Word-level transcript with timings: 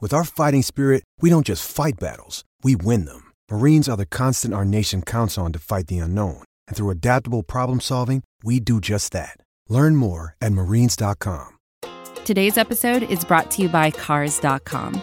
With 0.00 0.14
our 0.14 0.24
fighting 0.24 0.62
spirit, 0.62 1.02
we 1.20 1.28
don't 1.28 1.44
just 1.44 1.68
fight 1.68 1.98
battles, 1.98 2.44
we 2.62 2.76
win 2.76 3.04
them. 3.04 3.32
Marines 3.50 3.88
are 3.88 3.96
the 3.96 4.06
constant 4.06 4.54
our 4.54 4.64
nation 4.64 5.02
counts 5.02 5.36
on 5.36 5.52
to 5.52 5.58
fight 5.58 5.88
the 5.88 5.98
unknown. 5.98 6.44
And 6.68 6.76
through 6.76 6.90
adaptable 6.90 7.42
problem 7.42 7.80
solving, 7.80 8.22
we 8.44 8.60
do 8.60 8.80
just 8.80 9.12
that. 9.12 9.38
Learn 9.68 9.96
more 9.96 10.36
at 10.40 10.52
marines.com. 10.52 11.48
Today's 12.24 12.56
episode 12.56 13.02
is 13.10 13.24
brought 13.24 13.50
to 13.52 13.62
you 13.62 13.68
by 13.68 13.90
Cars.com. 13.90 15.02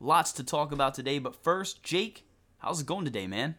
Lots 0.00 0.32
to 0.32 0.42
talk 0.42 0.72
about 0.72 0.94
today, 0.94 1.18
but 1.18 1.36
first, 1.36 1.82
Jake, 1.82 2.24
How's 2.64 2.80
it 2.80 2.86
going 2.86 3.04
today, 3.04 3.26
man? 3.26 3.56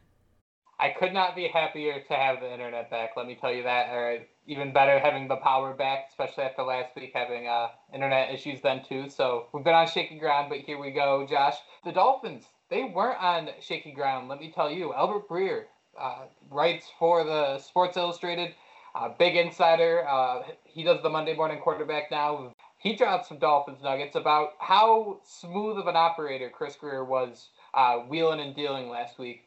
I 0.79 0.89
could 0.89 1.13
not 1.13 1.35
be 1.35 1.47
happier 1.47 2.01
to 2.07 2.13
have 2.16 2.39
the 2.39 2.51
internet 2.51 2.89
back. 2.89 3.11
Let 3.16 3.27
me 3.27 3.38
tell 3.39 3.53
you 3.53 3.61
that. 3.61 3.89
Or 3.93 4.17
even 4.47 4.73
better, 4.73 4.97
having 4.97 5.27
the 5.27 5.35
power 5.35 5.75
back, 5.75 6.07
especially 6.09 6.45
after 6.45 6.63
last 6.63 6.95
week 6.95 7.11
having 7.13 7.47
uh, 7.47 7.67
internet 7.93 8.33
issues 8.33 8.61
then 8.61 8.81
too. 8.83 9.07
So 9.07 9.45
we've 9.53 9.63
been 9.63 9.75
on 9.75 9.88
shaky 9.88 10.17
ground, 10.17 10.47
but 10.49 10.57
here 10.57 10.79
we 10.79 10.89
go, 10.89 11.23
Josh. 11.29 11.53
The 11.83 11.91
Dolphins, 11.91 12.45
they 12.71 12.85
weren't 12.85 13.21
on 13.21 13.49
shaky 13.61 13.91
ground. 13.91 14.27
Let 14.27 14.39
me 14.39 14.51
tell 14.51 14.71
you, 14.71 14.91
Albert 14.95 15.29
Breer 15.29 15.66
uh, 16.01 16.23
writes 16.49 16.87
for 16.97 17.23
the 17.23 17.59
Sports 17.59 17.97
Illustrated. 17.97 18.55
Uh, 18.95 19.09
big 19.19 19.35
insider. 19.35 20.03
Uh, 20.07 20.41
he 20.63 20.81
does 20.81 21.03
the 21.03 21.09
Monday 21.11 21.35
morning 21.35 21.59
quarterback 21.59 22.09
now. 22.09 22.51
He 22.79 22.95
dropped 22.95 23.27
some 23.27 23.37
Dolphins 23.37 23.83
nuggets 23.83 24.16
about 24.16 24.53
how 24.59 25.19
smooth 25.23 25.77
of 25.77 25.85
an 25.85 25.95
operator 25.95 26.49
Chris 26.49 26.75
Grier 26.75 27.05
was 27.05 27.49
uh, 27.75 27.97
wheeling 28.00 28.40
and 28.40 28.56
dealing 28.56 28.90
last 28.90 29.19
week. 29.19 29.41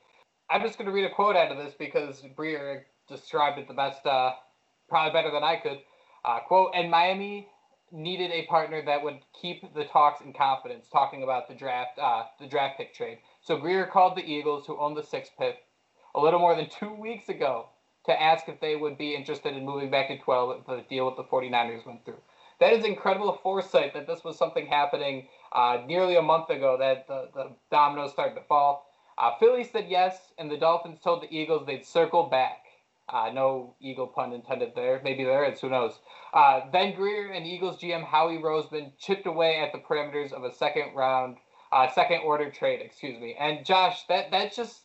I'm 0.50 0.62
just 0.62 0.78
going 0.78 0.86
to 0.86 0.92
read 0.92 1.04
a 1.04 1.14
quote 1.14 1.36
out 1.36 1.50
of 1.50 1.58
this 1.58 1.74
because 1.78 2.22
Breer 2.36 2.82
described 3.08 3.58
it 3.58 3.68
the 3.68 3.74
best, 3.74 4.04
uh, 4.06 4.32
probably 4.88 5.12
better 5.12 5.30
than 5.30 5.44
I 5.44 5.56
could. 5.56 5.78
Uh, 6.24 6.40
quote, 6.40 6.72
and 6.74 6.90
Miami 6.90 7.48
needed 7.90 8.30
a 8.30 8.46
partner 8.46 8.82
that 8.84 9.02
would 9.02 9.18
keep 9.40 9.62
the 9.74 9.84
talks 9.84 10.20
in 10.20 10.32
confidence, 10.32 10.86
talking 10.92 11.22
about 11.22 11.48
the 11.48 11.54
draft, 11.54 11.98
uh, 11.98 12.24
the 12.38 12.46
draft 12.46 12.76
pick 12.76 12.94
trade. 12.94 13.18
So 13.40 13.56
Grier 13.56 13.86
called 13.86 14.16
the 14.16 14.24
Eagles, 14.24 14.66
who 14.66 14.78
own 14.78 14.94
the 14.94 15.02
sixth 15.02 15.32
pick, 15.38 15.56
a 16.14 16.20
little 16.20 16.40
more 16.40 16.54
than 16.54 16.68
two 16.68 16.92
weeks 16.94 17.28
ago 17.28 17.66
to 18.06 18.22
ask 18.22 18.48
if 18.48 18.60
they 18.60 18.76
would 18.76 18.98
be 18.98 19.14
interested 19.14 19.54
in 19.54 19.64
moving 19.64 19.90
back 19.90 20.08
to 20.08 20.18
12 20.18 20.60
if 20.60 20.66
the 20.66 20.84
deal 20.88 21.06
with 21.06 21.16
the 21.16 21.24
49ers 21.24 21.86
went 21.86 22.04
through. 22.04 22.20
That 22.60 22.72
is 22.72 22.84
incredible 22.84 23.38
foresight 23.42 23.94
that 23.94 24.06
this 24.06 24.24
was 24.24 24.36
something 24.36 24.66
happening 24.66 25.28
uh, 25.52 25.82
nearly 25.86 26.16
a 26.16 26.22
month 26.22 26.50
ago 26.50 26.76
that 26.78 27.06
the, 27.06 27.28
the 27.34 27.50
dominoes 27.70 28.12
started 28.12 28.34
to 28.34 28.42
fall. 28.48 28.86
Uh, 29.16 29.32
Philly 29.38 29.64
said 29.64 29.86
yes, 29.88 30.32
and 30.38 30.50
the 30.50 30.56
Dolphins 30.56 31.00
told 31.00 31.22
the 31.22 31.34
Eagles 31.34 31.66
they'd 31.66 31.84
circle 31.84 32.24
back. 32.24 32.64
Uh, 33.08 33.30
no 33.32 33.74
eagle 33.80 34.06
pun 34.06 34.32
intended 34.32 34.72
there. 34.74 35.00
Maybe 35.02 35.24
there 35.24 35.44
is. 35.44 35.60
Who 35.60 35.70
knows? 35.70 35.98
Uh, 36.34 36.60
then 36.72 36.94
Grier 36.94 37.32
and 37.32 37.46
Eagles 37.46 37.80
GM 37.80 38.04
Howie 38.04 38.38
Roseman 38.38 38.92
chipped 38.98 39.26
away 39.26 39.60
at 39.60 39.72
the 39.72 39.78
parameters 39.78 40.32
of 40.32 40.44
a 40.44 40.52
second 40.52 40.94
round, 40.94 41.38
uh, 41.72 41.88
second 41.90 42.20
order 42.24 42.50
trade. 42.50 42.80
Excuse 42.82 43.18
me. 43.18 43.34
And 43.40 43.64
Josh, 43.64 44.04
that 44.08 44.30
that's 44.30 44.56
just 44.56 44.82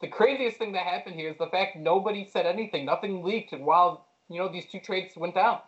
the 0.00 0.08
craziest 0.08 0.56
thing 0.56 0.72
that 0.72 0.84
happened 0.84 1.16
here 1.16 1.30
is 1.30 1.36
the 1.36 1.48
fact 1.48 1.76
nobody 1.76 2.24
said 2.24 2.46
anything. 2.46 2.86
Nothing 2.86 3.22
leaked 3.22 3.52
while 3.52 4.06
you 4.30 4.38
know 4.38 4.48
these 4.48 4.66
two 4.66 4.80
trades 4.80 5.14
went 5.16 5.34
down. 5.34 5.58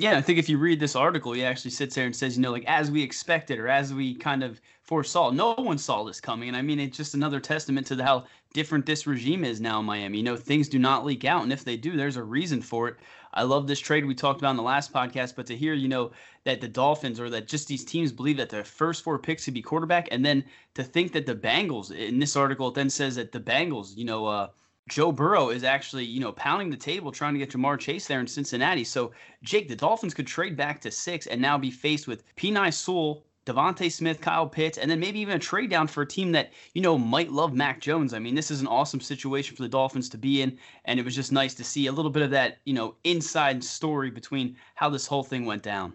Yeah, 0.00 0.16
I 0.16 0.22
think 0.22 0.38
if 0.38 0.48
you 0.48 0.56
read 0.56 0.80
this 0.80 0.96
article, 0.96 1.32
he 1.34 1.44
actually 1.44 1.72
sits 1.72 1.94
there 1.94 2.06
and 2.06 2.16
says, 2.16 2.34
you 2.34 2.40
know, 2.42 2.52
like 2.52 2.64
as 2.64 2.90
we 2.90 3.02
expected 3.02 3.58
or 3.58 3.68
as 3.68 3.92
we 3.92 4.14
kind 4.14 4.42
of 4.42 4.58
foresaw. 4.80 5.30
No 5.30 5.52
one 5.52 5.76
saw 5.76 6.04
this 6.04 6.22
coming. 6.22 6.48
And 6.48 6.56
I 6.56 6.62
mean, 6.62 6.80
it's 6.80 6.96
just 6.96 7.12
another 7.12 7.38
testament 7.38 7.86
to 7.88 8.02
how 8.02 8.24
different 8.54 8.86
this 8.86 9.06
regime 9.06 9.44
is 9.44 9.60
now 9.60 9.80
in 9.80 9.84
Miami. 9.84 10.16
You 10.16 10.24
know, 10.24 10.36
things 10.36 10.70
do 10.70 10.78
not 10.78 11.04
leak 11.04 11.26
out. 11.26 11.42
And 11.42 11.52
if 11.52 11.64
they 11.64 11.76
do, 11.76 11.98
there's 11.98 12.16
a 12.16 12.22
reason 12.22 12.62
for 12.62 12.88
it. 12.88 12.96
I 13.34 13.42
love 13.42 13.66
this 13.66 13.78
trade 13.78 14.06
we 14.06 14.14
talked 14.14 14.40
about 14.40 14.52
in 14.52 14.56
the 14.56 14.62
last 14.62 14.90
podcast, 14.90 15.36
but 15.36 15.46
to 15.48 15.56
hear, 15.56 15.74
you 15.74 15.86
know, 15.86 16.12
that 16.44 16.62
the 16.62 16.66
Dolphins 16.66 17.20
or 17.20 17.28
that 17.28 17.46
just 17.46 17.68
these 17.68 17.84
teams 17.84 18.10
believe 18.10 18.38
that 18.38 18.48
their 18.48 18.64
first 18.64 19.04
four 19.04 19.18
picks 19.18 19.44
could 19.44 19.54
be 19.54 19.62
quarterback, 19.62 20.08
and 20.10 20.24
then 20.24 20.42
to 20.74 20.82
think 20.82 21.12
that 21.12 21.26
the 21.26 21.36
Bengals, 21.36 21.92
in 21.92 22.18
this 22.18 22.34
article, 22.36 22.68
it 22.68 22.74
then 22.74 22.88
says 22.90 23.16
that 23.16 23.32
the 23.32 23.38
Bengals, 23.38 23.96
you 23.96 24.06
know, 24.06 24.26
uh, 24.26 24.48
Joe 24.90 25.12
Burrow 25.12 25.50
is 25.50 25.62
actually, 25.62 26.04
you 26.04 26.18
know, 26.18 26.32
pounding 26.32 26.68
the 26.68 26.76
table 26.76 27.12
trying 27.12 27.32
to 27.34 27.38
get 27.38 27.50
Ja'Marr 27.50 27.78
Chase 27.78 28.08
there 28.08 28.18
in 28.18 28.26
Cincinnati. 28.26 28.82
So, 28.82 29.12
Jake, 29.44 29.68
the 29.68 29.76
Dolphins 29.76 30.14
could 30.14 30.26
trade 30.26 30.56
back 30.56 30.80
to 30.80 30.90
six 30.90 31.28
and 31.28 31.40
now 31.40 31.56
be 31.56 31.70
faced 31.70 32.08
with 32.08 32.24
Penei 32.34 32.74
Sewell, 32.74 33.24
DeVonta 33.46 33.90
Smith, 33.90 34.20
Kyle 34.20 34.48
Pitts, 34.48 34.78
and 34.78 34.90
then 34.90 34.98
maybe 34.98 35.20
even 35.20 35.36
a 35.36 35.38
trade 35.38 35.70
down 35.70 35.86
for 35.86 36.02
a 36.02 36.06
team 36.06 36.32
that, 36.32 36.52
you 36.74 36.82
know, 36.82 36.98
might 36.98 37.30
love 37.30 37.54
Mac 37.54 37.80
Jones. 37.80 38.12
I 38.12 38.18
mean, 38.18 38.34
this 38.34 38.50
is 38.50 38.60
an 38.60 38.66
awesome 38.66 39.00
situation 39.00 39.54
for 39.54 39.62
the 39.62 39.68
Dolphins 39.68 40.08
to 40.08 40.18
be 40.18 40.42
in. 40.42 40.58
And 40.86 40.98
it 40.98 41.04
was 41.04 41.14
just 41.14 41.30
nice 41.30 41.54
to 41.54 41.64
see 41.64 41.86
a 41.86 41.92
little 41.92 42.10
bit 42.10 42.24
of 42.24 42.30
that, 42.32 42.58
you 42.64 42.74
know, 42.74 42.96
inside 43.04 43.62
story 43.62 44.10
between 44.10 44.56
how 44.74 44.90
this 44.90 45.06
whole 45.06 45.22
thing 45.22 45.46
went 45.46 45.62
down. 45.62 45.92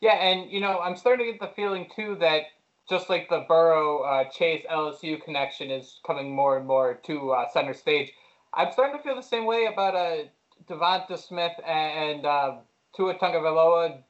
Yeah. 0.00 0.14
And, 0.14 0.50
you 0.50 0.60
know, 0.60 0.80
I'm 0.80 0.96
starting 0.96 1.26
to 1.26 1.32
get 1.32 1.40
the 1.40 1.54
feeling, 1.54 1.88
too, 1.94 2.16
that 2.18 2.42
just 2.88 3.08
like 3.08 3.28
the 3.28 3.44
Burrow 3.48 4.00
uh, 4.00 4.24
Chase 4.24 4.66
LSU 4.68 5.22
connection 5.22 5.70
is 5.70 6.00
coming 6.04 6.34
more 6.34 6.58
and 6.58 6.66
more 6.66 6.94
to 7.06 7.30
uh, 7.30 7.48
center 7.52 7.74
stage 7.74 8.12
I'm 8.56 8.72
starting 8.72 8.96
to 8.96 9.02
feel 9.02 9.16
the 9.16 9.22
same 9.22 9.46
way 9.46 9.68
about 9.72 9.94
uh, 9.94 10.24
DeVonta 10.68 11.18
Smith 11.18 11.52
and 11.66 12.24
uh, 12.24 12.56
Tua 12.96 13.14
Tagovailoa 13.18 14.02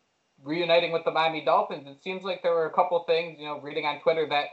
reuniting 0.42 0.92
with 0.92 1.04
the 1.04 1.10
Miami 1.10 1.44
Dolphins. 1.44 1.86
It 1.86 2.02
seems 2.02 2.24
like 2.24 2.42
there 2.42 2.52
were 2.52 2.66
a 2.66 2.72
couple 2.72 3.02
things, 3.04 3.38
you 3.38 3.46
know, 3.46 3.60
reading 3.60 3.86
on 3.86 4.00
Twitter 4.00 4.26
that 4.28 4.48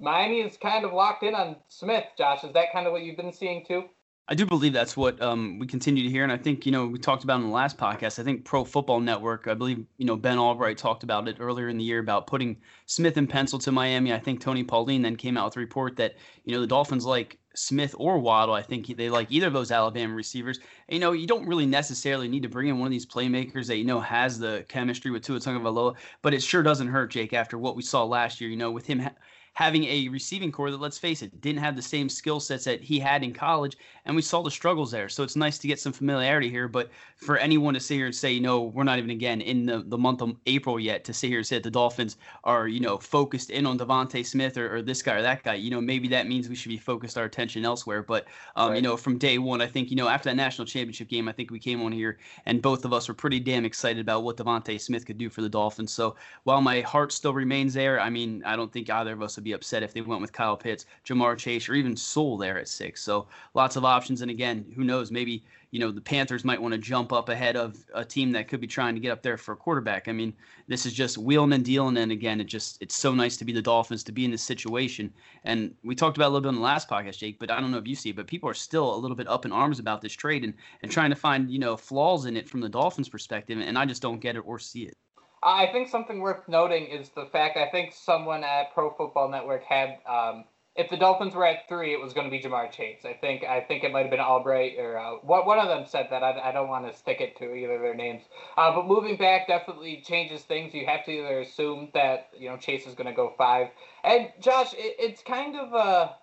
Miami 0.00 0.40
is 0.40 0.56
kind 0.56 0.84
of 0.84 0.92
locked 0.92 1.22
in 1.22 1.34
on 1.34 1.56
Smith. 1.68 2.04
Josh, 2.16 2.44
is 2.44 2.52
that 2.54 2.72
kind 2.72 2.86
of 2.86 2.92
what 2.92 3.02
you've 3.02 3.16
been 3.16 3.32
seeing 3.32 3.64
too? 3.64 3.84
I 4.26 4.34
do 4.34 4.46
believe 4.46 4.72
that's 4.72 4.96
what 4.96 5.20
um, 5.20 5.58
we 5.58 5.66
continue 5.66 6.02
to 6.02 6.08
hear, 6.08 6.22
and 6.22 6.32
I 6.32 6.38
think 6.38 6.64
you 6.64 6.72
know 6.72 6.86
we 6.86 6.98
talked 6.98 7.24
about 7.24 7.40
in 7.40 7.42
the 7.42 7.52
last 7.52 7.76
podcast. 7.76 8.18
I 8.18 8.22
think 8.22 8.46
Pro 8.46 8.64
Football 8.64 9.00
Network, 9.00 9.46
I 9.48 9.52
believe 9.52 9.84
you 9.98 10.06
know 10.06 10.16
Ben 10.16 10.38
Albright 10.38 10.78
talked 10.78 11.02
about 11.02 11.28
it 11.28 11.36
earlier 11.40 11.68
in 11.68 11.76
the 11.76 11.84
year 11.84 11.98
about 11.98 12.26
putting 12.26 12.56
Smith 12.86 13.18
and 13.18 13.28
Pencil 13.28 13.58
to 13.58 13.70
Miami. 13.70 14.14
I 14.14 14.18
think 14.18 14.40
Tony 14.40 14.64
Pauline 14.64 15.02
then 15.02 15.16
came 15.16 15.36
out 15.36 15.44
with 15.44 15.56
a 15.58 15.60
report 15.60 15.96
that 15.96 16.14
you 16.44 16.54
know 16.54 16.60
the 16.62 16.66
Dolphins 16.66 17.04
like 17.04 17.38
Smith 17.54 17.94
or 17.98 18.18
Waddle. 18.18 18.54
I 18.54 18.62
think 18.62 18.86
they 18.96 19.10
like 19.10 19.30
either 19.30 19.46
of 19.46 19.52
those 19.52 19.70
Alabama 19.70 20.14
receivers. 20.14 20.60
You 20.88 20.98
know, 20.98 21.12
you 21.12 21.26
don't 21.26 21.46
really 21.46 21.66
necessarily 21.66 22.28
need 22.28 22.42
to 22.42 22.48
bring 22.48 22.68
in 22.68 22.78
one 22.78 22.86
of 22.86 22.92
these 22.92 23.06
playmakers 23.06 23.66
that 23.66 23.76
you 23.76 23.84
know 23.84 24.00
has 24.00 24.38
the 24.38 24.64
chemistry 24.68 25.10
with 25.10 25.22
Tua 25.22 25.40
Tagovailoa, 25.40 25.96
but 26.22 26.34
it 26.34 26.42
sure 26.42 26.62
doesn't 26.62 26.88
hurt, 26.88 27.10
Jake. 27.10 27.32
After 27.32 27.58
what 27.58 27.76
we 27.76 27.82
saw 27.82 28.04
last 28.04 28.40
year, 28.40 28.50
you 28.50 28.56
know, 28.56 28.70
with 28.70 28.86
him. 28.86 29.00
Ha- 29.00 29.12
having 29.54 29.84
a 29.84 30.08
receiving 30.08 30.52
corps 30.52 30.70
that, 30.70 30.80
let's 30.80 30.98
face 30.98 31.22
it, 31.22 31.40
didn't 31.40 31.60
have 31.60 31.76
the 31.76 31.82
same 31.82 32.08
skill 32.08 32.40
sets 32.40 32.64
that 32.64 32.82
he 32.82 32.98
had 32.98 33.22
in 33.22 33.32
college, 33.32 33.76
and 34.04 34.14
we 34.14 34.22
saw 34.22 34.42
the 34.42 34.50
struggles 34.50 34.90
there. 34.90 35.08
So 35.08 35.22
it's 35.22 35.36
nice 35.36 35.58
to 35.58 35.68
get 35.68 35.78
some 35.80 35.92
familiarity 35.92 36.50
here. 36.50 36.68
But 36.68 36.90
for 37.16 37.38
anyone 37.38 37.74
to 37.74 37.80
sit 37.80 37.94
here 37.94 38.06
and 38.06 38.14
say, 38.14 38.32
you 38.32 38.40
know, 38.40 38.62
we're 38.62 38.84
not 38.84 38.98
even 38.98 39.10
again 39.10 39.40
in 39.40 39.64
the, 39.64 39.84
the 39.86 39.96
month 39.96 40.22
of 40.22 40.36
April 40.46 40.78
yet 40.78 41.04
to 41.04 41.12
sit 41.12 41.28
here 41.28 41.38
and 41.38 41.46
say 41.46 41.56
that 41.56 41.62
the 41.62 41.70
Dolphins 41.70 42.16
are, 42.42 42.66
you 42.66 42.80
know, 42.80 42.98
focused 42.98 43.50
in 43.50 43.64
on 43.64 43.78
DeVonta 43.78 44.26
Smith 44.26 44.58
or, 44.58 44.76
or, 44.76 44.82
this 44.82 45.02
guy 45.02 45.14
or 45.14 45.22
that 45.22 45.44
guy, 45.44 45.54
you 45.54 45.70
know, 45.70 45.80
maybe 45.80 46.08
that 46.08 46.26
means 46.26 46.48
we 46.48 46.56
should 46.56 46.68
be 46.70 46.76
focused 46.76 47.16
our 47.16 47.24
attention 47.24 47.64
elsewhere. 47.64 48.02
But 48.02 48.26
um, 48.56 48.70
right. 48.70 48.76
you 48.76 48.82
know, 48.82 48.96
from 48.96 49.18
day 49.18 49.38
one, 49.38 49.62
I 49.62 49.66
think, 49.66 49.90
you 49.90 49.96
know, 49.96 50.08
after 50.08 50.28
that 50.28 50.36
national 50.36 50.66
championship 50.66 51.08
game, 51.08 51.28
I 51.28 51.32
think 51.32 51.50
we 51.50 51.60
came 51.60 51.80
on 51.82 51.92
here 51.92 52.18
and 52.46 52.60
both 52.60 52.84
of 52.84 52.92
us 52.92 53.06
were 53.06 53.14
pretty 53.14 53.38
damn 53.38 53.64
excited 53.64 54.00
about 54.00 54.24
what 54.24 54.36
DeVonta 54.36 54.80
Smith 54.80 55.06
could 55.06 55.18
do 55.18 55.30
for 55.30 55.42
the 55.42 55.48
Dolphins. 55.48 55.92
So 55.92 56.16
while 56.42 56.60
my 56.60 56.80
heart 56.80 57.12
still 57.12 57.32
remains 57.32 57.72
there, 57.72 58.00
I 58.00 58.10
mean, 58.10 58.42
I 58.44 58.56
don't 58.56 58.72
think 58.72 58.90
either 58.90 59.12
of 59.12 59.22
us 59.22 59.36
would 59.36 59.43
be 59.44 59.52
upset 59.52 59.82
if 59.82 59.92
they 59.92 60.00
went 60.00 60.20
with 60.20 60.32
Kyle 60.32 60.56
Pitts, 60.56 60.86
Ja'Marr 61.04 61.36
Chase, 61.36 61.68
or 61.68 61.74
even 61.74 61.96
Sewell 61.96 62.36
there 62.36 62.58
at 62.58 62.68
six. 62.68 63.02
So 63.02 63.26
lots 63.54 63.76
of 63.76 63.84
options. 63.84 64.22
And 64.22 64.30
again, 64.30 64.64
who 64.74 64.84
knows? 64.84 65.10
Maybe 65.10 65.44
you 65.70 65.80
know 65.80 65.90
the 65.90 66.00
Panthers 66.00 66.44
might 66.44 66.62
want 66.62 66.72
to 66.72 66.78
jump 66.78 67.12
up 67.12 67.28
ahead 67.28 67.56
of 67.56 67.76
a 67.94 68.04
team 68.04 68.30
that 68.32 68.48
could 68.48 68.60
be 68.60 68.66
trying 68.66 68.94
to 68.94 69.00
get 69.00 69.10
up 69.10 69.22
there 69.22 69.36
for 69.36 69.52
a 69.52 69.56
quarterback. 69.56 70.08
I 70.08 70.12
mean, 70.12 70.32
this 70.68 70.86
is 70.86 70.92
just 70.92 71.18
wheeling 71.18 71.52
and 71.52 71.64
dealing. 71.64 71.96
And 71.96 72.12
again, 72.12 72.40
it 72.40 72.44
just 72.44 72.78
it's 72.80 72.94
so 72.94 73.12
nice 73.12 73.36
to 73.38 73.44
be 73.44 73.52
the 73.52 73.60
Dolphins 73.60 74.04
to 74.04 74.12
be 74.12 74.24
in 74.24 74.30
this 74.30 74.42
situation. 74.42 75.12
And 75.44 75.74
we 75.82 75.94
talked 75.94 76.16
about 76.16 76.28
a 76.28 76.32
little 76.32 76.42
bit 76.42 76.50
in 76.50 76.54
the 76.56 76.60
last 76.60 76.88
podcast, 76.88 77.18
Jake. 77.18 77.38
But 77.38 77.50
I 77.50 77.60
don't 77.60 77.70
know 77.70 77.78
if 77.78 77.88
you 77.88 77.96
see 77.96 78.12
but 78.12 78.26
people 78.26 78.48
are 78.48 78.54
still 78.54 78.94
a 78.94 78.96
little 78.96 79.16
bit 79.16 79.28
up 79.28 79.44
in 79.44 79.52
arms 79.52 79.78
about 79.78 80.00
this 80.00 80.12
trade 80.12 80.44
and 80.44 80.54
and 80.82 80.90
trying 80.90 81.10
to 81.10 81.16
find 81.16 81.50
you 81.50 81.58
know 81.58 81.76
flaws 81.76 82.26
in 82.26 82.36
it 82.36 82.48
from 82.48 82.60
the 82.60 82.68
Dolphins' 82.68 83.08
perspective. 83.08 83.58
And 83.58 83.78
I 83.78 83.84
just 83.84 84.02
don't 84.02 84.20
get 84.20 84.36
it 84.36 84.40
or 84.46 84.58
see 84.58 84.84
it. 84.84 84.96
I 85.44 85.68
think 85.72 85.88
something 85.88 86.20
worth 86.20 86.48
noting 86.48 86.86
is 86.86 87.10
the 87.10 87.26
fact 87.26 87.56
I 87.56 87.70
think 87.70 87.92
someone 87.92 88.44
at 88.44 88.72
Pro 88.72 88.90
Football 88.90 89.28
Network 89.30 89.64
had 89.64 89.98
um, 90.06 90.44
if 90.76 90.90
the 90.90 90.96
Dolphins 90.96 91.34
were 91.34 91.46
at 91.46 91.68
three, 91.68 91.92
it 91.92 92.00
was 92.00 92.12
going 92.12 92.26
to 92.26 92.30
be 92.30 92.42
Ja'Marr 92.42 92.70
Chase. 92.72 93.04
I 93.04 93.12
think 93.12 93.44
I 93.44 93.60
think 93.60 93.84
it 93.84 93.92
might 93.92 94.02
have 94.02 94.10
been 94.10 94.20
Albright 94.20 94.76
or 94.78 94.98
uh, 94.98 95.12
one 95.22 95.58
of 95.58 95.68
them 95.68 95.84
said 95.86 96.08
that. 96.10 96.22
I, 96.24 96.48
I 96.48 96.52
don't 96.52 96.68
want 96.68 96.90
to 96.90 96.96
stick 96.98 97.20
it 97.20 97.36
to 97.38 97.54
either 97.54 97.74
of 97.74 97.82
their 97.82 97.94
names. 97.94 98.22
Uh, 98.56 98.74
but 98.74 98.86
moving 98.86 99.16
back 99.16 99.46
definitely 99.46 100.02
changes 100.04 100.42
things. 100.42 100.74
You 100.74 100.86
have 100.86 101.04
to 101.04 101.12
either 101.12 101.40
assume 101.40 101.90
that 101.94 102.30
you 102.36 102.48
know 102.48 102.56
Chase 102.56 102.86
is 102.86 102.94
going 102.94 103.06
to 103.06 103.12
go 103.12 103.34
five. 103.38 103.68
And 104.02 104.30
Josh, 104.40 104.72
it, 104.74 104.96
it's 104.98 105.22
kind 105.22 105.56
of 105.56 105.72
a 105.74 106.16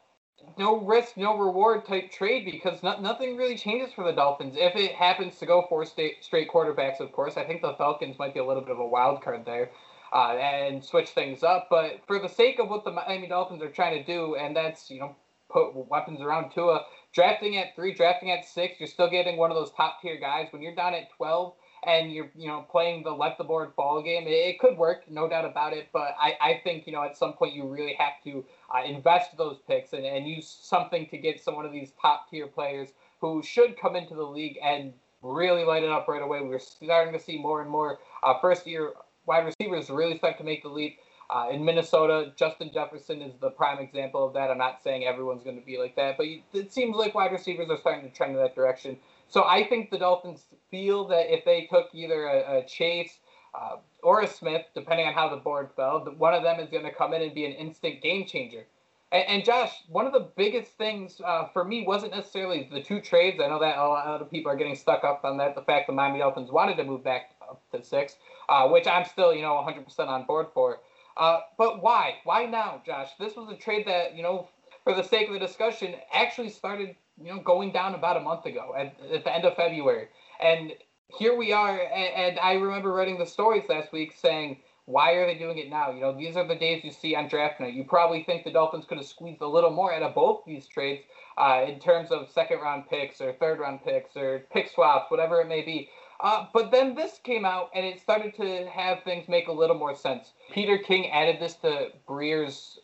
no 0.57 0.81
risk, 0.85 1.17
no 1.17 1.37
reward 1.37 1.85
type 1.85 2.11
trade 2.11 2.45
because 2.45 2.83
no, 2.83 2.99
nothing 2.99 3.37
really 3.37 3.57
changes 3.57 3.93
for 3.93 4.03
the 4.03 4.11
Dolphins. 4.11 4.55
If 4.57 4.75
it 4.75 4.93
happens 4.93 5.37
to 5.39 5.45
go 5.45 5.65
four 5.69 5.85
state, 5.85 6.23
straight 6.23 6.49
quarterbacks, 6.49 6.99
of 6.99 7.11
course, 7.11 7.37
I 7.37 7.43
think 7.43 7.61
the 7.61 7.73
Falcons 7.73 8.19
might 8.19 8.33
be 8.33 8.39
a 8.39 8.45
little 8.45 8.63
bit 8.63 8.71
of 8.71 8.79
a 8.79 8.87
wild 8.87 9.23
card 9.23 9.45
there 9.45 9.71
uh, 10.13 10.33
and 10.33 10.83
switch 10.83 11.09
things 11.09 11.43
up. 11.43 11.67
But 11.69 12.01
for 12.07 12.19
the 12.19 12.29
sake 12.29 12.59
of 12.59 12.69
what 12.69 12.83
the 12.83 12.91
Miami 12.91 13.27
Dolphins 13.27 13.61
are 13.61 13.71
trying 13.71 13.97
to 13.97 14.03
do, 14.03 14.35
and 14.35 14.55
that's, 14.55 14.89
you 14.89 14.99
know, 14.99 15.15
put 15.49 15.73
weapons 15.89 16.21
around 16.21 16.51
Tua, 16.51 16.85
drafting 17.13 17.57
at 17.57 17.75
three, 17.75 17.93
drafting 17.93 18.31
at 18.31 18.45
six, 18.45 18.79
you're 18.79 18.87
still 18.87 19.09
getting 19.09 19.37
one 19.37 19.51
of 19.51 19.57
those 19.57 19.71
top 19.71 20.01
tier 20.01 20.19
guys. 20.19 20.47
When 20.51 20.61
you're 20.61 20.75
down 20.75 20.93
at 20.93 21.09
12, 21.17 21.53
and 21.83 22.11
you're 22.11 22.29
you 22.35 22.47
know 22.47 22.65
playing 22.69 23.03
the 23.03 23.11
left 23.11 23.37
the 23.37 23.43
board 23.43 23.75
ball 23.75 24.01
game, 24.01 24.27
it, 24.27 24.31
it, 24.31 24.59
could 24.59 24.77
work, 24.77 25.03
no 25.09 25.27
doubt 25.27 25.45
about 25.45 25.73
it. 25.73 25.87
But 25.91 26.15
I, 26.19 26.37
I 26.41 26.61
think 26.63 26.85
you 26.85 26.93
know 26.93 27.03
at 27.03 27.17
some 27.17 27.33
point 27.33 27.53
you 27.53 27.67
really 27.67 27.95
have 27.97 28.13
to 28.25 28.45
uh, 28.73 28.83
invest 28.83 29.37
those 29.37 29.57
picks 29.67 29.93
and, 29.93 30.05
and 30.05 30.27
use 30.27 30.47
something 30.61 31.07
to 31.07 31.17
get 31.17 31.41
some 31.41 31.55
one 31.55 31.65
of 31.65 31.71
these 31.71 31.91
top 32.01 32.29
tier 32.29 32.47
players 32.47 32.89
who 33.19 33.41
should 33.43 33.79
come 33.79 33.95
into 33.95 34.15
the 34.15 34.23
league 34.23 34.57
and 34.63 34.93
really 35.21 35.63
light 35.63 35.83
it 35.83 35.89
up 35.89 36.07
right 36.07 36.21
away. 36.21 36.41
We're 36.41 36.59
starting 36.59 37.13
to 37.13 37.19
see 37.19 37.37
more 37.37 37.61
and 37.61 37.69
more 37.69 37.99
uh, 38.23 38.39
first 38.39 38.65
year 38.65 38.93
wide 39.25 39.45
receivers 39.45 39.89
really 39.89 40.17
start 40.17 40.37
to 40.39 40.43
make 40.43 40.63
the 40.63 40.69
leap. 40.69 40.99
Uh, 41.29 41.47
in 41.49 41.63
Minnesota, 41.63 42.33
Justin 42.35 42.71
Jefferson 42.73 43.21
is 43.21 43.33
the 43.39 43.51
prime 43.51 43.79
example 43.79 44.27
of 44.27 44.33
that. 44.33 44.51
I'm 44.51 44.57
not 44.57 44.83
saying 44.83 45.05
everyone's 45.05 45.45
going 45.45 45.57
to 45.57 45.65
be 45.65 45.77
like 45.77 45.95
that, 45.95 46.17
but 46.17 46.25
it 46.51 46.73
seems 46.73 46.97
like 46.97 47.15
wide 47.15 47.31
receivers 47.31 47.69
are 47.69 47.77
starting 47.77 48.09
to 48.09 48.13
trend 48.13 48.33
in 48.33 48.41
that 48.41 48.53
direction. 48.53 48.97
So 49.31 49.45
I 49.45 49.65
think 49.65 49.91
the 49.91 49.97
Dolphins 49.97 50.43
feel 50.69 51.07
that 51.07 51.33
if 51.33 51.45
they 51.45 51.65
took 51.71 51.87
either 51.93 52.25
a, 52.25 52.59
a 52.59 52.65
Chase 52.65 53.19
uh, 53.55 53.77
or 54.03 54.21
a 54.21 54.27
Smith, 54.27 54.65
depending 54.75 55.07
on 55.07 55.13
how 55.13 55.29
the 55.29 55.37
board 55.37 55.69
fell, 55.73 56.05
one 56.17 56.33
of 56.33 56.43
them 56.43 56.59
is 56.59 56.69
going 56.69 56.83
to 56.83 56.93
come 56.93 57.13
in 57.13 57.21
and 57.21 57.33
be 57.33 57.45
an 57.45 57.53
instant 57.53 58.01
game 58.01 58.25
changer. 58.25 58.65
And, 59.13 59.23
and 59.29 59.45
Josh, 59.45 59.71
one 59.87 60.05
of 60.05 60.11
the 60.11 60.27
biggest 60.35 60.73
things 60.73 61.21
uh, 61.25 61.47
for 61.53 61.63
me 61.63 61.85
wasn't 61.87 62.13
necessarily 62.13 62.67
the 62.69 62.83
two 62.83 62.99
trades. 62.99 63.39
I 63.41 63.47
know 63.47 63.59
that 63.61 63.77
a 63.77 63.87
lot 63.87 64.21
of 64.21 64.29
people 64.29 64.51
are 64.51 64.57
getting 64.57 64.75
stuck 64.75 65.05
up 65.05 65.21
on 65.23 65.37
that. 65.37 65.55
The 65.55 65.61
fact 65.61 65.87
the 65.87 65.93
Miami 65.93 66.19
Dolphins 66.19 66.51
wanted 66.51 66.75
to 66.75 66.83
move 66.83 67.01
back 67.01 67.31
up 67.49 67.61
to 67.71 67.81
six, 67.81 68.17
uh, 68.49 68.67
which 68.67 68.85
I'm 68.85 69.05
still, 69.05 69.33
you 69.33 69.43
know, 69.43 69.53
100% 69.65 70.07
on 70.09 70.25
board 70.25 70.47
for. 70.53 70.81
Uh, 71.15 71.39
but 71.57 71.81
why? 71.81 72.15
Why 72.25 72.47
now, 72.47 72.81
Josh? 72.85 73.11
This 73.17 73.37
was 73.37 73.49
a 73.49 73.55
trade 73.55 73.87
that, 73.87 74.13
you 74.13 74.23
know, 74.23 74.49
for 74.83 74.93
the 74.93 75.03
sake 75.03 75.27
of 75.27 75.33
the 75.33 75.39
discussion, 75.39 75.95
actually 76.11 76.49
started 76.49 76.97
you 77.23 77.33
know, 77.33 77.41
going 77.41 77.71
down 77.71 77.95
about 77.95 78.17
a 78.17 78.21
month 78.21 78.45
ago 78.45 78.73
at, 78.77 78.95
at 79.11 79.23
the 79.23 79.33
end 79.33 79.45
of 79.45 79.55
February. 79.55 80.07
And 80.41 80.73
here 81.07 81.35
we 81.35 81.51
are. 81.53 81.79
And, 81.79 82.15
and, 82.15 82.39
I 82.39 82.53
remember 82.53 82.91
writing 82.93 83.19
the 83.19 83.25
stories 83.25 83.63
last 83.69 83.91
week 83.91 84.13
saying, 84.13 84.57
why 84.85 85.11
are 85.13 85.25
they 85.25 85.37
doing 85.37 85.57
it 85.57 85.69
now? 85.69 85.91
You 85.91 86.01
know, 86.01 86.17
these 86.17 86.35
are 86.35 86.47
the 86.47 86.55
days 86.55 86.83
you 86.83 86.91
see 86.91 87.15
on 87.15 87.27
draft 87.27 87.59
night. 87.59 87.73
You 87.73 87.83
probably 87.83 88.23
think 88.23 88.43
the 88.43 88.51
Dolphins 88.51 88.85
could 88.85 88.97
have 88.97 89.07
squeezed 89.07 89.41
a 89.41 89.47
little 89.47 89.69
more 89.69 89.93
out 89.93 90.01
of 90.01 90.15
both 90.15 90.41
these 90.45 90.67
trades 90.67 91.03
uh, 91.37 91.65
in 91.67 91.79
terms 91.79 92.11
of 92.11 92.29
second 92.29 92.59
round 92.59 92.89
picks 92.89 93.21
or 93.21 93.33
third 93.33 93.59
round 93.59 93.83
picks 93.83 94.15
or 94.17 94.45
pick 94.51 94.69
swaps, 94.69 95.11
whatever 95.11 95.39
it 95.41 95.47
may 95.47 95.61
be. 95.61 95.89
Uh, 96.19 96.45
but 96.53 96.71
then 96.71 96.93
this 96.93 97.19
came 97.23 97.45
out 97.45 97.69
and 97.73 97.85
it 97.85 97.99
started 97.99 98.35
to 98.35 98.67
have 98.67 99.03
things 99.03 99.27
make 99.27 99.47
a 99.47 99.51
little 99.51 99.77
more 99.77 99.95
sense. 99.95 100.33
Peter 100.51 100.77
King 100.77 101.09
added 101.09 101.39
this 101.39 101.55
to 101.55 101.89
Breer's 102.07 102.79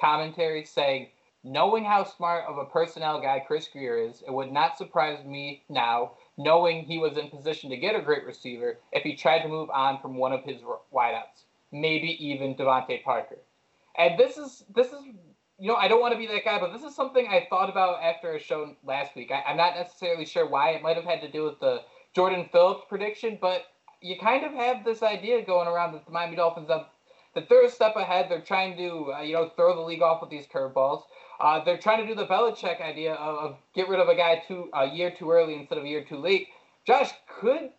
commentary 0.00 0.64
saying, 0.64 1.08
Knowing 1.44 1.84
how 1.84 2.02
smart 2.04 2.44
of 2.48 2.58
a 2.58 2.64
personnel 2.64 3.20
guy 3.20 3.38
Chris 3.46 3.68
Grier 3.68 3.96
is, 3.96 4.22
it 4.26 4.32
would 4.32 4.50
not 4.50 4.76
surprise 4.76 5.24
me 5.24 5.62
now, 5.68 6.12
knowing 6.36 6.84
he 6.84 6.98
was 6.98 7.16
in 7.16 7.30
position 7.30 7.70
to 7.70 7.76
get 7.76 7.94
a 7.94 8.02
great 8.02 8.24
receiver, 8.24 8.78
if 8.92 9.04
he 9.04 9.14
tried 9.14 9.42
to 9.42 9.48
move 9.48 9.70
on 9.70 10.00
from 10.00 10.16
one 10.16 10.32
of 10.32 10.42
his 10.42 10.60
wideouts, 10.92 11.44
maybe 11.70 12.16
even 12.26 12.56
DeVante 12.56 13.04
Parker. 13.04 13.38
And 13.96 14.18
this 14.18 14.36
is 14.36 14.64
this 14.74 14.88
is 14.88 15.00
you 15.58 15.68
know 15.68 15.76
I 15.76 15.88
don't 15.88 16.00
want 16.00 16.12
to 16.12 16.18
be 16.18 16.26
that 16.26 16.44
guy, 16.44 16.58
but 16.58 16.72
this 16.72 16.82
is 16.82 16.94
something 16.94 17.28
I 17.28 17.46
thought 17.48 17.70
about 17.70 18.02
after 18.02 18.34
a 18.34 18.40
show 18.40 18.74
last 18.84 19.14
week. 19.14 19.30
I, 19.30 19.42
I'm 19.48 19.56
not 19.56 19.76
necessarily 19.76 20.24
sure 20.24 20.48
why. 20.48 20.70
It 20.70 20.82
might 20.82 20.96
have 20.96 21.04
had 21.04 21.20
to 21.22 21.30
do 21.30 21.44
with 21.44 21.60
the 21.60 21.82
Jordan 22.14 22.48
Phillips 22.50 22.82
prediction, 22.88 23.38
but 23.40 23.62
you 24.00 24.16
kind 24.18 24.44
of 24.44 24.52
have 24.52 24.84
this 24.84 25.02
idea 25.02 25.44
going 25.44 25.68
around 25.68 25.92
that 25.92 26.04
the 26.04 26.12
Miami 26.12 26.36
Dolphins 26.36 26.68
have 26.68 26.86
they're 27.48 27.64
a 27.64 27.70
step 27.70 27.94
ahead. 27.96 28.26
They're 28.28 28.40
trying 28.40 28.76
to 28.78 29.12
uh, 29.14 29.20
you 29.22 29.34
know 29.34 29.50
throw 29.56 29.74
the 29.74 29.82
league 29.82 30.02
off 30.02 30.20
with 30.20 30.30
these 30.30 30.46
curveballs. 30.46 31.02
Uh, 31.40 31.62
they're 31.64 31.78
trying 31.78 32.04
to 32.04 32.06
do 32.06 32.14
the 32.14 32.26
Belichick 32.26 32.80
idea 32.80 33.14
of, 33.14 33.36
of, 33.36 33.56
get 33.74 33.88
rid 33.88 34.00
of 34.00 34.08
a 34.08 34.14
guy 34.16 34.42
too 34.46 34.68
a 34.74 34.86
year 34.86 35.12
too 35.16 35.30
early 35.30 35.54
instead 35.54 35.78
of 35.78 35.84
a 35.84 35.88
year 35.88 36.04
too 36.04 36.18
late. 36.18 36.48
Josh, 36.86 37.10
could 37.40 37.70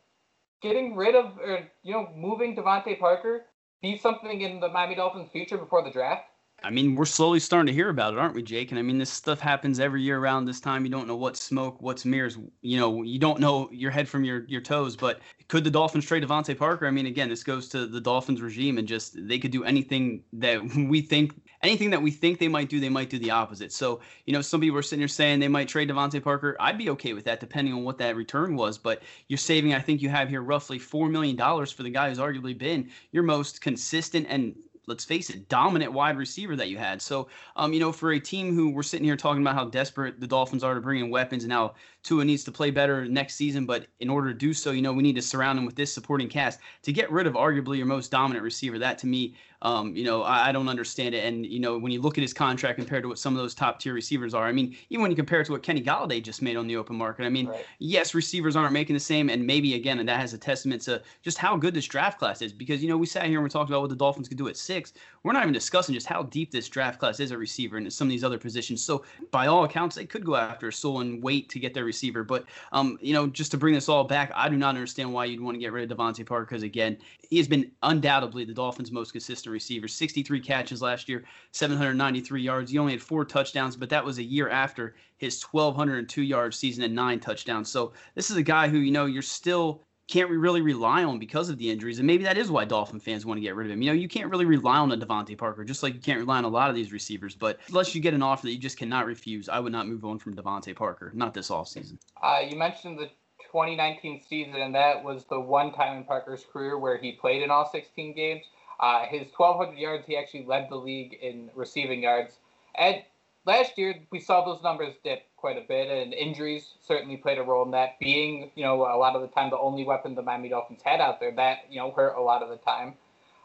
getting 0.62 0.96
rid 0.96 1.16
of 1.16 1.38
or 1.38 1.68
you 1.84 1.94
know 1.94 2.10
moving 2.16 2.56
DeVante 2.56 3.00
Parker 3.00 3.46
be 3.82 3.98
something 3.98 4.42
in 4.42 4.60
the 4.60 4.70
Miami 4.70 4.96
Dolphins' 4.96 5.30
future 5.32 5.58
before 5.58 5.84
the 5.84 5.92
draft? 5.92 6.24
I 6.64 6.70
mean, 6.70 6.96
we're 6.96 7.06
slowly 7.06 7.40
starting 7.40 7.68
to 7.68 7.74
hear 7.74 7.90
about 7.90 8.14
it, 8.14 8.20
aren't 8.20 8.36
we, 8.36 8.44
Jake? 8.44 8.72
And 8.72 8.80
I 8.80 8.82
mean, 8.82 8.98
this 8.98 9.10
stuff 9.10 9.40
happens 9.40 9.80
every 9.80 10.02
year 10.02 10.18
around 10.18 10.46
this 10.46 10.60
time. 10.60 10.84
You 10.84 10.92
don't 10.92 11.08
know 11.08 11.16
what's 11.16 11.42
smoke, 11.42 11.82
what's 11.82 12.06
mirrors. 12.06 12.38
You 12.62 12.78
know, 12.78 13.02
you 13.02 13.20
don't 13.20 13.40
know 13.40 13.70
your 13.72 13.92
head 13.92 14.10
from 14.10 14.24
your, 14.24 14.46
your 14.48 14.62
toes. 14.62 14.96
But 14.96 15.22
could 15.48 15.64
the 15.64 15.72
Dolphins 15.72 16.06
trade 16.06 16.24
DeVante 16.24 16.58
Parker? 16.58 16.86
I 16.86 16.92
mean, 16.92 17.06
again, 17.06 17.30
this 17.30 17.44
goes 17.44 17.70
to 17.70 17.88
the 17.88 18.02
Dolphins 18.02 18.42
regime, 18.42 18.78
and 18.78 18.88
just 18.88 19.16
they 19.28 19.40
could 19.40 19.52
do 19.52 19.64
anything 19.64 20.24
that 20.34 20.62
we 20.90 21.02
think, 21.02 21.42
anything 21.64 21.90
that 21.90 22.02
we 22.02 22.12
think 22.12 22.40
they 22.40 22.48
might 22.48 22.70
do, 22.70 22.80
they 22.80 22.90
might 22.90 23.10
do 23.10 23.20
the 23.20 23.32
opposite. 23.32 23.72
So, 23.72 24.00
you 24.26 24.34
know, 24.34 24.42
some 24.42 24.62
people 24.62 24.78
are 24.78 24.82
sitting 24.82 25.02
here 25.02 25.08
saying 25.08 25.40
they 25.40 25.48
might 25.48 25.68
trade 25.68 25.90
DeVante 25.90 26.24
Parker. 26.24 26.56
I'd 26.60 26.78
be 26.78 26.90
okay 26.92 27.14
with 27.14 27.26
that, 27.26 27.40
depending 27.40 27.74
on 27.74 27.84
what 27.84 27.98
that 27.98 28.16
return 28.16 28.56
was. 28.56 28.78
But 28.78 29.04
you're 29.28 29.38
saving, 29.38 29.74
I 29.74 29.80
think 29.80 30.02
you 30.02 30.10
have 30.10 30.30
here 30.30 30.42
roughly 30.42 30.80
four 30.80 31.10
million 31.10 31.36
dollars 31.36 31.72
for 31.72 31.84
the 31.84 31.90
guy 31.90 32.10
who's 32.10 32.20
arguably 32.20 32.58
been 32.58 32.90
your 33.12 33.24
most 33.24 33.62
consistent 33.62 34.28
and 34.30 34.56
let's 34.90 35.06
face 35.06 35.30
it, 35.30 35.48
dominant 35.48 35.94
wide 35.94 36.18
receiver 36.18 36.56
that 36.56 36.68
you 36.68 36.78
had. 36.78 37.02
So, 37.02 37.28
um, 37.56 37.72
you 37.72 37.80
know, 37.80 37.92
for 37.92 38.12
a 38.12 38.20
team 38.20 38.56
who 38.56 38.72
we're 38.72 38.84
sitting 38.84 39.06
here 39.06 39.16
talking 39.16 39.42
about 39.42 39.54
how 39.54 39.66
desperate 39.66 40.20
the 40.20 40.28
Dolphins 40.28 40.64
are 40.64 40.74
to 40.74 40.82
bring 40.82 41.00
in 41.00 41.12
weapons 41.12 41.44
and 41.44 41.54
how 41.54 41.76
Tua 42.04 42.26
needs 42.26 42.44
to 42.46 42.52
play 42.52 42.72
better 42.72 43.06
next 43.06 43.36
season, 43.36 43.66
but 43.66 43.86
in 44.00 44.10
order 44.10 44.30
to 44.30 44.34
do 44.34 44.52
so, 44.52 44.72
you 44.72 44.82
know, 44.82 44.92
we 44.92 45.04
need 45.04 45.16
to 45.16 45.22
surround 45.22 45.60
him 45.60 45.66
with 45.66 45.76
this 45.76 45.94
supporting 45.94 46.28
cast 46.28 46.60
to 46.82 46.92
get 46.92 47.12
rid 47.12 47.28
of 47.28 47.36
arguably 47.36 47.78
your 47.78 47.86
most 47.86 48.10
dominant 48.10 48.44
receiver. 48.44 48.80
That 48.80 48.98
to 49.00 49.08
me, 49.08 49.36
um, 49.62 49.96
you 49.96 50.06
know, 50.06 50.24
I, 50.24 50.50
I, 50.50 50.52
don't 50.54 50.70
understand 50.70 51.14
it. 51.14 51.26
And 51.26 51.46
you 51.46 51.60
know, 51.60 51.78
when 51.78 51.92
you 51.92 52.02
look 52.02 52.18
at 52.18 52.22
his 52.22 52.34
contract 52.34 52.78
compared 52.78 53.04
to 53.04 53.10
what 53.10 53.20
some 53.20 53.36
of 53.36 53.42
those 53.42 53.54
top 53.54 53.80
tier 53.80 53.94
receivers 53.94 54.34
are, 54.34 54.46
I 54.46 54.54
mean, 54.54 54.76
even 54.90 55.02
when 55.02 55.12
you 55.12 55.18
compare 55.18 55.42
it 55.42 55.46
to 55.46 55.52
what 55.52 55.64
Kenny 55.64 55.82
Golladay 55.82 56.24
just 56.24 56.42
made 56.42 56.56
on 56.56 56.66
the 56.66 56.78
open 56.78 56.96
market, 56.96 57.26
I 57.26 57.30
mean, 57.30 57.48
right. 57.48 57.66
yes, 57.80 58.14
receivers 58.14 58.56
aren't 58.56 58.72
making 58.72 58.94
the 58.94 59.02
same, 59.02 59.30
and 59.30 59.46
maybe 59.46 59.74
again, 59.74 60.00
and 60.00 60.08
that 60.08 60.20
has 60.22 60.34
a 60.34 60.38
testament 60.38 60.82
to 60.84 61.02
just 61.24 61.38
how 61.38 61.58
good 61.58 61.74
this 61.74 61.86
draft 61.86 62.20
class 62.20 62.42
is. 62.42 62.54
Because 62.54 62.82
you 62.82 62.88
know, 62.88 62.98
we 62.98 63.06
sat 63.06 63.26
here 63.26 63.40
and 63.40 63.44
we 63.44 63.50
talked 63.50 63.70
about 63.70 63.82
what 63.82 63.90
the 63.90 63.98
Dolphins 63.98 64.30
could 64.30 64.38
do 64.38 64.48
at 64.48 64.56
six. 64.56 64.94
We're 65.24 65.34
not 65.34 65.44
even 65.44 65.54
discussing 65.54 65.94
just 65.94 66.08
how 66.08 66.24
deep 66.24 66.52
this 66.52 66.70
draft 66.70 66.98
class 66.98 67.20
is 67.20 67.34
at 67.34 67.38
receiver 67.38 67.76
and 67.76 67.92
some 67.92 68.08
of 68.08 68.12
these 68.12 68.24
other 68.24 68.38
positions. 68.38 68.82
So 68.82 69.04
by 69.32 69.48
all 69.48 69.66
accounts, 69.66 69.98
they 69.98 70.06
could 70.06 70.26
go 70.26 70.38
after 70.38 70.72
Sewell 70.72 71.02
and 71.02 71.22
wait 71.22 71.50
to 71.50 71.60
get 71.60 71.74
their 71.74 71.84
receiver. 71.84 72.24
But 72.24 72.46
um, 72.72 72.98
you 73.02 73.14
know, 73.14 73.28
just 73.28 73.52
to 73.52 73.58
bring 73.58 73.74
this 73.74 73.90
all 73.90 74.06
back, 74.06 74.32
I 74.36 74.48
do 74.48 74.56
not 74.56 74.70
understand 74.70 75.12
why 75.12 75.26
you'd 75.26 75.42
want 75.42 75.56
to 75.56 75.60
get 75.60 75.74
rid 75.74 75.92
of 75.92 75.98
DeVante 75.98 76.26
Parker 76.26 76.46
because 76.46 76.64
again, 76.64 76.98
he 77.30 77.38
has 77.38 77.48
been 77.48 77.70
undoubtedly 77.84 78.46
the 78.46 78.54
Dolphins' 78.54 78.92
most 78.92 79.12
consistent 79.12 79.49
receiver. 79.50 79.88
63 79.88 80.40
catches 80.40 80.82
last 80.82 81.10
year, 81.10 81.24
793 81.52 82.42
yards. 82.42 82.72
He 82.72 82.78
only 82.78 82.94
had 82.94 83.02
four 83.02 83.26
touchdowns, 83.26 83.76
but 83.76 83.90
that 83.90 84.04
was 84.04 84.18
a 84.18 84.24
year 84.24 84.50
after 84.50 84.96
his 85.18 85.42
1,202 85.44 86.22
yard 86.22 86.54
season 86.54 86.84
and 86.84 86.96
nine 86.96 87.20
touchdowns. 87.20 87.70
So 87.70 87.94
this 88.16 88.30
is 88.30 88.38
a 88.38 88.44
guy 88.44 88.68
who 88.68 88.80
you 88.80 88.92
know 88.92 89.06
you're 89.06 89.22
still 89.22 89.84
can't 90.10 90.30
really 90.30 90.62
rely 90.62 91.04
on 91.04 91.20
because 91.20 91.50
of 91.50 91.58
the 91.60 91.70
injuries, 91.70 92.00
and 92.00 92.08
maybe 92.08 92.24
that 92.24 92.38
is 92.38 92.50
why 92.50 92.66
Dolphin 92.66 93.00
fans 93.00 93.26
want 93.26 93.38
to 93.38 93.42
get 93.42 93.56
rid 93.56 93.68
of 93.68 93.72
him. 93.72 93.82
You 93.82 93.92
know, 93.92 93.96
you 93.96 94.08
can't 94.08 94.30
really 94.30 94.46
rely 94.46 94.78
on 94.78 94.92
a 94.92 94.98
DeVante 94.98 95.38
Parker, 95.38 95.64
just 95.64 95.84
like 95.84 95.94
you 95.94 96.00
can't 96.00 96.20
rely 96.20 96.40
on 96.40 96.46
a 96.46 96.50
lot 96.50 96.70
of 96.70 96.76
these 96.76 96.92
receivers. 96.92 97.36
But 97.36 97.60
unless 97.68 97.94
you 97.94 98.02
get 98.02 98.16
an 98.16 98.24
offer 98.24 98.48
that 98.48 98.52
you 98.52 98.58
just 98.58 98.78
cannot 98.78 99.06
refuse, 99.06 99.48
I 99.48 99.60
would 99.60 99.72
not 99.72 99.88
move 99.88 100.04
on 100.04 100.18
from 100.18 100.36
DeVante 100.36 100.76
Parker, 100.76 101.12
not 101.14 101.36
this 101.36 101.50
offseason. 101.50 102.00
Uh, 102.22 102.40
you 102.50 102.58
mentioned 102.58 102.98
the 102.98 103.10
2019 103.52 104.22
season, 104.28 104.56
and 104.56 104.74
that 104.74 105.04
was 105.04 105.26
the 105.26 105.40
one 105.40 105.72
time 105.72 105.98
in 105.98 106.04
Parker's 106.04 106.46
career 106.52 106.80
where 106.80 106.98
he 106.98 107.12
played 107.12 107.44
in 107.44 107.52
all 107.52 107.70
16 107.70 108.16
games. 108.16 108.46
Uh, 108.80 109.06
his 109.06 109.28
1,200 109.36 109.78
yards, 109.78 110.06
he 110.08 110.16
actually 110.16 110.46
led 110.46 110.70
the 110.70 110.76
league 110.76 111.18
in 111.22 111.50
receiving 111.56 112.04
yards. 112.04 112.36
And 112.76 113.04
last 113.46 113.78
year, 113.78 113.96
we 114.12 114.20
saw 114.20 114.46
those 114.46 114.64
numbers 114.64 114.96
dip 115.04 115.24
quite 115.36 115.58
a 115.58 115.66
bit, 115.68 115.90
and 115.90 116.14
injuries 116.14 116.74
certainly 116.86 117.18
played 117.18 117.38
a 117.38 117.44
role 117.44 117.66
in 117.66 117.72
that. 117.72 118.00
Being, 118.00 118.52
you 118.56 118.64
know, 118.64 118.82
a 118.82 118.98
lot 118.98 119.16
of 119.16 119.22
the 119.22 119.28
time 119.28 119.50
the 119.50 119.58
only 119.58 119.84
weapon 119.84 120.16
the 120.16 120.22
Miami 120.22 120.50
Dolphins 120.50 120.82
had 120.84 121.02
out 121.02 121.20
there, 121.20 121.32
that 121.36 121.60
you 121.70 121.80
know 121.80 121.92
hurt 121.92 122.16
a 122.16 122.22
lot 122.22 122.42
of 122.42 122.50
the 122.50 122.58
time. 122.58 122.94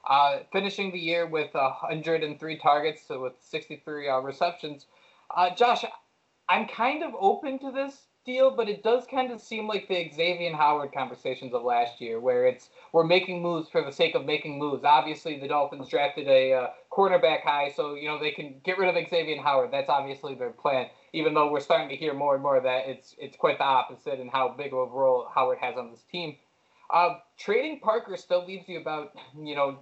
Uh, 0.08 0.40
finishing 0.52 0.92
the 0.92 0.98
year 0.98 1.26
with 1.26 1.52
103 1.54 2.58
targets, 2.58 3.02
so 3.06 3.22
with 3.22 3.32
63 3.40 4.08
uh, 4.08 4.18
receptions. 4.18 4.86
Uh, 5.34 5.54
Josh, 5.54 5.84
I'm 6.48 6.68
kind 6.68 7.02
of 7.02 7.14
open 7.18 7.58
to 7.60 7.72
this 7.72 8.02
deal, 8.24 8.50
but 8.50 8.68
it 8.68 8.82
does 8.82 9.06
kind 9.06 9.30
of 9.32 9.40
seem 9.40 9.68
like 9.68 9.88
the 9.88 10.10
Xavier 10.14 10.54
Howard 10.54 10.92
conversations 10.92 11.54
of 11.54 11.62
last 11.62 12.00
year, 12.00 12.20
where 12.20 12.46
it's 12.46 12.70
we're 12.92 13.04
making 13.04 13.42
moves 13.42 13.68
for 13.68 13.82
the 13.84 13.92
sake 13.92 14.14
of 14.14 14.24
making 14.24 14.58
moves. 14.58 14.84
Obviously, 14.84 15.38
the 15.38 15.48
Dolphins 15.48 15.88
drafted 15.88 16.28
a 16.28 16.52
uh, 16.52 16.66
cornerback 16.90 17.42
high, 17.42 17.70
so 17.74 17.94
you 17.94 18.08
know 18.08 18.18
they 18.18 18.30
can 18.30 18.56
get 18.64 18.78
rid 18.78 18.94
of 18.94 19.10
Xavier 19.10 19.40
Howard. 19.42 19.70
That's 19.72 19.88
obviously 19.88 20.34
their 20.34 20.50
plan. 20.50 20.86
Even 21.12 21.34
though 21.34 21.50
we're 21.50 21.60
starting 21.60 21.88
to 21.88 21.96
hear 21.96 22.14
more 22.14 22.34
and 22.34 22.42
more 22.42 22.60
that 22.60 22.88
it's 22.88 23.14
it's 23.18 23.36
quite 23.36 23.58
the 23.58 23.64
opposite, 23.64 24.18
and 24.20 24.30
how 24.30 24.54
big 24.56 24.72
of 24.72 24.78
a 24.78 24.86
role 24.86 25.28
Howard 25.34 25.58
has 25.60 25.76
on 25.76 25.90
this 25.90 26.02
team. 26.10 26.36
Uh, 26.92 27.16
trading 27.38 27.80
Parker 27.80 28.16
still 28.16 28.46
leaves 28.46 28.68
you 28.68 28.80
about 28.80 29.12
you 29.38 29.54
know 29.54 29.78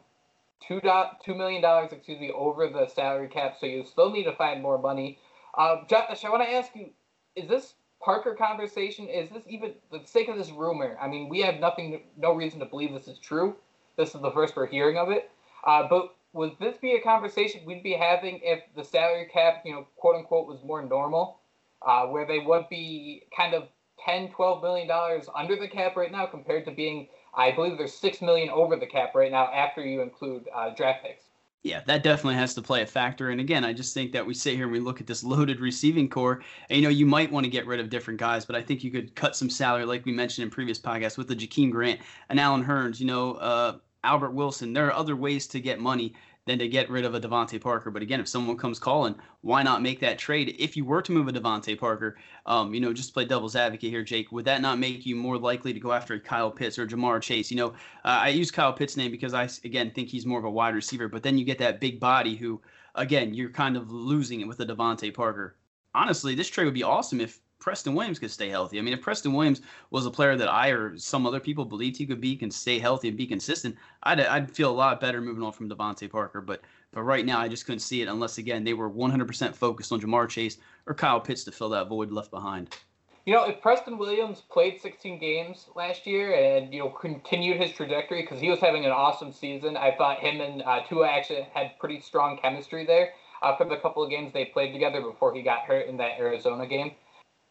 two 0.67 0.81
two 1.25 1.35
million 1.35 1.63
dollars, 1.63 1.93
excuse 1.93 2.21
me, 2.21 2.31
over 2.35 2.69
the 2.69 2.87
salary 2.87 3.29
cap. 3.29 3.57
So 3.59 3.67
you 3.67 3.85
still 3.85 4.11
need 4.11 4.25
to 4.25 4.35
find 4.37 4.63
more 4.63 4.79
money. 4.79 5.19
Uh, 5.57 5.85
Josh, 5.89 6.25
I 6.25 6.31
want 6.31 6.43
to 6.43 6.53
ask 6.53 6.75
you: 6.75 6.91
Is 7.37 7.49
this 7.49 7.75
Parker 8.05 8.35
conversation? 8.35 9.09
Is 9.09 9.31
this 9.31 9.45
even 9.47 9.75
the 9.91 10.01
sake 10.05 10.29
of 10.29 10.37
this 10.37 10.51
rumor? 10.51 10.97
I 11.01 11.09
mean, 11.09 11.29
we 11.29 11.41
have 11.41 11.61
nothing, 11.61 12.03
no 12.17 12.33
reason 12.35 12.59
to 12.61 12.67
believe 12.67 12.93
this 12.93 13.09
is 13.09 13.19
true. 13.19 13.57
This 13.97 14.15
is 14.15 14.21
the 14.21 14.31
first 14.31 14.57
we're 14.57 14.67
hearing 14.67 14.97
of 14.99 15.11
it. 15.11 15.31
Uh, 15.65 15.87
but 15.89 16.15
would 16.33 16.53
this 16.59 16.77
be 16.79 16.95
a 16.95 17.01
conversation 17.01 17.61
we'd 17.65 17.83
be 17.83 17.93
having 17.93 18.41
if 18.43 18.61
the 18.75 18.83
salary 18.83 19.29
cap, 19.33 19.63
you 19.65 19.73
know, 19.73 19.87
quote 19.97 20.17
unquote, 20.17 20.49
was 20.49 20.59
more 20.65 20.83
normal, 20.83 21.39
uh, 21.87 22.07
where 22.07 22.27
they 22.27 22.39
would 22.39 22.69
be 22.69 23.23
kind 23.37 23.55
of 23.55 23.69
10, 24.05 24.31
12 24.31 24.63
million 24.63 24.89
dollars 24.89 25.29
under 25.37 25.57
the 25.57 25.69
cap 25.69 25.97
right 25.97 26.11
now 26.11 26.27
compared 26.27 26.65
to 26.65 26.73
being, 26.73 27.07
I 27.35 27.53
believe 27.53 27.79
there's 27.79 27.95
six 27.95 28.21
million 28.21 28.51
over 28.51 28.77
the 28.77 28.87
cap 28.87 29.15
right 29.15 29.31
now 29.31 29.45
after 29.53 29.85
you 29.85 30.01
include 30.01 30.49
uh, 30.55 30.75
draft 30.75 31.05
picks. 31.05 31.25
Yeah, 31.65 31.83
that 31.87 32.03
definitely 32.03 32.35
has 32.35 32.55
to 32.55 32.63
play 32.63 32.83
a 32.83 32.87
factor. 32.87 33.31
And 33.31 33.41
again, 33.41 33.65
I 33.65 33.73
just 33.73 33.95
think 33.95 34.11
that 34.13 34.27
we 34.27 34.35
sit 34.35 34.55
here 34.57 34.65
and 34.65 34.73
we 34.73 34.81
look 34.81 35.01
at 35.01 35.07
this 35.07 35.23
loaded 35.23 35.61
receiving 35.61 36.09
corps, 36.09 36.43
and 36.69 36.77
you 36.77 36.83
know, 36.83 36.89
you 36.89 37.07
might 37.07 37.31
want 37.31 37.45
to 37.45 37.51
get 37.51 37.67
rid 37.69 37.79
of 37.79 37.89
different 37.89 38.19
guys, 38.19 38.45
but 38.45 38.57
I 38.57 38.63
think 38.63 38.83
you 38.83 38.91
could 38.91 39.15
cut 39.15 39.37
some 39.37 39.49
salary, 39.49 39.85
like 39.85 40.05
we 40.05 40.11
mentioned 40.13 40.43
in 40.45 40.51
previous 40.51 40.81
podcasts, 40.81 41.17
with 41.17 41.29
the 41.29 41.37
Jakeem 41.37 41.71
Grant 41.71 42.01
and 42.29 42.41
Allen 42.41 42.65
Hurns, 42.65 42.99
you 42.99 43.07
know, 43.07 43.35
uh, 43.35 43.79
Albert 44.03 44.33
Wilson. 44.33 44.73
There 44.73 44.87
are 44.89 44.93
other 44.93 45.15
ways 45.15 45.47
to 45.49 45.61
get 45.61 45.79
money 45.79 46.15
than 46.47 46.59
to 46.59 46.69
get 46.69 46.91
rid 46.91 47.05
of 47.05 47.15
a 47.15 47.21
DeVante 47.21 47.61
Parker. 47.61 47.91
But 47.91 48.03
again, 48.03 48.21
if 48.21 48.27
someone 48.27 48.57
comes 48.57 48.79
calling, 48.79 49.15
why 49.43 49.63
not 49.63 49.83
make 49.83 50.01
that 50.01 50.19
trade? 50.19 50.57
If 50.59 50.77
you 50.77 50.85
were 50.85 51.03
to 51.03 51.13
move 51.13 51.29
a 51.29 51.33
DeVante 51.33 51.79
Parker, 51.79 52.17
um, 52.47 52.75
you 52.75 52.81
know, 52.81 52.93
just 52.93 53.15
play 53.15 53.25
devil's 53.25 53.55
advocate 53.55 53.91
here, 53.91 54.03
Jake, 54.03 54.33
would 54.33 54.45
that 54.47 54.61
not 54.61 54.79
make 54.79 55.07
you 55.07 55.15
more 55.15 55.39
likely 55.39 55.73
to 55.73 55.81
go 55.81 55.93
after 55.93 56.19
Kyle 56.19 56.51
Pitts 56.51 56.79
or 56.79 56.87
Ja'Marr 56.87 57.23
Chase? 57.23 57.51
You 57.51 57.57
know, 57.59 57.69
uh, 58.05 58.21
I 58.23 58.29
use 58.29 58.51
Kyle 58.51 58.73
Pitts' 58.73 58.97
name 58.97 59.13
because 59.13 59.35
I, 59.35 59.49
again, 59.65 59.93
think 59.93 60.09
he's 60.09 60.27
more 60.27 60.39
of 60.39 60.45
a 60.45 60.51
wide 60.51 60.75
receiver, 60.75 61.09
but 61.09 61.23
then 61.23 61.39
you 61.39 61.45
get 61.45 61.59
that 61.59 61.81
big 61.81 62.01
body 62.01 62.35
who, 62.35 62.61
again, 62.97 63.35
you're 63.35 63.51
kind 63.51 63.77
of 63.77 63.93
losing 63.93 64.41
it 64.41 64.49
with 64.49 64.61
a 64.61 64.67
DeVante 64.67 65.15
Parker. 65.15 65.57
Honestly, 65.95 66.35
this 66.35 66.49
trade 66.49 66.65
would 66.65 66.75
be 66.75 66.83
awesome 66.83 67.21
if 67.21 67.41
Preston 67.63 67.95
Williams 67.95 68.19
could 68.19 68.33
stay 68.33 68.49
healthy. 68.49 68.81
I 68.81 68.83
mean, 68.83 68.93
if 68.93 69.01
Preston 69.01 69.33
Williams 69.33 69.61
was 69.91 70.05
a 70.05 70.11
player 70.11 70.37
that 70.37 70.49
I 70.49 70.71
or 70.71 70.99
some 70.99 71.25
other 71.25 71.39
people 71.39 71.65
believed 71.65 71.97
he 71.97 72.07
could 72.07 72.21
be, 72.21 72.35
can 72.35 72.51
stay 72.51 72.81
healthy 72.81 73.07
and 73.07 73.17
be 73.17 73.25
consistent, 73.25 73.77
I'd, 74.03 74.19
I'd 74.19 74.51
feel 74.51 74.69
a 74.69 74.75
lot 74.75 75.01
better 75.01 75.21
moving 75.21 75.45
on 75.45 75.53
from 75.53 75.71
DeVante 75.71 76.11
Parker. 76.11 76.41
But 76.41 76.63
but 76.91 77.03
right 77.03 77.25
now, 77.25 77.39
I 77.39 77.47
just 77.47 77.65
couldn't 77.65 77.79
see 77.79 78.03
it 78.03 78.09
unless 78.09 78.39
again 78.39 78.65
they 78.65 78.75
were 78.75 78.91
100% 78.91 79.55
focused 79.55 79.93
on 79.93 80.01
Ja'Marr 80.01 80.29
Chase 80.29 80.59
or 80.87 80.95
Kyle 80.95 81.21
Pitts 81.21 81.45
to 81.45 81.53
fill 81.53 81.69
that 81.69 81.89
void 81.89 82.11
left 82.11 82.33
behind. 82.33 82.77
You 83.25 83.33
know, 83.33 83.45
if 83.45 83.63
Preston 83.63 83.97
Williams 83.97 84.43
played 84.51 84.81
16 84.81 85.21
games 85.21 85.67
last 85.77 86.05
year 86.05 86.35
and 86.35 86.75
you 86.75 86.81
know 86.81 86.91
continued 86.91 87.61
his 87.61 87.71
trajectory 87.71 88.23
because 88.23 88.41
he 88.41 88.51
was 88.51 88.59
having 88.59 88.85
an 88.85 88.91
awesome 88.91 89.33
season, 89.33 89.77
I 89.77 89.95
thought 89.97 90.19
him 90.19 90.41
and 90.41 90.63
uh, 90.63 90.81
Tua 90.89 91.09
actually 91.09 91.47
had 91.55 91.79
pretty 91.79 92.01
strong 92.01 92.39
chemistry 92.43 92.85
there 92.85 93.11
uh, 93.41 93.57
for 93.57 93.69
the 93.69 93.77
couple 93.77 94.03
of 94.03 94.11
games 94.11 94.33
they 94.33 94.47
played 94.47 94.73
together 94.73 95.01
before 95.01 95.33
he 95.33 95.43
got 95.43 95.61
hurt 95.61 95.87
in 95.87 95.97
that 95.99 96.19
Arizona 96.19 96.67
game 96.67 96.97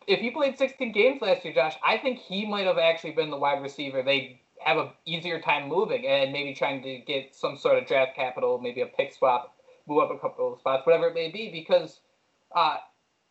if 0.08 0.20
he 0.20 0.32
played 0.32 0.58
16 0.58 0.92
games 0.92 1.22
last 1.22 1.46
year, 1.46 1.54
Josh, 1.54 1.76
I 1.86 1.98
think 1.98 2.20
he 2.20 2.46
might 2.46 2.66
have 2.66 2.78
actually 2.78 3.12
been 3.12 3.30
the 3.30 3.38
wide 3.38 3.62
receiver 3.62 4.02
they 4.04 4.42
have 4.64 4.78
a 4.78 4.94
easier 5.06 5.42
time 5.42 5.68
moving 5.68 6.06
and 6.06 6.32
maybe 6.32 6.54
trying 6.54 6.84
to 6.84 7.00
get 7.00 7.36
some 7.36 7.58
sort 7.58 7.78
of 7.78 7.88
draft 7.88 8.16
capital, 8.16 8.60
maybe 8.60 8.82
a 8.82 8.86
pick 8.86 9.14
swap, 9.14 9.56
move 9.88 10.04
up 10.04 10.12
a 10.12 10.20
couple 10.20 10.54
of 10.54 10.60
spots, 10.60 10.86
whatever 10.86 11.08
it 11.08 11.16
may 11.16 11.32
be, 11.32 11.50
because 11.52 12.02
uh, 12.56 12.78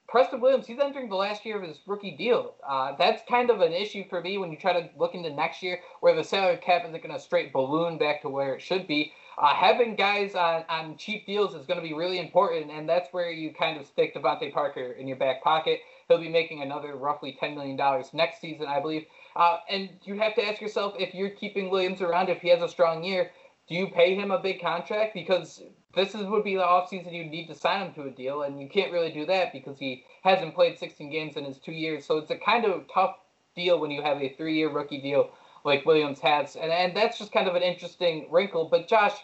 Preston 0.09 0.41
Williams, 0.41 0.67
he's 0.67 0.81
entering 0.81 1.09
the 1.09 1.15
last 1.15 1.47
year 1.47 1.57
of 1.57 1.63
his 1.63 1.79
rookie 1.87 2.17
deal. 2.17 2.55
Uh, 2.69 2.97
that's 2.99 3.23
kind 3.29 3.49
of 3.49 3.61
an 3.61 3.73
issue 3.73 4.03
for 4.09 4.21
me 4.21 4.39
when 4.39 4.51
you 4.51 4.59
try 4.59 4.73
to 4.73 4.91
look 4.99 5.15
into 5.15 5.31
next 5.31 5.63
year 5.63 5.79
where 6.01 6.17
the 6.17 6.25
salary 6.25 6.57
cap 6.57 6.83
isn't 6.85 7.01
going 7.01 7.15
to 7.15 7.21
straight 7.21 7.53
balloon 7.53 7.97
back 7.97 8.21
to 8.23 8.29
where 8.29 8.55
it 8.55 8.61
should 8.61 8.89
be. 8.89 9.13
Uh, 9.39 9.55
having 9.55 9.95
guys 9.95 10.35
on, 10.35 10.65
on 10.69 10.97
cheap 10.97 11.25
deals 11.27 11.55
is 11.55 11.65
going 11.65 11.81
to 11.81 11.87
be 11.87 11.95
really 11.95 12.19
important, 12.19 12.71
and 12.73 12.89
that's 12.89 13.13
where 13.13 13.31
you 13.31 13.55
kind 13.55 13.81
of 13.81 13.87
stick 13.87 14.15
DeVante 14.15 14.53
Parker 14.53 14.93
in 14.93 15.07
your 15.07 15.17
back 15.17 15.43
pocket. 15.43 15.81
He'll 16.11 16.19
be 16.19 16.29
making 16.29 16.61
another 16.61 16.97
roughly 16.97 17.39
$10 17.41 17.55
million 17.55 17.79
next 18.13 18.41
season, 18.41 18.67
I 18.67 18.81
believe. 18.81 19.07
Uh, 19.37 19.59
and 19.71 19.91
you 20.03 20.19
have 20.19 20.35
to 20.35 20.45
ask 20.45 20.61
yourself 20.61 20.95
if 20.99 21.15
you're 21.15 21.31
keeping 21.31 21.71
Williams 21.71 22.01
around, 22.01 22.29
if 22.29 22.43
he 22.43 22.49
has 22.49 22.63
a 22.63 22.69
strong 22.69 23.05
year, 23.05 23.31
do 23.69 23.77
you 23.77 23.87
pay 23.87 24.17
him 24.17 24.33
a 24.33 24.43
big 24.43 24.61
contract? 24.61 25.15
Because 25.15 25.63
this 25.95 26.17
is, 26.17 26.27
would 26.27 26.43
be 26.43 26.57
the 26.57 26.63
offseason 26.63 27.15
you 27.15 27.27
need 27.27 27.47
to 27.47 27.55
sign 27.55 27.87
him 27.87 27.95
to 27.95 28.09
a 28.09 28.11
deal, 28.11 28.43
and 28.43 28.61
you 28.61 28.69
can't 28.69 28.91
really 28.91 29.13
do 29.13 29.25
that 29.27 29.53
because 29.53 29.79
he 29.79 30.03
hasn't 30.25 30.57
played 30.57 30.81
16 30.81 31.13
games 31.13 31.37
in 31.37 31.45
his 31.45 31.59
two 31.59 31.71
years. 31.71 32.05
So 32.05 32.19
it's 32.19 32.33
a 32.33 32.39
kind 32.39 32.65
of 32.65 32.87
tough 32.93 33.15
deal 33.55 33.79
when 33.79 33.93
you 33.93 34.03
have 34.03 34.21
a 34.21 34.35
three 34.37 34.57
year 34.57 34.73
rookie 34.73 35.01
deal 35.01 35.31
like 35.65 35.87
Williams 35.87 36.19
has. 36.19 36.57
And, 36.57 36.73
and 36.73 36.97
that's 36.97 37.19
just 37.19 37.31
kind 37.31 37.47
of 37.47 37.55
an 37.55 37.63
interesting 37.63 38.27
wrinkle. 38.33 38.69
But 38.69 38.89
Josh, 38.89 39.15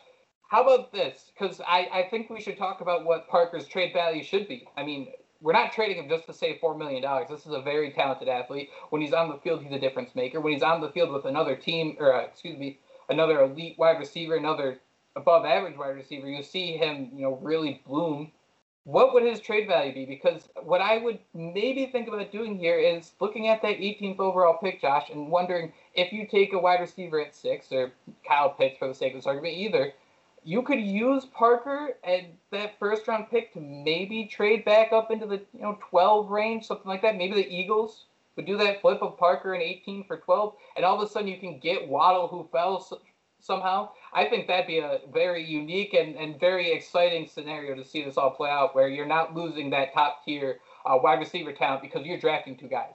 how 0.49 0.62
about 0.62 0.93
this? 0.93 1.33
Because 1.37 1.61
I, 1.66 1.88
I 1.93 2.09
think 2.11 2.31
we 2.31 2.40
should 2.40 2.57
talk 2.57 2.81
about 2.81 3.05
what 3.05 3.28
Parker's 3.28 3.66
trade 3.66 3.93
value 3.93 4.23
should 4.23 4.47
be. 4.47 4.69
I 4.76 4.85
mean, 4.85 5.09
we're 5.40 5.52
not 5.52 5.73
trading 5.73 6.02
him 6.02 6.09
just 6.09 6.26
to 6.26 6.33
save 6.33 6.61
four 6.61 6.76
million 6.76 7.02
dollars. 7.02 7.28
This 7.28 7.47
is 7.47 7.52
a 7.52 7.61
very 7.61 7.93
talented 7.93 8.28
athlete. 8.28 8.71
When 8.90 9.02
he's 9.02 9.12
on 9.12 9.28
the 9.28 9.38
field, 9.38 9.62
he's 9.62 9.73
a 9.73 9.78
difference 9.78 10.14
maker. 10.14 10.40
When 10.40 10.52
he's 10.52 10.62
on 10.62 10.81
the 10.81 10.90
field 10.90 11.12
with 11.12 11.25
another 11.25 11.57
team, 11.57 11.97
or 11.99 12.14
uh, 12.14 12.25
excuse 12.25 12.59
me, 12.59 12.78
another 13.09 13.43
elite 13.43 13.76
wide 13.78 13.99
receiver, 13.99 14.37
another 14.37 14.78
above 15.16 15.45
average 15.45 15.76
wide 15.76 15.97
receiver, 15.97 16.28
you 16.28 16.43
see 16.43 16.76
him, 16.76 17.11
you 17.14 17.23
know, 17.23 17.38
really 17.43 17.83
bloom. 17.87 18.33
What 18.85 19.14
would 19.14 19.25
his 19.25 19.40
trade 19.40 19.66
value 19.66 19.93
be? 19.93 20.05
Because 20.05 20.49
what 20.62 20.81
I 20.81 20.99
would 20.99 21.19
maybe 21.35 21.87
think 21.87 22.07
about 22.07 22.31
doing 22.31 22.57
here 22.57 22.78
is 22.78 23.12
looking 23.21 23.49
at 23.49 23.61
that 23.62 23.78
18th 23.78 24.21
overall 24.21 24.59
pick, 24.62 24.81
Josh, 24.81 25.11
and 25.11 25.28
wondering 25.28 25.73
if 25.95 26.12
you 26.12 26.26
take 26.26 26.52
a 26.52 26.59
wide 26.59 26.81
receiver 26.81 27.21
at 27.21 27.35
six 27.35 27.73
or 27.73 27.93
Kyle 28.26 28.50
Pitts 28.50 28.78
for 28.78 28.87
the 28.87 28.95
sake 28.95 29.12
of 29.14 29.19
this 29.19 29.26
argument, 29.26 29.57
either 29.57 29.93
you 30.47 30.62
could 30.62 30.81
use 30.81 31.25
Parker 31.25 31.99
and 32.05 32.26
that 32.53 32.79
first 32.79 33.09
round 33.09 33.29
pick 33.29 33.53
to 33.55 33.61
maybe 33.61 34.26
trade 34.26 34.65
back 34.65 34.93
up 34.93 35.11
into 35.11 35.26
the 35.26 35.41
you 35.53 35.61
know 35.61 35.76
12 35.91 36.31
range, 36.31 36.67
something 36.67 36.88
like 36.88 37.03
that. 37.03 37.17
Maybe 37.17 37.35
the 37.35 37.53
Eagles 37.53 38.05
would 38.37 38.47
do 38.47 38.57
that 38.59 38.81
flip 38.81 39.03
of 39.03 39.19
Parker 39.19 39.55
in 39.55 39.61
18 39.61 40.05
for 40.05 40.19
12, 40.19 40.55
and 40.76 40.85
all 40.85 41.00
of 41.00 41.07
a 41.07 41.11
sudden 41.11 41.26
you 41.26 41.38
can 41.38 41.59
get 41.59 41.88
Waddle 41.88 42.29
who 42.29 42.49
fell 42.53 42.87
somehow. 43.41 43.91
I 44.12 44.26
think 44.26 44.47
that'd 44.47 44.69
be 44.69 44.79
a 44.79 45.00
very 45.12 45.45
unique 45.45 45.95
and, 45.95 46.15
and 46.15 46.38
very 46.38 46.71
exciting 46.71 47.26
scenario 47.26 47.75
to 47.75 47.85
see 47.85 48.05
this 48.05 48.17
all 48.17 48.31
play 48.31 48.50
out, 48.50 48.75
where 48.76 48.88
you're 48.88 49.05
not 49.05 49.35
losing 49.35 49.71
that 49.71 49.93
top 49.95 50.25
tier 50.25 50.61
uh, 50.85 50.97
wide 51.03 51.19
receiver 51.19 51.53
talent 51.53 51.83
because 51.83 52.07
you're 52.07 52.21
drafting 52.21 52.57
two 52.57 52.69
guys. 52.69 52.95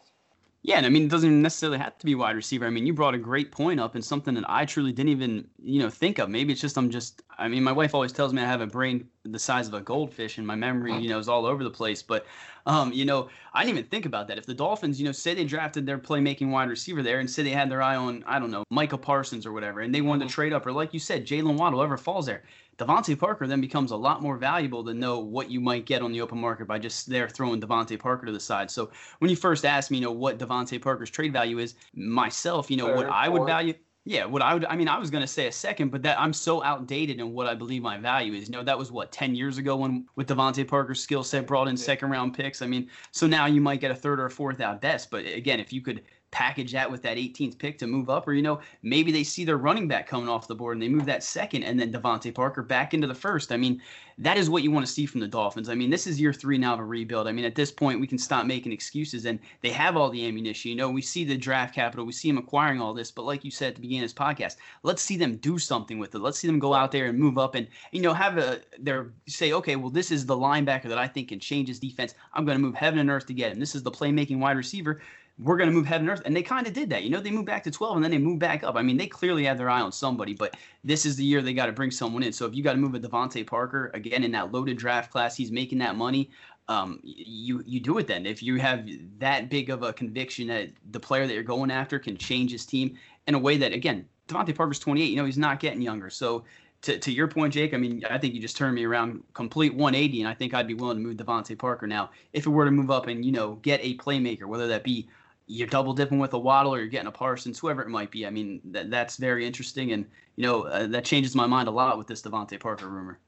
Yeah, 0.63 0.77
and 0.77 0.86
I 0.86 0.89
mean, 0.89 1.03
it 1.05 1.10
doesn't 1.10 1.41
necessarily 1.41 1.79
have 1.79 1.98
to 1.98 2.05
be 2.05 2.13
wide 2.13 2.36
receiver. 2.36 2.67
I 2.67 2.70
mean, 2.70 2.86
you 2.86 2.93
brought 2.93 3.15
a 3.15 3.17
great 3.20 3.51
point 3.51 3.79
up 3.79 3.96
and 3.96 4.05
something 4.05 4.36
that 4.36 4.43
I 4.48 4.65
truly 4.65 4.91
didn't 4.91 5.10
even, 5.10 5.48
you 5.62 5.79
know, 5.79 5.89
think 5.89 6.20
of. 6.20 6.29
Maybe 6.29 6.53
it's 6.53 6.62
just 6.62 6.77
I'm 6.77 6.91
just. 6.91 7.24
I 7.41 7.48
mean, 7.48 7.63
my 7.63 7.71
wife 7.71 7.95
always 7.95 8.12
tells 8.12 8.33
me 8.33 8.41
I 8.41 8.45
have 8.45 8.62
a 8.62 8.67
brain 8.67 9.07
the 9.24 9.39
size 9.39 9.67
of 9.67 9.74
a 9.74 9.81
goldfish, 9.81 10.38
and 10.38 10.45
my 10.45 10.55
memory, 10.55 10.95
you 10.95 11.10
know, 11.10 11.17
is 11.17 11.27
all 11.27 11.45
over 11.45 11.63
the 11.63 11.71
place. 11.71 12.03
But, 12.03 12.25
um, 12.65 12.93
you 12.93 13.03
know, 13.03 13.29
I 13.53 13.63
didn't 13.63 13.77
even 13.77 13.89
think 13.89 14.05
about 14.05 14.27
that. 14.27 14.38
If 14.38 14.45
the 14.45 14.53
Dolphins, 14.53 15.00
you 15.00 15.05
know, 15.05 15.12
say 15.12 15.33
they 15.33 15.43
drafted 15.43 15.86
their 15.86 15.98
playmaking 15.98 16.51
wide 16.51 16.69
receiver 16.69 17.01
there, 17.01 17.19
and 17.19 17.29
say 17.29 17.41
they 17.41 17.50
had 17.50 17.69
their 17.69 17.81
eye 17.81 17.95
on, 17.95 18.24
I 18.27 18.39
don't 18.39 18.51
know, 18.51 18.63
Micah 18.69 18.98
Parsons 18.98 19.45
or 19.45 19.51
whatever, 19.53 19.81
and 19.81 19.93
they 19.93 20.01
wanted 20.01 20.19
to 20.19 20.25
mm-hmm. 20.25 20.33
trade 20.33 20.53
up, 20.53 20.65
or 20.65 20.71
like 20.71 20.93
you 20.93 21.00
said, 21.00 21.25
Jaylen 21.25 21.57
Waddle, 21.57 21.79
whoever 21.79 21.98
falls 21.98 22.27
there, 22.27 22.43
DeVante 22.77 23.17
Parker 23.17 23.48
then 23.48 23.62
becomes 23.62 23.91
a 23.91 23.95
lot 23.95 24.21
more 24.21 24.38
valuable 24.38 24.83
to 24.83 24.93
know 24.93 25.19
what 25.19 25.50
you 25.51 25.60
might 25.60 25.86
get 25.86 26.01
on 26.01 26.12
the 26.12 26.21
open 26.21 26.39
market 26.39 26.67
by 26.67 26.79
just 26.79 27.07
there 27.07 27.27
throwing 27.27 27.60
DeVante 27.60 28.00
Parker 28.00 28.25
to 28.25 28.31
the 28.31 28.39
side. 28.39 28.71
So 28.71 28.91
when 29.19 29.29
you 29.29 29.36
first 29.36 29.65
asked 29.65 29.91
me, 29.91 29.98
you 29.98 30.03
know, 30.03 30.12
what 30.12 30.39
DeVante 30.39 30.81
Parker's 30.81 31.10
trade 31.10 31.33
value 31.33 31.60
is, 31.60 31.75
myself, 31.93 32.71
you 32.71 32.77
know, 32.77 32.88
Third, 32.88 32.98
what 32.98 33.10
I 33.10 33.29
would 33.29 33.45
value. 33.45 33.74
Yeah, 34.03 34.25
what 34.25 34.41
I 34.41 34.55
would, 34.55 34.65
I 34.65 34.75
mean, 34.75 34.88
I 34.88 34.98
was 34.98 35.12
going 35.12 35.22
to 35.22 35.27
say 35.27 35.46
a 35.46 35.51
second, 35.51 35.89
but 35.91 36.01
that 36.01 36.20
I'm 36.20 36.34
so 36.34 36.63
outdated 36.63 37.20
in 37.20 37.34
what 37.34 37.46
I 37.46 37.53
believe 37.53 37.84
my 37.84 38.00
value 38.00 38.34
is. 38.34 38.50
You 38.50 38.53
know, 38.53 38.63
that 38.63 38.77
was 38.77 38.91
what, 38.91 39.12
10 39.12 39.36
years 39.36 39.60
ago 39.60 39.75
when 39.75 40.08
with 40.15 40.27
DeVante 40.27 40.67
Parker's 40.67 41.00
skill 41.00 41.24
set 41.24 41.46
brought 41.46 41.67
in 41.67 41.77
second 41.77 42.10
round 42.10 42.34
picks. 42.34 42.63
I 42.63 42.67
mean, 42.67 42.89
so 43.12 43.27
now 43.27 43.46
you 43.46 43.62
might 43.62 43.79
get 43.79 43.91
a 43.91 43.96
third 43.96 44.20
or 44.20 44.25
a 44.25 44.31
fourth 44.31 44.60
out 44.60 44.81
best. 44.81 45.12
But 45.12 45.25
again, 45.27 45.60
if 45.60 45.72
you 45.72 45.81
could 45.81 46.01
package 46.31 46.71
that 46.71 46.89
with 46.89 47.01
that 47.03 47.17
18th 47.17 47.57
pick 47.57 47.77
to 47.77 47.88
move 47.88 48.09
up, 48.09 48.27
or 48.27 48.33
you 48.33 48.41
know, 48.41 48.59
maybe 48.81 49.11
they 49.11 49.23
see 49.23 49.43
their 49.43 49.57
running 49.57 49.88
back 49.88 50.07
coming 50.07 50.29
off 50.29 50.47
the 50.47 50.55
board 50.55 50.75
and 50.75 50.81
they 50.81 50.89
move 50.89 51.05
that 51.05 51.23
second, 51.23 51.63
and 51.63 51.79
then 51.79 51.91
DeVante 51.91 52.33
Parker 52.33 52.63
back 52.63 52.93
into 52.93 53.07
the 53.07 53.15
first. 53.15 53.51
I 53.51 53.57
mean, 53.57 53.81
that 54.17 54.38
is 54.38 54.50
what 54.50 54.63
you 54.63 54.71
want 54.71 54.85
to 54.85 54.91
see 54.91 55.05
from 55.05 55.19
the 55.19 55.27
Dolphins. 55.27 55.67
I 55.67 55.75
mean, 55.75 55.89
this 55.89 56.07
is 56.07 56.19
year 56.19 56.31
three 56.31 56.57
now 56.57 56.73
of 56.73 56.79
a 56.79 56.85
rebuild. 56.85 57.27
I 57.27 57.31
mean, 57.31 57.45
at 57.45 57.55
this 57.55 57.71
point, 57.71 58.00
we 58.00 58.07
can 58.07 58.17
stop 58.17 58.45
making 58.45 58.71
excuses, 58.71 59.25
and 59.25 59.39
they 59.61 59.71
have 59.71 59.97
all 59.97 60.09
the 60.09 60.25
ammunition. 60.25 60.69
You 60.69 60.77
know, 60.77 60.89
we 60.89 61.01
see 61.01 61.23
the 61.23 61.38
draft 61.38 61.73
capital, 61.73 62.05
we 62.05 62.13
see 62.13 62.29
them 62.29 62.38
acquiring 62.38 62.81
all 62.81 62.93
this, 62.93 63.11
but 63.11 63.25
like 63.25 63.43
you 63.43 63.51
said 63.51 63.69
at 63.69 63.75
the 63.75 63.81
beginning 63.81 64.03
of 64.03 64.13
this 64.13 64.13
podcast, 64.13 64.57
let's 64.83 65.01
see 65.01 65.17
them 65.17 65.38
do 65.38 65.57
something 65.57 65.97
with 66.00 66.13
it. 66.15 66.19
Let's 66.19 66.39
see 66.39 66.47
them 66.47 66.59
go 66.59 66.73
out 66.73 66.91
there 66.91 67.07
and 67.07 67.17
move 67.17 67.38
up, 67.38 67.55
and 67.55 67.67
you 67.91 68.01
know, 68.01 68.13
have 68.13 68.38
a 68.38 68.61
their 68.79 69.11
say, 69.27 69.53
okay, 69.53 69.75
well, 69.75 69.89
this 69.89 70.11
is 70.11 70.25
the 70.25 70.35
linebacker 70.35 70.88
that 70.88 70.97
I 70.97 71.07
think 71.07 71.29
can 71.29 71.39
change 71.39 71.67
his 71.67 71.79
defense. 71.79 72.13
I'm 72.33 72.45
going 72.45 72.57
to 72.57 72.61
move 72.63 72.75
heaven 72.75 73.00
and 73.00 73.09
earth 73.09 73.25
to 73.27 73.33
get 73.33 73.51
him. 73.51 73.59
This 73.59 73.75
is 73.75 73.83
the 73.83 73.91
playmaking 73.91 74.39
wide 74.39 74.57
receiver 74.57 75.01
we're 75.39 75.57
going 75.57 75.69
to 75.69 75.75
move 75.75 75.85
heaven 75.85 76.07
and 76.07 76.17
earth. 76.17 76.25
And 76.25 76.35
they 76.35 76.43
kind 76.43 76.67
of 76.67 76.73
did 76.73 76.89
that. 76.91 77.03
You 77.03 77.09
know, 77.09 77.19
they 77.19 77.31
moved 77.31 77.47
back 77.47 77.63
to 77.63 77.71
12 77.71 77.95
and 77.95 78.03
then 78.03 78.11
they 78.11 78.17
moved 78.17 78.39
back 78.39 78.63
up. 78.63 78.75
I 78.75 78.81
mean, 78.81 78.97
they 78.97 79.07
clearly 79.07 79.43
had 79.45 79.57
their 79.57 79.69
eye 79.69 79.81
on 79.81 79.91
somebody, 79.91 80.33
but 80.33 80.55
this 80.83 81.05
is 81.05 81.15
the 81.15 81.23
year 81.23 81.41
they 81.41 81.53
got 81.53 81.65
to 81.65 81.71
bring 81.71 81.91
someone 81.91 82.23
in. 82.23 82.31
So 82.31 82.45
if 82.45 82.53
you 82.53 82.63
got 82.63 82.73
to 82.73 82.77
move 82.77 82.95
a 82.95 83.00
DeVante 83.00 83.45
Parker, 83.45 83.91
again, 83.93 84.23
in 84.23 84.31
that 84.31 84.51
loaded 84.51 84.77
draft 84.77 85.11
class, 85.11 85.35
he's 85.35 85.51
making 85.51 85.79
that 85.79 85.95
money. 85.95 86.29
Um, 86.67 87.00
you 87.03 87.63
you 87.65 87.79
do 87.79 87.97
it 87.97 88.07
then. 88.07 88.25
If 88.25 88.41
you 88.41 88.57
have 88.59 88.88
that 89.17 89.50
big 89.50 89.69
of 89.69 89.83
a 89.83 89.91
conviction 89.91 90.47
that 90.47 90.69
the 90.91 91.00
player 91.00 91.27
that 91.27 91.33
you're 91.33 91.43
going 91.43 91.71
after 91.71 92.00
can 92.00 92.15
change 92.15 92.51
his 92.51 92.65
team 92.65 92.97
in 93.27 93.33
a 93.33 93.39
way 93.39 93.57
that, 93.57 93.73
again, 93.73 94.05
DeVante 94.27 94.55
Parker's 94.55 94.79
28, 94.79 95.05
you 95.05 95.17
know, 95.17 95.25
he's 95.25 95.38
not 95.38 95.59
getting 95.59 95.81
younger. 95.81 96.09
So 96.09 96.45
to, 96.83 96.97
to 96.97 97.11
your 97.11 97.27
point, 97.27 97.53
Jake, 97.53 97.73
I 97.73 97.77
mean, 97.77 98.03
I 98.09 98.17
think 98.17 98.35
you 98.35 98.39
just 98.39 98.55
turned 98.55 98.75
me 98.75 98.85
around 98.85 99.23
complete 99.33 99.73
180, 99.73 100.21
and 100.21 100.29
I 100.29 100.33
think 100.33 100.53
I'd 100.53 100.67
be 100.67 100.73
willing 100.73 100.97
to 100.97 101.03
move 101.03 101.17
DeVante 101.17 101.57
Parker 101.57 101.88
now 101.88 102.11
if 102.31 102.45
it 102.45 102.50
were 102.50 102.65
to 102.65 102.71
move 102.71 102.89
up 102.89 103.07
and, 103.07 103.25
you 103.25 103.31
know, 103.31 103.55
get 103.55 103.79
a 103.83 103.97
playmaker, 103.97 104.45
whether 104.45 104.67
that 104.67 104.83
be– 104.83 105.07
you're 105.51 105.67
double 105.67 105.93
dipping 105.93 106.17
with 106.17 106.34
a 106.34 106.39
Waddle 106.39 106.74
or 106.74 106.79
you're 106.79 106.88
getting 106.88 107.08
a 107.08 107.12
Parsons, 107.12 107.60
whoever 107.60 107.81
it 107.81 107.89
might 107.89 108.10
be. 108.10 108.25
I 108.25 108.29
mean, 108.29 108.62
that, 108.65 108.89
that's 108.89 109.17
very 109.17 109.46
interesting, 109.46 109.91
and 109.91 110.05
you 110.38 110.46
know 110.48 110.63
uh, 110.63 110.88
that 110.88 111.03
changes 111.03 111.36
my 111.36 111.46
mind 111.46 111.67
a 111.67 111.72
lot 111.72 111.98
with 111.98 112.08
this 112.08 112.22
DeVante 112.22 112.58
Parker 112.60 112.88
rumor. 112.88 113.20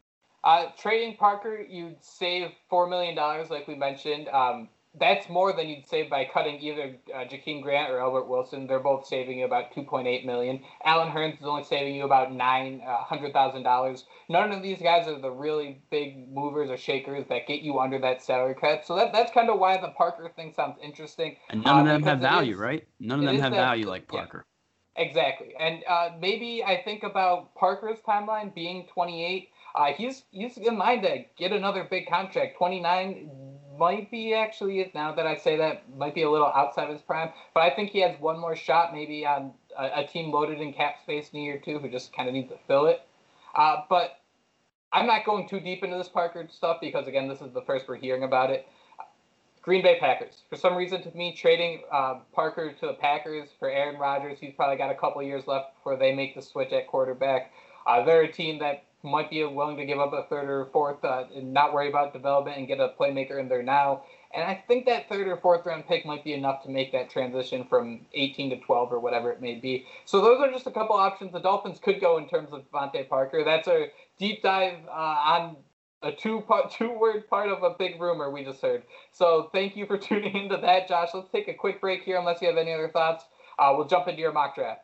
Uh, 0.43 0.67
trading 0.77 1.17
Parker, 1.17 1.61
you'd 1.61 1.97
save 2.01 2.51
four 2.69 2.87
million 2.87 3.13
dollars, 3.13 3.49
like 3.49 3.67
we 3.67 3.75
mentioned. 3.75 4.29
Um, 4.29 4.69
that's 4.99 5.27
more 5.27 5.53
than 5.53 5.67
you'd 5.67 5.87
save 5.87 6.09
by 6.09 6.25
cutting 6.31 6.59
either 6.59 6.95
uh, 7.13 7.19
Jakeem 7.25 7.63
Grant 7.63 7.91
or 7.91 7.99
Albert 7.99 8.27
Wilson. 8.27 8.67
They're 8.67 8.79
both 8.79 9.07
saving 9.07 9.39
you 9.39 9.45
about 9.45 9.73
2.8 9.73 10.25
million. 10.25 10.61
Allen 10.85 11.11
Hurns 11.11 11.39
is 11.39 11.45
only 11.45 11.63
saving 11.63 11.95
you 11.95 12.03
about 12.03 12.31
nine 12.31 12.81
uh, 12.85 13.03
hundred 13.03 13.33
thousand 13.33 13.63
dollars. 13.63 14.05
None 14.29 14.51
of 14.51 14.61
these 14.61 14.79
guys 14.79 15.07
are 15.07 15.19
the 15.19 15.31
really 15.31 15.81
big 15.89 16.31
movers 16.31 16.69
or 16.69 16.77
shakers 16.77 17.25
that 17.29 17.47
get 17.47 17.61
you 17.61 17.79
under 17.79 17.99
that 17.99 18.21
salary 18.21 18.55
cap. 18.55 18.85
So 18.85 18.95
that 18.95 19.11
that's 19.13 19.31
kind 19.31 19.49
of 19.49 19.59
why 19.59 19.81
the 19.81 19.89
Parker 19.89 20.31
thing 20.35 20.53
sounds 20.55 20.77
interesting. 20.83 21.37
And 21.49 21.63
none 21.63 21.81
of 21.81 21.87
uh, 21.87 21.93
them 21.93 22.03
have 22.03 22.19
value, 22.19 22.53
is, 22.53 22.59
right? 22.59 22.87
None 22.99 23.19
of 23.19 23.25
them 23.25 23.39
have 23.39 23.51
that, 23.51 23.57
value 23.57 23.89
like 23.89 24.07
Parker. 24.07 24.45
Yeah, 24.95 25.05
exactly. 25.05 25.55
And 25.59 25.83
uh, 25.89 26.09
maybe 26.19 26.63
I 26.63 26.83
think 26.83 27.01
about 27.01 27.55
Parker's 27.55 27.99
timeline 28.07 28.53
being 28.53 28.87
28. 28.93 29.49
Uh, 29.75 29.85
he's 29.97 30.23
he's 30.29 30.55
in 30.57 30.77
mind 30.77 31.01
to 31.01 31.23
get 31.35 31.51
another 31.51 31.87
big 31.89 32.07
contract. 32.07 32.57
29 32.59 33.31
might 33.83 34.09
be 34.09 34.33
actually 34.33 34.89
now 34.95 35.13
that 35.13 35.27
I 35.27 35.35
say 35.35 35.57
that 35.57 35.83
might 35.97 36.15
be 36.15 36.23
a 36.23 36.31
little 36.31 36.47
outside 36.47 36.85
of 36.85 36.93
his 36.93 37.01
prime, 37.01 37.31
but 37.53 37.63
I 37.63 37.75
think 37.75 37.89
he 37.89 37.99
has 37.99 38.17
one 38.17 38.39
more 38.39 38.55
shot 38.55 38.93
maybe 38.93 39.25
on 39.25 39.51
a, 39.77 40.03
a 40.03 40.07
team 40.07 40.31
loaded 40.31 40.61
in 40.61 40.71
cap 40.71 41.01
space 41.03 41.31
in 41.33 41.39
a 41.41 41.43
year 41.43 41.55
or 41.55 41.59
two 41.59 41.79
who 41.79 41.89
just 41.89 42.15
kind 42.15 42.29
of 42.29 42.33
needs 42.33 42.49
to 42.49 42.57
fill 42.65 42.85
it. 42.85 43.01
Uh, 43.53 43.81
but 43.89 44.21
I'm 44.93 45.05
not 45.05 45.25
going 45.25 45.49
too 45.49 45.59
deep 45.59 45.83
into 45.83 45.97
this 45.97 46.07
Parker 46.07 46.47
stuff 46.49 46.77
because 46.79 47.07
again, 47.07 47.27
this 47.27 47.41
is 47.41 47.51
the 47.51 47.61
first 47.63 47.89
we're 47.89 47.97
hearing 47.97 48.23
about 48.23 48.51
it. 48.51 48.65
Green 49.61 49.83
Bay 49.83 49.97
Packers. 49.99 50.43
For 50.49 50.55
some 50.55 50.75
reason, 50.75 51.03
to 51.03 51.17
me, 51.17 51.35
trading 51.35 51.83
uh, 51.91 52.19
Parker 52.33 52.71
to 52.79 52.87
the 52.87 52.93
Packers 52.93 53.49
for 53.59 53.69
Aaron 53.69 53.99
Rodgers, 53.99 54.37
he's 54.39 54.53
probably 54.53 54.77
got 54.77 54.91
a 54.91 54.95
couple 54.95 55.21
years 55.23 55.45
left 55.45 55.75
before 55.75 55.97
they 55.97 56.13
make 56.13 56.35
the 56.35 56.41
switch 56.41 56.71
at 56.71 56.87
quarterback. 56.87 57.51
Uh, 57.85 58.03
they're 58.05 58.23
a 58.23 58.31
team 58.31 58.59
that 58.59 58.85
might 59.03 59.29
be 59.29 59.43
willing 59.43 59.77
to 59.77 59.85
give 59.85 59.99
up 59.99 60.13
a 60.13 60.23
third 60.29 60.49
or 60.49 60.65
fourth 60.71 61.03
uh, 61.03 61.25
and 61.35 61.53
not 61.53 61.73
worry 61.73 61.89
about 61.89 62.13
development 62.13 62.57
and 62.57 62.67
get 62.67 62.79
a 62.79 62.93
playmaker 62.99 63.39
in 63.39 63.49
there 63.49 63.61
now. 63.61 64.03
And 64.33 64.43
I 64.43 64.63
think 64.67 64.85
that 64.85 65.09
third 65.09 65.27
or 65.27 65.37
fourth 65.37 65.65
round 65.65 65.85
pick 65.87 66.05
might 66.05 66.23
be 66.23 66.33
enough 66.33 66.63
to 66.63 66.69
make 66.69 66.91
that 66.93 67.09
transition 67.09 67.65
from 67.69 68.05
18 68.13 68.49
to 68.51 68.57
12 68.57 68.93
or 68.93 68.99
whatever 68.99 69.31
it 69.31 69.41
may 69.41 69.55
be. 69.55 69.85
So 70.05 70.21
those 70.21 70.39
are 70.39 70.51
just 70.51 70.65
a 70.65 70.71
couple 70.71 70.95
options 70.95 71.33
the 71.33 71.39
Dolphins 71.39 71.79
could 71.79 72.01
go 72.01 72.17
in 72.17 72.27
terms 72.27 72.49
of 72.51 72.63
DeVante 72.71 73.07
Parker. 73.07 73.43
That's 73.43 73.67
a 73.67 73.87
deep 74.17 74.41
dive 74.41 74.77
uh, 74.87 74.91
on 74.91 75.57
a 76.01 76.11
two 76.11 76.41
part, 76.41 76.71
two 76.71 76.97
word 76.97 77.27
part 77.29 77.49
of 77.49 77.63
a 77.63 77.75
big 77.77 77.99
rumor 78.01 78.31
we 78.31 78.43
just 78.43 78.61
heard. 78.61 78.83
So 79.11 79.49
thank 79.53 79.75
you 79.75 79.85
for 79.85 79.97
tuning 79.99 80.35
into 80.35 80.57
that, 80.57 80.87
Josh. 80.87 81.09
Let's 81.13 81.29
take 81.29 81.47
a 81.47 81.53
quick 81.53 81.81
break 81.81 82.03
here, 82.03 82.17
unless 82.17 82.41
you 82.41 82.47
have 82.47 82.57
any 82.57 82.73
other 82.73 82.89
thoughts. 82.89 83.25
Uh, 83.59 83.73
we'll 83.75 83.87
jump 83.87 84.07
into 84.07 84.19
your 84.19 84.31
mock 84.31 84.55
draft. 84.55 84.81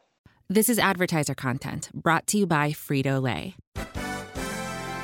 This 0.47 0.69
is 0.69 0.79
advertiser 0.79 1.35
content 1.35 1.89
brought 1.93 2.27
to 2.27 2.37
you 2.37 2.45
by 2.45 2.71
Frito 2.71 3.21
Lay. 3.21 3.55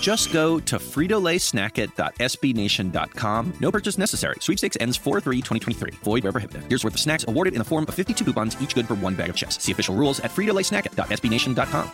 Just 0.00 0.32
go 0.32 0.58
to 0.60 0.78
fritolaysnackit.sbnation.com. 0.78 3.52
No 3.60 3.70
purchase 3.70 3.98
necessary. 3.98 4.36
Sweepstakes 4.40 4.78
ends 4.80 4.98
4-3-2023. 4.98 5.96
Void 5.96 6.24
where 6.24 6.32
prohibited. 6.32 6.64
Here's 6.68 6.84
worth 6.84 6.94
of 6.94 7.00
snacks 7.00 7.26
awarded 7.28 7.52
in 7.54 7.58
the 7.58 7.64
form 7.64 7.84
of 7.86 7.94
52 7.94 8.24
coupons, 8.24 8.56
each 8.60 8.74
good 8.74 8.88
for 8.88 8.94
one 8.94 9.14
bag 9.14 9.30
of 9.30 9.36
chips. 9.36 9.62
See 9.62 9.72
official 9.72 9.94
rules 9.94 10.20
at 10.20 10.30
fritolaysnackit.sbnation.com. 10.30 11.92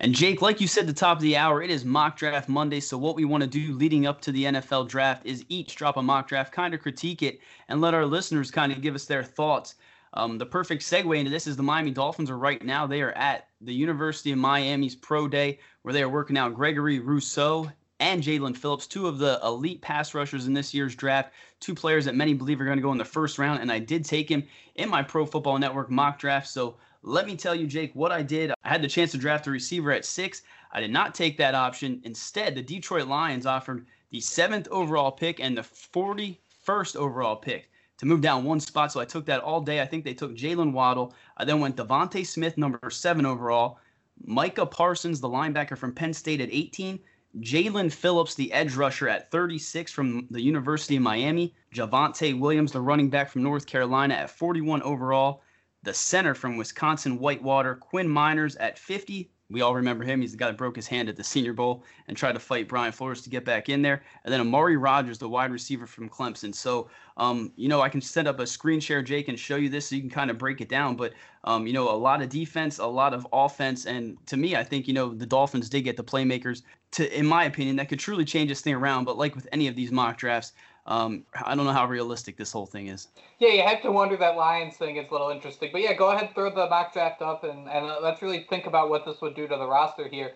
And 0.00 0.14
Jake, 0.14 0.42
like 0.42 0.60
you 0.60 0.66
said 0.66 0.86
the 0.86 0.92
top 0.92 1.18
of 1.18 1.22
the 1.22 1.36
hour, 1.36 1.62
it 1.62 1.70
is 1.70 1.84
mock 1.84 2.18
draft 2.18 2.48
Monday. 2.48 2.80
So 2.80 2.98
what 2.98 3.16
we 3.16 3.24
want 3.24 3.42
to 3.42 3.48
do 3.48 3.74
leading 3.74 4.06
up 4.06 4.20
to 4.22 4.32
the 4.32 4.44
NFL 4.44 4.88
draft 4.88 5.24
is 5.24 5.44
each 5.48 5.76
drop 5.76 5.96
a 5.96 6.02
mock 6.02 6.28
draft, 6.28 6.52
kind 6.52 6.74
of 6.74 6.80
critique 6.80 7.22
it, 7.22 7.40
and 7.68 7.80
let 7.80 7.94
our 7.94 8.04
listeners 8.04 8.50
kind 8.50 8.72
of 8.72 8.82
give 8.82 8.94
us 8.94 9.06
their 9.06 9.22
thoughts. 9.22 9.76
Um, 10.16 10.38
the 10.38 10.46
perfect 10.46 10.82
segue 10.82 11.18
into 11.18 11.30
this 11.30 11.48
is 11.48 11.56
the 11.56 11.62
Miami 11.64 11.90
Dolphins 11.90 12.30
are 12.30 12.38
right 12.38 12.64
now. 12.64 12.86
They 12.86 13.02
are 13.02 13.12
at 13.12 13.48
the 13.60 13.74
University 13.74 14.30
of 14.30 14.38
Miami's 14.38 14.94
Pro 14.94 15.26
Day 15.26 15.58
where 15.82 15.92
they 15.92 16.02
are 16.02 16.08
working 16.08 16.38
out 16.38 16.54
Gregory 16.54 17.00
Rousseau 17.00 17.70
and 17.98 18.22
Jaelan 18.22 18.56
Phillips, 18.56 18.86
two 18.86 19.08
of 19.08 19.18
the 19.18 19.40
elite 19.42 19.80
pass 19.80 20.14
rushers 20.14 20.46
in 20.46 20.54
this 20.54 20.72
year's 20.72 20.94
draft, 20.94 21.32
two 21.58 21.74
players 21.74 22.04
that 22.04 22.14
many 22.14 22.32
believe 22.32 22.60
are 22.60 22.64
going 22.64 22.78
to 22.78 22.82
go 22.82 22.92
in 22.92 22.98
the 22.98 23.04
first 23.04 23.38
round. 23.38 23.60
And 23.60 23.72
I 23.72 23.80
did 23.80 24.04
take 24.04 24.28
him 24.28 24.44
in 24.76 24.88
my 24.88 25.02
Pro 25.02 25.26
Football 25.26 25.58
Network 25.58 25.90
mock 25.90 26.20
draft. 26.20 26.46
So 26.46 26.76
let 27.02 27.26
me 27.26 27.36
tell 27.36 27.54
you, 27.54 27.66
Jake, 27.66 27.92
what 27.94 28.12
I 28.12 28.22
did. 28.22 28.52
I 28.62 28.68
had 28.68 28.82
the 28.82 28.88
chance 28.88 29.10
to 29.12 29.18
draft 29.18 29.48
a 29.48 29.50
receiver 29.50 29.90
at 29.90 30.04
six. 30.04 30.42
I 30.70 30.80
did 30.80 30.92
not 30.92 31.14
take 31.14 31.36
that 31.38 31.56
option. 31.56 32.00
Instead, 32.04 32.54
the 32.54 32.62
Detroit 32.62 33.08
Lions 33.08 33.46
offered 33.46 33.86
the 34.10 34.20
seventh 34.20 34.68
overall 34.70 35.10
pick 35.10 35.40
and 35.40 35.56
the 35.56 35.62
41st 35.62 36.94
overall 36.94 37.36
pick 37.36 37.68
to 37.98 38.06
move 38.06 38.20
down 38.20 38.44
one 38.44 38.60
spot. 38.60 38.92
So 38.92 39.00
I 39.00 39.04
took 39.04 39.26
that 39.26 39.40
all 39.40 39.60
day. 39.60 39.80
I 39.80 39.86
think 39.86 40.04
they 40.04 40.14
took 40.14 40.34
Jaylen 40.34 40.72
Waddle. 40.72 41.14
I 41.36 41.44
then 41.44 41.60
went 41.60 41.76
DeVonta 41.76 42.26
Smith, 42.26 42.58
number 42.58 42.90
seven 42.90 43.26
overall. 43.26 43.78
Micah 44.22 44.66
Parsons, 44.66 45.20
the 45.20 45.28
linebacker 45.28 45.76
from 45.76 45.92
Penn 45.94 46.12
State 46.12 46.40
at 46.40 46.48
18. 46.52 46.98
Jaelan 47.40 47.92
Phillips, 47.92 48.36
the 48.36 48.52
edge 48.52 48.76
rusher 48.76 49.08
at 49.08 49.30
36 49.30 49.90
from 49.90 50.28
the 50.30 50.40
University 50.40 50.96
of 50.96 51.02
Miami. 51.02 51.54
Javonte 51.74 52.38
Williams, 52.38 52.70
the 52.70 52.80
running 52.80 53.10
back 53.10 53.28
from 53.28 53.42
North 53.42 53.66
Carolina 53.66 54.14
at 54.14 54.30
41 54.30 54.82
overall. 54.82 55.42
The 55.82 55.94
center 55.94 56.34
from 56.34 56.56
Wisconsin 56.56 57.18
Whitewater, 57.18 57.74
Quinn 57.74 58.08
Meinerz, 58.08 58.56
at 58.60 58.78
50. 58.78 59.30
We 59.50 59.60
all 59.60 59.74
remember 59.74 60.04
him. 60.04 60.22
He's 60.22 60.32
the 60.32 60.38
guy 60.38 60.46
that 60.46 60.56
broke 60.56 60.74
his 60.74 60.86
hand 60.86 61.08
at 61.08 61.16
the 61.16 61.24
Senior 61.24 61.52
Bowl 61.52 61.84
and 62.08 62.16
tried 62.16 62.32
to 62.32 62.38
fight 62.38 62.66
Brian 62.66 62.92
Flores 62.92 63.20
to 63.22 63.30
get 63.30 63.44
back 63.44 63.68
in 63.68 63.82
there. 63.82 64.02
And 64.24 64.32
then 64.32 64.40
Amari 64.40 64.76
Rogers, 64.76 65.18
the 65.18 65.28
wide 65.28 65.52
receiver 65.52 65.86
from 65.86 66.08
Clemson. 66.08 66.54
So, 66.54 66.88
um, 67.18 67.52
you 67.56 67.68
know, 67.68 67.82
I 67.82 67.90
can 67.90 68.00
set 68.00 68.26
up 68.26 68.40
a 68.40 68.46
screen 68.46 68.80
share, 68.80 69.02
Jake, 69.02 69.28
and 69.28 69.38
show 69.38 69.56
you 69.56 69.68
this 69.68 69.88
so 69.88 69.96
you 69.96 70.00
can 70.00 70.10
kind 70.10 70.30
of 70.30 70.38
break 70.38 70.62
it 70.62 70.70
down. 70.70 70.96
But, 70.96 71.12
um, 71.44 71.66
you 71.66 71.74
know, 71.74 71.90
a 71.90 71.96
lot 71.96 72.22
of 72.22 72.30
defense, 72.30 72.78
a 72.78 72.86
lot 72.86 73.12
of 73.12 73.26
offense. 73.32 73.84
And 73.84 74.16
to 74.26 74.38
me, 74.38 74.56
I 74.56 74.64
think, 74.64 74.88
you 74.88 74.94
know, 74.94 75.12
the 75.12 75.26
Dolphins 75.26 75.68
did 75.68 75.82
get 75.82 75.98
the 75.98 76.04
playmakers 76.04 76.62
to, 76.92 77.18
in 77.18 77.26
my 77.26 77.44
opinion, 77.44 77.76
that 77.76 77.90
could 77.90 77.98
truly 77.98 78.24
change 78.24 78.48
this 78.48 78.62
thing 78.62 78.74
around. 78.74 79.04
But 79.04 79.18
like 79.18 79.34
with 79.34 79.46
any 79.52 79.68
of 79.68 79.76
these 79.76 79.92
mock 79.92 80.16
drafts, 80.16 80.52
um, 80.86 81.24
I 81.44 81.54
don't 81.54 81.64
know 81.64 81.72
how 81.72 81.86
realistic 81.86 82.36
this 82.36 82.52
whole 82.52 82.66
thing 82.66 82.88
is. 82.88 83.08
Yeah, 83.38 83.50
you 83.50 83.62
have 83.62 83.82
to 83.82 83.90
wonder 83.90 84.16
that 84.18 84.36
Lions 84.36 84.76
thing 84.76 84.96
is 84.96 85.08
a 85.08 85.12
little 85.12 85.30
interesting. 85.30 85.70
But 85.72 85.80
yeah, 85.80 85.94
go 85.94 86.10
ahead, 86.10 86.34
throw 86.34 86.50
the 86.50 86.68
mock 86.68 86.92
draft 86.92 87.22
up, 87.22 87.44
and, 87.44 87.68
and 87.68 87.86
uh, 87.86 87.98
let's 88.02 88.20
really 88.20 88.46
think 88.50 88.66
about 88.66 88.90
what 88.90 89.04
this 89.04 89.20
would 89.20 89.34
do 89.34 89.48
to 89.48 89.56
the 89.56 89.66
roster 89.66 90.08
here. 90.08 90.32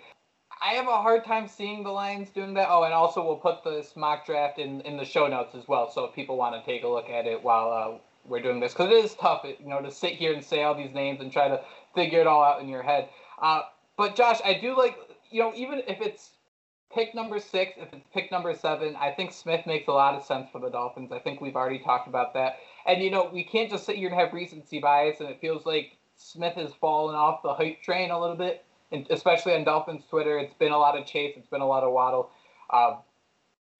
I 0.60 0.74
have 0.74 0.88
a 0.88 1.02
hard 1.02 1.24
time 1.24 1.46
seeing 1.46 1.84
the 1.84 1.90
Lions 1.90 2.30
doing 2.30 2.54
that. 2.54 2.68
Oh, 2.70 2.82
and 2.82 2.94
also 2.94 3.24
we'll 3.24 3.36
put 3.36 3.62
this 3.62 3.94
mock 3.94 4.26
draft 4.26 4.58
in, 4.58 4.80
in 4.80 4.96
the 4.96 5.04
show 5.04 5.28
notes 5.28 5.54
as 5.54 5.68
well, 5.68 5.90
so 5.90 6.04
if 6.04 6.14
people 6.14 6.36
want 6.36 6.54
to 6.54 6.70
take 6.70 6.82
a 6.82 6.88
look 6.88 7.10
at 7.10 7.26
it 7.26 7.42
while 7.42 7.70
uh, 7.70 7.98
we're 8.24 8.42
doing 8.42 8.58
this, 8.58 8.72
because 8.72 8.90
it 8.90 9.04
is 9.04 9.14
tough, 9.14 9.44
you 9.44 9.68
know, 9.68 9.80
to 9.80 9.90
sit 9.90 10.14
here 10.14 10.32
and 10.32 10.42
say 10.42 10.62
all 10.62 10.74
these 10.74 10.92
names 10.92 11.20
and 11.20 11.30
try 11.30 11.48
to 11.48 11.60
figure 11.94 12.20
it 12.20 12.26
all 12.26 12.42
out 12.42 12.60
in 12.60 12.68
your 12.68 12.82
head. 12.82 13.08
Uh, 13.40 13.62
but 13.96 14.16
Josh, 14.16 14.40
I 14.44 14.54
do 14.54 14.76
like, 14.76 14.96
you 15.30 15.40
know, 15.40 15.52
even 15.54 15.82
if 15.86 16.00
it's 16.00 16.30
pick 16.98 17.14
number 17.14 17.38
six, 17.38 17.74
if 17.76 17.92
it's 17.92 18.04
pick 18.12 18.32
number 18.32 18.52
seven, 18.52 18.96
I 18.96 19.12
think 19.12 19.32
Smith 19.32 19.64
makes 19.66 19.86
a 19.86 19.92
lot 19.92 20.14
of 20.14 20.24
sense 20.24 20.48
for 20.50 20.60
the 20.60 20.68
Dolphins. 20.68 21.12
I 21.12 21.20
think 21.20 21.40
we've 21.40 21.54
already 21.54 21.78
talked 21.78 22.08
about 22.08 22.34
that. 22.34 22.56
And, 22.86 23.00
you 23.00 23.08
know, 23.08 23.30
we 23.32 23.44
can't 23.44 23.70
just 23.70 23.86
sit 23.86 23.96
here 23.96 24.08
and 24.08 24.18
have 24.18 24.32
recency 24.32 24.80
bias, 24.80 25.20
and 25.20 25.28
it 25.28 25.40
feels 25.40 25.64
like 25.64 25.96
Smith 26.16 26.54
has 26.54 26.72
fallen 26.80 27.14
off 27.14 27.40
the 27.44 27.54
hype 27.54 27.82
train 27.82 28.10
a 28.10 28.20
little 28.20 28.34
bit, 28.34 28.64
and 28.90 29.06
especially 29.10 29.54
on 29.54 29.62
Dolphins 29.62 30.02
Twitter. 30.10 30.38
It's 30.38 30.54
been 30.54 30.72
a 30.72 30.78
lot 30.78 30.98
of 30.98 31.06
Chase, 31.06 31.34
it's 31.36 31.46
been 31.46 31.60
a 31.60 31.66
lot 31.66 31.84
of 31.84 31.92
Waddle. 31.92 32.30
Um, 32.70 32.98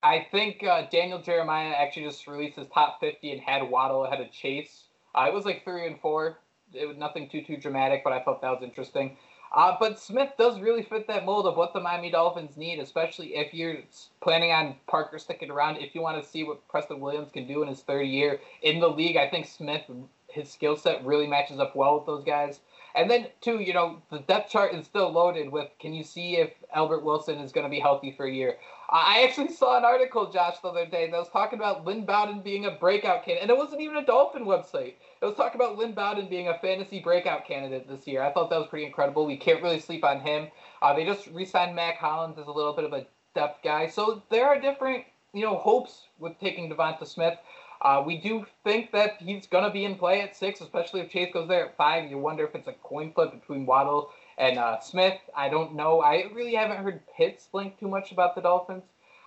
I 0.04 0.28
think 0.30 0.62
uh, 0.62 0.86
Daniel 0.88 1.20
Jeremiah 1.20 1.74
actually 1.76 2.04
just 2.04 2.24
released 2.28 2.56
his 2.56 2.68
top 2.68 3.00
50 3.00 3.32
and 3.32 3.40
had 3.40 3.68
Waddle 3.68 4.04
ahead 4.04 4.20
of 4.20 4.30
Chase. 4.30 4.84
Uh, 5.12 5.24
it 5.26 5.34
was 5.34 5.44
like 5.44 5.64
three 5.64 5.88
and 5.88 6.00
four. 6.00 6.38
It 6.72 6.86
was 6.86 6.96
nothing 6.96 7.28
too 7.28 7.42
too 7.42 7.56
dramatic, 7.56 8.02
but 8.04 8.12
I 8.12 8.22
thought 8.22 8.42
that 8.42 8.50
was 8.50 8.62
interesting. 8.62 9.16
Uh, 9.54 9.76
but 9.80 9.98
Smith 9.98 10.30
does 10.38 10.60
really 10.60 10.82
fit 10.82 11.06
that 11.06 11.24
mold 11.24 11.46
of 11.46 11.56
what 11.56 11.72
the 11.72 11.80
Miami 11.80 12.10
Dolphins 12.10 12.56
need, 12.56 12.78
especially 12.78 13.34
if 13.34 13.54
you're 13.54 13.78
planning 14.20 14.52
on 14.52 14.76
Parker 14.86 15.18
sticking 15.18 15.50
around. 15.50 15.76
If 15.76 15.94
you 15.94 16.02
want 16.02 16.22
to 16.22 16.28
see 16.28 16.44
what 16.44 16.66
Preston 16.68 17.00
Williams 17.00 17.32
can 17.32 17.46
do 17.46 17.62
in 17.62 17.68
his 17.68 17.80
third 17.80 18.02
year 18.02 18.40
in 18.62 18.78
the 18.80 18.88
league, 18.88 19.16
I 19.16 19.28
think 19.28 19.46
Smith, 19.46 19.82
his 20.28 20.50
skill 20.50 20.76
set 20.76 21.04
really 21.04 21.26
matches 21.26 21.60
up 21.60 21.74
well 21.74 21.96
with 21.96 22.06
those 22.06 22.24
guys. 22.24 22.60
And 22.94 23.10
then, 23.10 23.28
too, 23.40 23.60
you 23.60 23.72
know, 23.72 24.02
the 24.10 24.18
depth 24.20 24.50
chart 24.50 24.74
is 24.74 24.84
still 24.86 25.10
loaded 25.10 25.50
with 25.50 25.68
can 25.78 25.94
you 25.94 26.02
see 26.02 26.36
if 26.36 26.50
Albert 26.74 27.04
Wilson 27.04 27.38
is 27.38 27.52
going 27.52 27.64
to 27.64 27.70
be 27.70 27.80
healthy 27.80 28.12
for 28.12 28.26
a 28.26 28.32
year? 28.32 28.56
I 28.90 29.22
actually 29.22 29.52
saw 29.52 29.76
an 29.76 29.84
article, 29.84 30.30
Josh, 30.32 30.60
the 30.60 30.68
other 30.68 30.86
day 30.86 31.10
that 31.10 31.16
was 31.16 31.28
talking 31.28 31.58
about 31.58 31.84
Lynn 31.84 32.06
Bowden 32.06 32.40
being 32.40 32.64
a 32.64 32.70
breakout 32.70 33.22
candidate. 33.22 33.42
And 33.42 33.50
it 33.50 33.56
wasn't 33.56 33.82
even 33.82 33.98
a 33.98 34.04
Dolphin 34.04 34.46
website. 34.46 34.94
It 35.20 35.24
was 35.24 35.34
talking 35.34 35.60
about 35.60 35.76
Lynn 35.76 35.92
Bowden 35.92 36.28
being 36.28 36.48
a 36.48 36.58
fantasy 36.58 37.00
breakout 37.00 37.46
candidate 37.46 37.86
this 37.86 38.06
year. 38.06 38.22
I 38.22 38.32
thought 38.32 38.48
that 38.48 38.58
was 38.58 38.68
pretty 38.68 38.86
incredible. 38.86 39.26
We 39.26 39.36
can't 39.36 39.62
really 39.62 39.80
sleep 39.80 40.04
on 40.04 40.20
him. 40.20 40.48
Uh, 40.80 40.94
they 40.94 41.04
just 41.04 41.26
re 41.28 41.44
signed 41.44 41.76
Mack 41.76 41.98
Hollins 41.98 42.38
as 42.38 42.46
a 42.46 42.52
little 42.52 42.72
bit 42.72 42.86
of 42.86 42.94
a 42.94 43.06
depth 43.34 43.62
guy. 43.62 43.88
So 43.88 44.22
there 44.30 44.46
are 44.46 44.58
different, 44.58 45.04
you 45.34 45.42
know, 45.42 45.56
hopes 45.56 46.04
with 46.18 46.38
taking 46.40 46.70
Devonta 46.70 47.06
Smith. 47.06 47.38
Uh, 47.82 48.02
we 48.04 48.16
do 48.16 48.46
think 48.64 48.90
that 48.92 49.20
he's 49.20 49.46
going 49.46 49.64
to 49.64 49.70
be 49.70 49.84
in 49.84 49.96
play 49.96 50.22
at 50.22 50.34
six, 50.34 50.62
especially 50.62 51.00
if 51.02 51.10
Chase 51.10 51.32
goes 51.32 51.46
there 51.46 51.66
at 51.66 51.76
five. 51.76 52.10
You 52.10 52.18
wonder 52.18 52.44
if 52.44 52.54
it's 52.54 52.66
a 52.66 52.72
coin 52.72 53.12
flip 53.12 53.32
between 53.32 53.66
Waddle 53.66 54.10
and 54.38 54.58
uh, 54.58 54.80
Smith. 54.80 55.18
I 55.36 55.48
don't 55.48 55.74
know. 55.74 56.00
I 56.00 56.24
really 56.32 56.54
haven't 56.54 56.78
heard 56.78 57.00
Pitts 57.16 57.48
blink 57.50 57.78
too 57.78 57.88
much 57.88 58.12
about 58.12 58.34
the 58.34 58.40
Dolphins. 58.40 58.84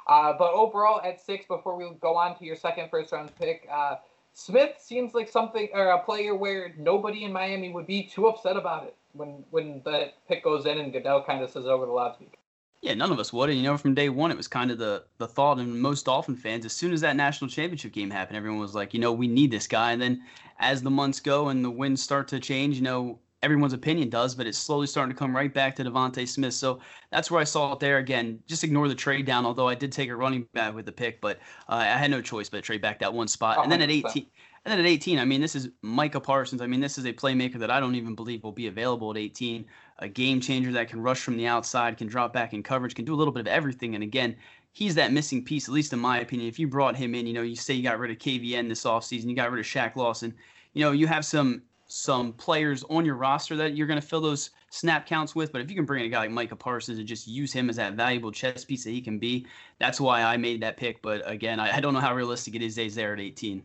Uh, 0.08 0.34
but 0.38 0.54
overall, 0.54 1.02
at 1.04 1.22
six, 1.22 1.46
before 1.46 1.76
we 1.76 1.90
go 2.02 2.16
on 2.16 2.38
to 2.40 2.46
your 2.46 2.56
second 2.56 2.90
first 2.90 3.12
round 3.12 3.32
pick, 3.38 3.68
uh, 3.72 3.96
Smith 4.34 4.76
seems 4.80 5.14
like 5.14 5.30
something 5.30 5.70
or 5.74 5.90
a 5.90 6.00
player 6.00 6.36
where 6.36 6.74
nobody 6.78 7.24
in 7.24 7.34
Miami 7.34 7.72
would 7.72 7.86
be 7.86 8.04
too 8.04 8.28
upset 8.28 8.56
about 8.56 8.84
it 8.86 8.96
when 9.14 9.44
when 9.52 9.82
the 9.84 10.12
pick 10.28 10.44
goes 10.44 10.66
in 10.66 10.80
and 10.80 10.92
Goodell 10.94 11.24
kind 11.24 11.44
of 11.44 11.50
says 11.50 11.66
over 11.66 11.86
the 11.86 11.92
loudspeaker. 11.92 12.38
Yeah, 12.82 12.96
none 12.96 13.12
of 13.12 13.20
us 13.20 13.32
would. 13.32 13.50
And 13.50 13.60
you 13.60 13.64
know, 13.64 13.78
from 13.78 13.94
day 13.94 14.10
one, 14.10 14.32
it 14.32 14.38
was 14.38 14.48
kind 14.48 14.72
of 14.72 14.80
the 14.80 15.04
the 15.18 15.28
thought 15.28 15.60
in 15.60 15.80
most 15.80 16.06
Dolphin 16.06 16.36
fans. 16.36 16.66
As 16.66 16.74
soon 16.74 16.94
as 16.94 17.02
that 17.02 17.16
national 17.16 17.50
championship 17.50 17.92
game 17.92 18.10
happened, 18.10 18.38
everyone 18.38 18.60
was 18.60 18.74
like, 18.74 18.94
you 18.94 19.00
know, 19.00 19.12
we 19.12 19.28
need 19.28 19.52
this 19.52 19.68
guy. 19.68 19.92
And 19.92 20.02
then 20.02 20.24
as 20.60 20.82
the 20.82 20.90
months 20.90 21.20
go 21.20 21.50
and 21.50 21.64
the 21.64 21.70
winds 21.70 22.02
start 22.02 22.28
to 22.30 22.40
change, 22.40 22.78
you 22.78 22.82
know, 22.82 23.20
everyone's 23.44 23.74
opinion 23.74 24.10
does, 24.10 24.36
but 24.36 24.46
it's 24.46 24.58
slowly 24.58 24.88
starting 24.88 25.14
to 25.14 25.18
come 25.18 25.36
right 25.36 25.54
back 25.54 25.76
to 25.76 25.84
DeVonta 25.84 26.28
Smith. 26.28 26.54
So 26.54 26.80
that's 27.12 27.32
where 27.32 27.42
I 27.42 27.44
saw 27.44 27.74
it 27.74 27.80
there. 27.80 27.98
Again, 27.98 28.40
just 28.48 28.64
ignore 28.64 28.88
the 28.88 28.96
trade 28.96 29.26
down, 29.26 29.46
although 29.46 29.68
I 29.68 29.76
did 29.76 29.92
take 29.92 30.10
a 30.10 30.16
running 30.16 30.48
back 30.54 30.76
with 30.76 30.86
the 30.86 30.92
pick, 30.92 31.22
but 31.22 31.38
uh, 31.70 31.76
I 31.76 31.98
had 31.98 32.12
no 32.12 32.22
choice 32.22 32.50
but 32.50 32.58
to 32.58 32.62
trade 32.62 32.82
back 32.82 33.00
that 33.00 33.14
one 33.14 33.28
spot. 33.28 33.64
and 33.64 33.72
then 33.72 33.82
at 33.82 33.90
18, 33.90 34.26
and 34.66 34.72
then 34.72 34.80
at 34.80 34.86
18, 34.86 35.18
I 35.18 35.26
mean, 35.26 35.42
this 35.42 35.56
is 35.56 35.70
Micah 35.82 36.20
Parsons. 36.20 36.62
I 36.62 36.68
mean, 36.68 36.80
this 36.80 36.98
is 36.98 37.06
a 37.06 37.14
playmaker 37.14 37.58
that 37.58 37.72
I 37.72 37.80
don't 37.80 37.96
even 37.96 38.14
believe 38.14 38.44
will 38.44 38.52
be 38.52 38.68
available 38.68 39.10
at 39.10 39.18
18. 39.18 39.66
A 40.00 40.08
game 40.08 40.40
changer 40.40 40.72
that 40.74 40.88
can 40.88 41.02
rush 41.02 41.22
from 41.22 41.38
the 41.38 41.48
outside, 41.48 41.98
can 41.98 42.08
drop 42.08 42.34
back 42.34 42.54
in 42.54 42.62
coverage, 42.62 42.94
can 42.94 43.06
do 43.06 43.14
a 43.14 43.18
little 43.18 43.34
bit 43.34 43.42
of 43.42 43.48
everything. 43.48 43.96
And 43.96 44.04
again, 44.04 44.36
he's 44.72 44.94
that 44.96 45.12
missing 45.12 45.44
piece, 45.44 45.68
at 45.68 45.74
least 45.74 45.94
in 45.94 46.00
my 46.00 46.20
opinion. 46.20 46.48
If 46.48 46.60
you 46.60 46.68
brought 46.68 46.96
him 46.96 47.16
in, 47.16 47.26
you 47.26 47.34
know, 47.34 47.42
you 47.42 47.56
say 47.56 47.74
you 47.74 47.84
got 47.84 48.00
rid 48.00 48.12
of 48.12 48.18
KVN 48.18 48.70
this 48.70 48.84
offseason, 48.84 49.30
you 49.30 49.36
got 49.36 49.52
rid 49.52 49.60
of 49.60 49.66
Shaq 49.66 49.96
Lawson, 49.96 50.34
you 50.74 50.84
know, 50.84 50.92
you 50.92 51.08
have 51.08 51.26
some 51.26 51.64
some 51.92 52.32
players 52.34 52.84
on 52.90 53.06
your 53.06 53.16
roster 53.16 53.56
that 53.58 53.76
you're 53.76 53.88
going 53.88 54.00
to 54.00 54.06
fill 54.06 54.22
those 54.22 54.52
snap 54.70 55.06
counts 55.06 55.36
with. 55.36 55.52
But 55.52 55.62
if 55.62 55.70
you 55.70 55.76
can 55.76 55.86
bring 55.86 56.02
in 56.02 56.06
a 56.06 56.10
guy 56.10 56.20
like 56.20 56.32
Micah 56.32 56.56
Parsons 56.56 56.98
and 56.98 57.08
just 57.08 57.28
use 57.28 57.52
him 57.52 57.70
as 57.70 57.76
that 57.76 57.94
valuable 57.94 58.32
chess 58.32 58.64
piece 58.64 58.86
that 58.86 58.92
he 58.92 59.02
can 59.02 59.20
be, 59.20 59.46
that's 59.80 60.00
why 60.00 60.24
I 60.24 60.38
made 60.38 60.62
that 60.64 60.78
pick. 60.78 61.02
But 61.02 61.30
again, 61.30 61.60
I, 61.60 61.78
I 61.78 61.80
don't 61.82 61.94
know 61.94 62.00
how 62.00 62.16
realistic 62.16 62.56
it 62.56 62.62
is 62.62 62.76
he's 62.78 62.96
there 62.96 63.14
at 63.14 63.20
18. 63.20 63.62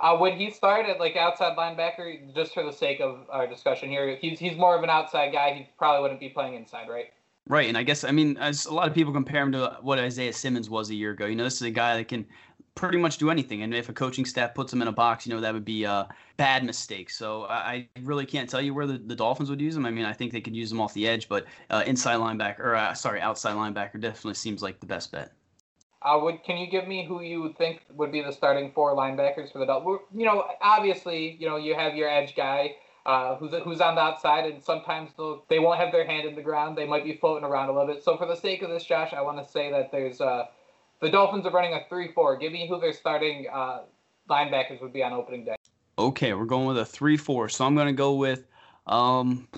Uh, 0.00 0.16
when 0.16 0.36
he 0.36 0.50
started 0.50 0.98
like 0.98 1.16
outside 1.16 1.56
linebacker, 1.56 2.34
just 2.34 2.54
for 2.54 2.62
the 2.62 2.72
sake 2.72 3.00
of 3.00 3.26
our 3.30 3.46
discussion 3.46 3.88
here, 3.88 4.16
he's 4.16 4.38
he's 4.38 4.56
more 4.56 4.76
of 4.76 4.82
an 4.82 4.90
outside 4.90 5.32
guy. 5.32 5.54
He 5.54 5.68
probably 5.78 6.02
wouldn't 6.02 6.20
be 6.20 6.28
playing 6.28 6.54
inside, 6.54 6.88
right? 6.88 7.06
Right, 7.46 7.68
and 7.68 7.76
I 7.76 7.82
guess 7.82 8.04
I 8.04 8.10
mean 8.10 8.36
as 8.38 8.66
a 8.66 8.74
lot 8.74 8.88
of 8.88 8.94
people 8.94 9.12
compare 9.12 9.42
him 9.42 9.52
to 9.52 9.78
what 9.82 9.98
Isaiah 9.98 10.32
Simmons 10.32 10.68
was 10.68 10.90
a 10.90 10.94
year 10.94 11.12
ago. 11.12 11.26
You 11.26 11.36
know, 11.36 11.44
this 11.44 11.56
is 11.56 11.62
a 11.62 11.70
guy 11.70 11.96
that 11.96 12.08
can 12.08 12.26
pretty 12.74 12.98
much 12.98 13.18
do 13.18 13.30
anything, 13.30 13.62
and 13.62 13.74
if 13.74 13.88
a 13.88 13.92
coaching 13.92 14.24
staff 14.24 14.54
puts 14.54 14.72
him 14.72 14.82
in 14.82 14.88
a 14.88 14.92
box, 14.92 15.26
you 15.26 15.34
know 15.34 15.40
that 15.40 15.54
would 15.54 15.64
be 15.64 15.84
a 15.84 16.08
bad 16.36 16.64
mistake. 16.64 17.10
So 17.10 17.44
I 17.44 17.88
really 18.02 18.26
can't 18.26 18.48
tell 18.48 18.60
you 18.60 18.74
where 18.74 18.86
the, 18.86 18.98
the 18.98 19.14
Dolphins 19.14 19.50
would 19.50 19.60
use 19.60 19.76
him. 19.76 19.86
I 19.86 19.90
mean, 19.90 20.04
I 20.04 20.12
think 20.12 20.32
they 20.32 20.40
could 20.40 20.56
use 20.56 20.72
him 20.72 20.80
off 20.80 20.92
the 20.94 21.06
edge, 21.06 21.28
but 21.28 21.46
uh, 21.70 21.84
inside 21.86 22.16
linebacker 22.16 22.60
or 22.60 22.74
uh, 22.74 22.94
sorry, 22.94 23.20
outside 23.20 23.54
linebacker 23.54 24.00
definitely 24.00 24.34
seems 24.34 24.62
like 24.62 24.80
the 24.80 24.86
best 24.86 25.12
bet. 25.12 25.32
Uh, 26.02 26.18
would 26.20 26.42
can 26.44 26.58
you 26.58 26.66
give 26.70 26.86
me 26.86 27.06
who 27.06 27.22
you 27.22 27.54
think 27.56 27.82
would 27.94 28.12
be 28.12 28.22
the 28.22 28.32
starting 28.32 28.72
four 28.72 28.94
linebackers 28.94 29.52
for 29.52 29.58
the 29.58 29.66
Dolphins? 29.66 30.00
You 30.14 30.26
know, 30.26 30.44
obviously, 30.60 31.36
you 31.38 31.48
know 31.48 31.56
you 31.56 31.74
have 31.74 31.94
your 31.94 32.08
edge 32.08 32.34
guy 32.36 32.74
uh, 33.06 33.36
who's 33.36 33.52
who's 33.64 33.80
on 33.80 33.94
the 33.94 34.00
outside, 34.00 34.46
and 34.50 34.62
sometimes 34.62 35.10
they'll, 35.16 35.44
they 35.48 35.58
won't 35.58 35.78
have 35.78 35.92
their 35.92 36.06
hand 36.06 36.26
in 36.26 36.34
the 36.34 36.42
ground. 36.42 36.76
They 36.76 36.86
might 36.86 37.04
be 37.04 37.16
floating 37.16 37.44
around 37.44 37.68
a 37.68 37.72
little 37.72 37.86
bit. 37.86 38.02
So 38.02 38.16
for 38.16 38.26
the 38.26 38.36
sake 38.36 38.62
of 38.62 38.70
this, 38.70 38.84
Josh, 38.84 39.12
I 39.12 39.20
want 39.20 39.44
to 39.44 39.50
say 39.50 39.70
that 39.70 39.92
there's 39.92 40.20
uh, 40.20 40.46
the 41.00 41.10
Dolphins 41.10 41.46
are 41.46 41.52
running 41.52 41.74
a 41.74 41.80
three-four. 41.88 42.38
Give 42.38 42.52
me 42.52 42.68
who 42.68 42.80
their 42.80 42.92
starting 42.92 43.46
uh, 43.52 43.82
linebackers 44.28 44.80
would 44.80 44.92
be 44.92 45.02
on 45.02 45.12
opening 45.12 45.44
day. 45.44 45.56
Okay, 45.98 46.32
we're 46.32 46.44
going 46.44 46.66
with 46.66 46.78
a 46.78 46.84
three-four. 46.84 47.48
So 47.48 47.64
I'm 47.64 47.74
going 47.74 47.86
to 47.86 47.92
go 47.92 48.14
with 48.14 48.46
um, 48.86 49.48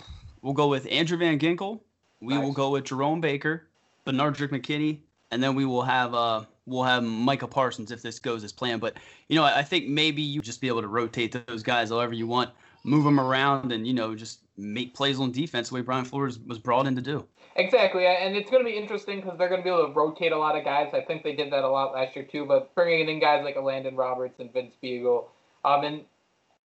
we'll 0.42 0.55
go 0.55 0.68
with 0.68 0.87
Andrew 0.90 1.18
Van 1.18 1.38
Ginkel. 1.38 1.81
We 2.20 2.35
nice. 2.35 2.44
will 2.44 2.53
go 2.53 2.70
with 2.70 2.85
Jerome 2.85 3.20
Baker, 3.20 3.68
Benardrick 4.07 4.49
McKinney, 4.49 5.01
and 5.31 5.42
then 5.42 5.55
we 5.55 5.64
will 5.64 5.83
have 5.83 6.14
uh 6.14 6.44
we'll 6.66 6.85
have 6.85 7.03
Micah 7.03 7.46
Parsons 7.46 7.90
if 7.90 8.03
this 8.03 8.18
goes 8.18 8.44
as 8.44 8.53
planned. 8.53 8.81
But 8.81 8.96
you 9.29 9.37
know, 9.37 9.44
I 9.44 9.62
think 9.62 9.88
maybe 9.88 10.22
you 10.22 10.40
just 10.40 10.61
be 10.61 10.68
able 10.68 10.83
to 10.83 10.88
rotate 10.88 11.33
those 11.46 11.62
guys 11.62 11.90
however 11.90 12.14
you 12.14 12.27
want, 12.27 12.51
move 12.85 13.05
them 13.05 13.20
around, 13.20 13.72
and 13.72 13.87
you 13.87 13.94
know, 13.94 14.14
just 14.14 14.40
make 14.57 14.95
plays 14.95 15.21
on 15.21 15.33
defense 15.33 15.69
the 15.69 15.75
way 15.75 15.81
Brian 15.81 16.05
Flores 16.05 16.38
was 16.38 16.59
brought 16.59 16.87
in 16.87 16.97
to 16.97 17.03
do. 17.03 17.27
Exactly, 17.57 18.07
and 18.07 18.37
it's 18.37 18.51
going 18.51 18.62
to 18.62 18.71
be 18.71 18.77
interesting 18.77 19.21
because 19.21 19.38
they're 19.38 19.49
going 19.49 19.61
to 19.61 19.64
be 19.64 19.71
able 19.71 19.87
to 19.87 19.92
rotate 19.92 20.33
a 20.33 20.38
lot 20.38 20.57
of 20.57 20.64
guys. 20.64 20.92
I 20.92 21.01
think 21.01 21.23
they 21.23 21.35
did 21.35 21.53
that 21.53 21.64
a 21.64 21.69
lot 21.69 21.95
last 21.95 22.14
year 22.14 22.25
too, 22.25 22.45
but 22.45 22.75
bringing 22.75 23.09
in 23.09 23.19
guys 23.19 23.45
like 23.45 23.57
Landon 23.57 23.97
Roberts 23.97 24.40
and 24.40 24.53
Vince 24.53 24.75
Biegel, 24.83 25.27
um, 25.64 25.85
and 25.85 26.05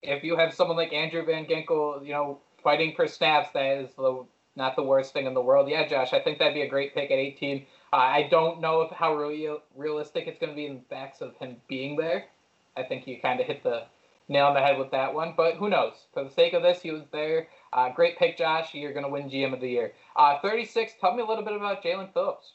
if 0.03 0.25
you 0.25 0.37
have 0.37 0.55
someone 0.55 0.77
like 0.77 0.93
Andrew 0.93 1.25
Van 1.25 1.45
Ginkel, 1.47 2.05
you 2.05 2.13
know, 2.13 2.41
fighting 2.63 2.95
for 2.97 3.07
snaps, 3.07 3.51
that 3.53 3.79
is 3.79 3.91
the, 3.95 4.25
not 4.57 4.77
the 4.77 4.83
worst 4.83 5.13
thing 5.13 5.27
in 5.27 5.35
the 5.35 5.43
world. 5.43 5.69
Yeah, 5.69 5.87
Josh, 5.87 6.13
I 6.13 6.21
think 6.21 6.39
that'd 6.39 6.55
be 6.55 6.63
a 6.63 6.69
great 6.69 6.95
pick 6.95 7.11
at 7.11 7.19
18. 7.19 7.67
Uh, 7.93 7.97
I 7.97 8.29
don't 8.31 8.61
know 8.61 8.83
if 8.83 8.91
how 8.91 9.15
real, 9.17 9.61
realistic 9.77 10.27
it's 10.27 10.39
going 10.39 10.51
to 10.51 10.57
be 10.57 10.67
in 10.67 10.77
the 10.77 10.85
facts 10.89 11.21
of 11.21 11.37
him 11.37 11.57
being 11.69 11.97
there. 11.97 12.25
I 12.77 12.85
think 12.85 13.07
you 13.07 13.21
kind 13.21 13.41
of 13.41 13.47
hit 13.47 13.63
the 13.63 13.85
nail 14.29 14.47
on 14.47 14.55
the 14.55 14.61
head 14.61 14.79
with 14.79 14.93
that 14.93 15.13
one, 15.13 15.35
but 15.37 15.55
who 15.57 15.69
knows? 15.69 15.95
For 16.15 16.25
the 16.25 16.31
sake 16.31 16.53
of 16.53 16.63
this, 16.63 16.81
he 16.81 16.93
was 16.93 17.03
there. 17.13 17.49
Uh, 17.73 17.91
great 17.91 18.19
pick, 18.19 18.37
Josh. 18.37 18.75
You're 18.75 18.93
going 18.93 19.05
to 19.05 19.11
win 19.11 19.31
GM 19.31 19.53
of 19.53 19.61
the 19.61 19.69
year. 19.69 19.93
Uh, 20.17 20.39
36, 20.41 20.95
tell 21.01 21.15
me 21.15 21.23
a 21.23 21.27
little 21.27 21.45
bit 21.45 21.55
about 21.55 21.83
Jaelan 21.83 22.13
Phillips. 22.13 22.55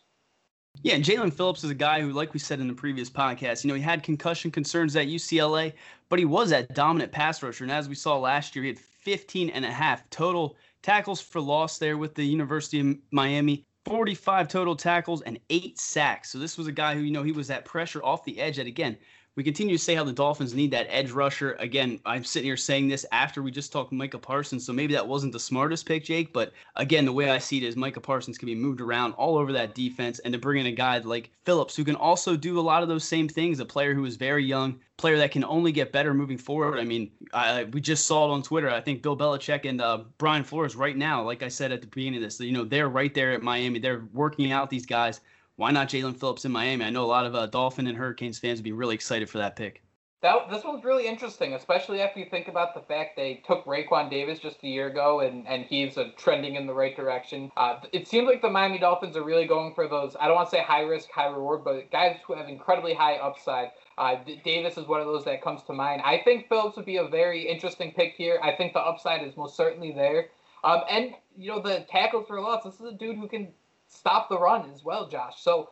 Yeah, 0.81 0.97
Jaelan 0.97 1.33
Phillips 1.33 1.63
is 1.63 1.71
a 1.71 1.75
guy 1.75 2.01
who, 2.01 2.11
like 2.11 2.33
we 2.33 2.39
said 2.39 2.59
in 2.59 2.67
the 2.67 2.73
previous 2.73 3.09
podcast, 3.09 3.63
you 3.63 3.69
know, 3.69 3.75
he 3.75 3.81
had 3.81 4.03
concussion 4.03 4.51
concerns 4.51 4.95
at 4.95 5.07
UCLA, 5.07 5.73
but 6.09 6.19
he 6.19 6.25
was 6.25 6.49
that 6.49 6.73
dominant 6.75 7.11
pass 7.11 7.41
rusher. 7.41 7.63
And 7.63 7.71
as 7.71 7.87
we 7.87 7.95
saw 7.95 8.17
last 8.17 8.55
year, 8.55 8.63
he 8.63 8.69
had 8.69 8.79
15 8.79 9.49
and 9.51 9.63
a 9.63 9.71
half 9.71 10.07
total 10.09 10.57
tackles 10.81 11.21
for 11.21 11.39
loss 11.39 11.77
there 11.77 11.97
with 11.97 12.13
the 12.13 12.23
University 12.23 12.79
of 12.79 12.97
Miami. 13.11 13.63
45 13.85 14.47
total 14.47 14.75
tackles 14.75 15.21
and 15.21 15.39
eight 15.49 15.79
sacks. 15.79 16.31
So 16.31 16.39
this 16.39 16.57
was 16.57 16.67
a 16.67 16.71
guy 16.71 16.95
who, 16.95 17.01
you 17.01 17.11
know, 17.11 17.23
he 17.23 17.31
was 17.31 17.47
that 17.47 17.65
pressure 17.65 18.03
off 18.03 18.25
the 18.25 18.39
edge 18.39 18.57
that 18.57 18.65
again, 18.65 18.97
we 19.35 19.43
continue 19.43 19.77
to 19.77 19.83
say 19.83 19.95
how 19.95 20.03
the 20.05 20.13
Dolphins 20.13 20.53
need 20.53 20.71
that 20.71 20.87
edge 20.89 21.11
rusher. 21.11 21.53
Again, 21.59 21.99
I'm 22.05 22.23
sitting 22.23 22.47
here 22.47 22.55
saying 22.55 22.87
this 22.87 23.05
after 23.11 23.41
we 23.41 23.51
just 23.51 23.71
talked 23.71 23.91
Micah 23.91 24.17
Parsons, 24.17 24.65
so 24.65 24.71
maybe 24.71 24.93
that 24.93 25.07
wasn't 25.07 25.33
the 25.33 25.39
smartest 25.39 25.85
pick, 25.85 26.05
Jake. 26.05 26.31
But 26.31 26.53
again, 26.77 27.03
the 27.03 27.11
way 27.11 27.29
I 27.29 27.37
see 27.37 27.57
it 27.57 27.63
is 27.63 27.75
Micah 27.75 27.99
Parsons 27.99 28.37
can 28.37 28.45
be 28.45 28.55
moved 28.55 28.79
around 28.79 29.11
all 29.13 29.37
over 29.37 29.51
that 29.51 29.75
defense, 29.75 30.19
and 30.19 30.33
to 30.33 30.39
bring 30.39 30.61
in 30.61 30.67
a 30.67 30.71
guy 30.71 30.99
like 30.99 31.31
Phillips 31.43 31.75
who 31.75 31.83
can 31.83 31.95
also 31.95 32.37
do 32.37 32.59
a 32.59 32.61
lot 32.61 32.81
of 32.81 32.87
those 32.87 33.03
same 33.03 33.27
things, 33.27 33.59
a 33.59 33.65
player 33.65 33.93
who 33.93 34.05
is 34.05 34.15
very 34.15 34.45
young, 34.45 34.79
player 34.95 35.17
that 35.17 35.31
can 35.31 35.43
only 35.43 35.73
get 35.73 35.91
better 35.91 36.13
moving 36.13 36.37
forward. 36.37 36.79
I 36.79 36.85
mean, 36.85 37.11
I, 37.33 37.65
we 37.65 37.81
just 37.81 38.05
saw 38.05 38.29
it 38.29 38.33
on 38.33 38.41
Twitter. 38.41 38.69
I 38.69 38.79
think 38.79 39.01
Bill 39.01 39.17
Belichick 39.17 39.67
and 39.67 39.81
uh, 39.81 40.03
Brian 40.17 40.45
Flores 40.45 40.77
right 40.77 40.95
now, 40.95 41.21
like 41.21 41.43
I 41.43 41.49
said 41.49 41.73
at 41.73 41.81
the 41.81 41.87
beginning 41.87 42.15
of 42.15 42.21
this, 42.23 42.39
you 42.39 42.53
know, 42.53 42.63
they're 42.63 42.87
right 42.87 43.13
there 43.13 43.33
at 43.33 43.41
Miami. 43.41 43.79
They're 43.79 44.07
working 44.13 44.53
out 44.53 44.69
these 44.69 44.85
guys 44.85 45.19
why 45.57 45.71
not 45.71 45.89
Jaelan 45.89 46.17
Phillips 46.17 46.45
in 46.45 46.51
Miami? 46.51 46.85
I 46.85 46.89
know 46.89 47.03
a 47.03 47.07
lot 47.07 47.25
of 47.25 47.35
uh, 47.35 47.47
Dolphin 47.47 47.87
and 47.87 47.97
Hurricanes 47.97 48.39
fans 48.39 48.59
would 48.59 48.63
be 48.63 48.71
really 48.71 48.95
excited 48.95 49.29
for 49.29 49.37
that 49.37 49.55
pick. 49.55 49.81
That, 50.21 50.49
this 50.49 50.63
one's 50.63 50.83
really 50.83 51.05
interesting, 51.07 51.53
especially 51.53 52.01
after 52.01 52.19
you 52.19 52.25
think 52.25 52.47
about 52.47 52.73
the 52.73 52.81
fact 52.81 53.15
they 53.15 53.43
took 53.45 53.63
Raekwon 53.65 54.09
Davis 54.09 54.39
just 54.39 54.63
a 54.63 54.67
year 54.67 54.87
ago, 54.87 55.19
and, 55.19 55.47
and 55.47 55.65
he's 55.65 55.99
uh, 55.99 56.09
trending 56.17 56.55
in 56.55 56.65
the 56.65 56.73
right 56.73 56.95
direction. 56.95 57.51
Uh, 57.55 57.75
it 57.93 58.07
seems 58.07 58.27
like 58.27 58.41
the 58.41 58.49
Miami 58.49 58.79
Dolphins 58.79 59.15
are 59.15 59.23
really 59.23 59.45
going 59.45 59.75
for 59.75 59.87
those, 59.87 60.15
I 60.19 60.25
don't 60.25 60.35
want 60.35 60.49
to 60.49 60.55
say 60.55 60.63
high 60.63 60.81
risk, 60.81 61.09
high 61.11 61.27
reward, 61.27 61.63
but 61.63 61.91
guys 61.91 62.17
who 62.25 62.33
have 62.33 62.49
incredibly 62.49 62.95
high 62.95 63.17
upside. 63.17 63.69
Uh, 63.97 64.15
Davis 64.43 64.77
is 64.77 64.87
one 64.87 64.99
of 64.99 65.05
those 65.05 65.25
that 65.25 65.43
comes 65.43 65.61
to 65.63 65.73
mind. 65.73 66.01
I 66.03 66.21
think 66.23 66.49
Phillips 66.49 66.75
would 66.75 66.85
be 66.85 66.97
a 66.97 67.07
very 67.07 67.47
interesting 67.47 67.91
pick 67.91 68.13
here. 68.15 68.39
I 68.41 68.55
think 68.55 68.73
the 68.73 68.79
upside 68.79 69.25
is 69.25 69.37
most 69.37 69.55
certainly 69.55 69.91
there. 69.91 70.29
Um, 70.63 70.81
and, 70.89 71.11
you 71.37 71.51
know, 71.51 71.61
the 71.61 71.85
tackles 71.89 72.25
for 72.27 72.41
loss, 72.41 72.63
this 72.63 72.79
is 72.79 72.81
a 72.81 72.93
dude 72.93 73.17
who 73.17 73.27
can 73.27 73.49
stop 73.95 74.29
the 74.29 74.39
run 74.39 74.69
as 74.71 74.83
well, 74.83 75.07
Josh. 75.07 75.41
So 75.41 75.69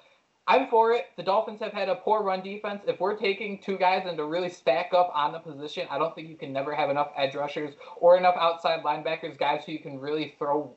I'm 0.47 0.67
for 0.67 0.91
it. 0.91 1.05
The 1.15 1.23
Dolphins 1.23 1.61
have 1.61 1.71
had 1.71 1.87
a 1.87 1.95
poor 1.95 2.21
run 2.21 2.41
defense. 2.41 2.81
If 2.85 2.99
we're 2.99 3.17
taking 3.17 3.59
two 3.59 3.77
guys 3.77 4.03
and 4.05 4.17
to 4.17 4.25
really 4.25 4.49
stack 4.49 4.91
up 4.93 5.11
on 5.13 5.31
the 5.31 5.39
position, 5.39 5.87
I 5.89 5.97
don't 5.97 6.13
think 6.13 6.27
you 6.27 6.35
can 6.35 6.51
never 6.51 6.75
have 6.75 6.89
enough 6.89 7.11
edge 7.15 7.35
rushers 7.35 7.75
or 7.97 8.17
enough 8.17 8.35
outside 8.37 8.83
linebackers, 8.83 9.37
guys 9.37 9.63
who 9.65 9.71
you 9.71 9.79
can 9.79 9.99
really 9.99 10.35
throw 10.37 10.73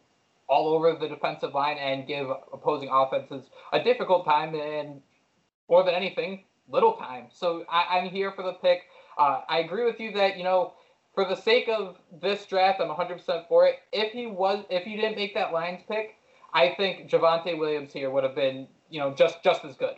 all 0.49 0.69
over 0.69 0.97
the 0.97 1.09
defensive 1.09 1.55
line 1.55 1.79
and 1.79 2.07
give 2.07 2.29
opposing 2.53 2.89
offenses 2.93 3.51
a 3.73 3.83
difficult 3.83 4.25
time 4.25 4.55
and 4.55 5.01
more 5.69 5.85
than 5.85 5.95
anything, 5.95 6.45
little 6.69 6.93
time. 6.95 7.27
So 7.33 7.65
I, 7.69 7.99
am 7.99 8.09
here 8.09 8.33
for 8.33 8.43
the 8.43 8.53
pick. 8.53 8.83
Uh, 9.19 9.41
I 9.49 9.59
agree 9.59 9.85
with 9.85 9.99
you 9.99 10.13
that, 10.13 10.37
you 10.37 10.45
know, 10.45 10.75
for 11.15 11.25
the 11.25 11.35
sake 11.35 11.69
of 11.69 11.97
this 12.23 12.47
draft, 12.47 12.81
I'm 12.81 12.89
100% 12.89 13.49
for 13.49 13.67
it. 13.67 13.77
If 13.93 14.13
he 14.13 14.27
was, 14.27 14.65
if 14.71 14.85
he 14.85 14.97
didn't 14.97 15.17
make 15.17 15.35
that 15.35 15.53
Lions 15.53 15.83
pick, 15.89 16.16
I 16.57 16.75
think 16.75 17.11
Javonte 17.11 17.59
Williams 17.59 17.92
here 17.92 18.09
would 18.09 18.25
have 18.25 18.35
been, 18.35 18.66
you 18.88 18.99
know, 18.99 19.12
just 19.14 19.45
just 19.45 19.62
as 19.66 19.77
good. 19.77 19.97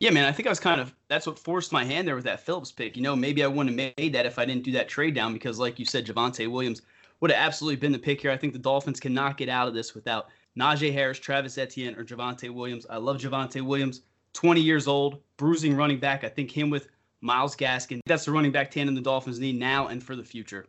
Yeah, 0.00 0.10
man, 0.10 0.24
I 0.24 0.32
think 0.32 0.46
I 0.46 0.50
was 0.50 0.58
kind 0.58 0.80
of 0.80 0.94
that's 1.08 1.26
what 1.26 1.38
forced 1.38 1.70
my 1.70 1.84
hand 1.84 2.08
there 2.08 2.14
with 2.14 2.24
that 2.24 2.40
Phillips 2.40 2.72
pick. 2.72 2.96
You 2.96 3.02
know, 3.02 3.14
maybe 3.14 3.44
I 3.44 3.46
wouldn't 3.46 3.78
have 3.78 3.94
made 3.98 4.14
that 4.14 4.24
if 4.24 4.38
I 4.38 4.46
didn't 4.46 4.64
do 4.64 4.72
that 4.72 4.88
trade 4.88 5.14
down 5.14 5.34
because, 5.34 5.58
like 5.58 5.78
you 5.78 5.84
said, 5.84 6.06
Javonte 6.06 6.50
Williams 6.50 6.80
would 7.20 7.30
have 7.30 7.44
absolutely 7.44 7.76
been 7.76 7.92
the 7.92 7.98
pick 7.98 8.22
here. 8.22 8.30
I 8.30 8.38
think 8.38 8.54
the 8.54 8.58
Dolphins 8.58 9.00
cannot 9.00 9.36
get 9.36 9.50
out 9.50 9.68
of 9.68 9.74
this 9.74 9.94
without 9.94 10.28
Najee 10.58 10.94
Harris, 10.94 11.18
Travis 11.18 11.58
Etienne, 11.58 11.94
or 11.94 12.04
Javonte 12.04 12.48
Williams. 12.48 12.86
I 12.88 12.96
love 12.96 13.18
Javonte 13.18 13.60
Williams, 13.60 14.00
20 14.32 14.62
years 14.62 14.88
old, 14.88 15.20
bruising 15.36 15.76
running 15.76 16.00
back. 16.00 16.24
I 16.24 16.30
think 16.30 16.50
him 16.50 16.70
with 16.70 16.88
Myles 17.20 17.54
Gaskin. 17.54 18.00
That's 18.06 18.24
the 18.24 18.32
running 18.32 18.52
back 18.52 18.70
tandem 18.70 18.94
the 18.94 19.02
Dolphins 19.02 19.40
need 19.40 19.58
now 19.58 19.88
and 19.88 20.02
for 20.02 20.16
the 20.16 20.24
future. 20.24 20.64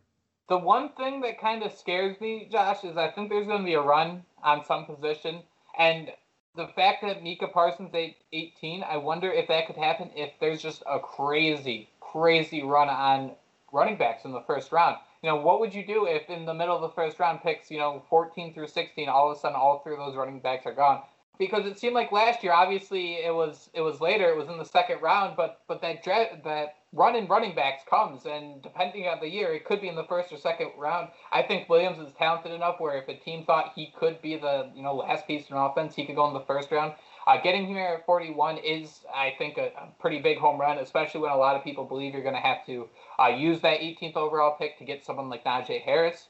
The 0.49 0.57
one 0.57 0.89
thing 0.89 1.21
that 1.21 1.39
kind 1.39 1.61
of 1.61 1.71
scares 1.71 2.19
me, 2.19 2.49
Josh, 2.51 2.83
is 2.83 2.97
I 2.97 3.11
think 3.11 3.29
there's 3.29 3.45
going 3.45 3.59
to 3.59 3.65
be 3.65 3.75
a 3.75 3.81
run 3.81 4.23
on 4.43 4.65
some 4.65 4.85
position. 4.85 5.43
And 5.77 6.11
the 6.55 6.67
fact 6.75 7.03
that 7.03 7.23
Micah 7.23 7.49
Parsons 7.53 7.93
at 7.93 8.15
18, 8.33 8.83
I 8.83 8.97
wonder 8.97 9.31
if 9.31 9.47
that 9.47 9.67
could 9.67 9.77
happen 9.77 10.09
if 10.15 10.31
there's 10.41 10.59
just 10.59 10.81
a 10.89 10.99
crazy, 10.99 11.87
crazy 11.99 12.63
run 12.63 12.89
on 12.89 13.33
running 13.71 13.97
backs 13.97 14.25
in 14.25 14.31
the 14.31 14.41
first 14.41 14.71
round. 14.71 14.97
You 15.21 15.29
know, 15.29 15.35
what 15.35 15.59
would 15.59 15.73
you 15.73 15.85
do 15.85 16.07
if 16.07 16.27
in 16.31 16.45
the 16.45 16.53
middle 16.53 16.75
of 16.75 16.81
the 16.81 16.95
first 16.95 17.19
round 17.19 17.41
picks, 17.41 17.69
you 17.69 17.77
know, 17.77 18.01
14 18.09 18.53
through 18.53 18.69
16, 18.69 19.07
all 19.07 19.29
of 19.29 19.37
a 19.37 19.39
sudden 19.39 19.55
all 19.55 19.79
three 19.79 19.93
of 19.93 19.99
those 19.99 20.15
running 20.15 20.39
backs 20.39 20.65
are 20.65 20.73
gone? 20.73 21.03
Because 21.39 21.65
it 21.65 21.79
seemed 21.79 21.95
like 21.95 22.11
last 22.11 22.43
year, 22.43 22.51
obviously 22.51 23.13
it 23.13 23.33
was 23.33 23.69
it 23.73 23.81
was 23.81 24.01
later, 24.01 24.29
it 24.29 24.37
was 24.37 24.49
in 24.49 24.57
the 24.57 24.65
second 24.65 25.01
round, 25.01 25.37
but 25.37 25.61
but 25.67 25.81
that 25.81 26.03
that 26.43 26.75
running 26.91 27.27
running 27.27 27.55
backs 27.55 27.83
comes, 27.89 28.25
and 28.25 28.61
depending 28.61 29.07
on 29.07 29.19
the 29.21 29.29
year, 29.29 29.53
it 29.53 29.63
could 29.63 29.79
be 29.79 29.87
in 29.87 29.95
the 29.95 30.03
first 30.03 30.33
or 30.33 30.37
second 30.37 30.71
round. 30.77 31.07
I 31.31 31.41
think 31.41 31.69
Williams 31.69 32.05
is 32.05 32.13
talented 32.15 32.51
enough 32.51 32.79
where 32.79 32.97
if 32.97 33.07
a 33.07 33.15
team 33.15 33.45
thought 33.45 33.71
he 33.73 33.93
could 33.97 34.21
be 34.21 34.35
the 34.35 34.69
you 34.75 34.83
know 34.83 34.95
last 34.95 35.25
piece 35.27 35.49
in 35.49 35.55
offense, 35.55 35.95
he 35.95 36.05
could 36.05 36.15
go 36.15 36.27
in 36.27 36.33
the 36.33 36.41
first 36.41 36.71
round. 36.71 36.93
Uh, 37.27 37.39
getting 37.41 37.67
him 37.67 37.75
here 37.75 37.97
at 37.99 38.05
41 38.07 38.57
is, 38.57 39.01
I 39.13 39.35
think, 39.37 39.59
a, 39.59 39.67
a, 39.77 39.89
pretty 39.99 40.19
big 40.19 40.39
home 40.39 40.59
run, 40.59 40.79
especially 40.79 41.21
when 41.21 41.31
a 41.31 41.37
lot 41.37 41.55
of 41.55 41.63
people 41.63 41.85
believe 41.85 42.13
you're 42.13 42.23
going 42.23 42.33
to 42.33 42.41
have 42.41 42.65
to 42.65 42.89
uh, 43.19 43.27
use 43.27 43.61
that 43.61 43.81
18th 43.81 44.15
overall 44.15 44.55
pick 44.57 44.79
to 44.79 44.83
get 44.83 45.05
someone 45.05 45.29
like 45.29 45.43
Najee 45.43 45.83
Harris. 45.83 46.29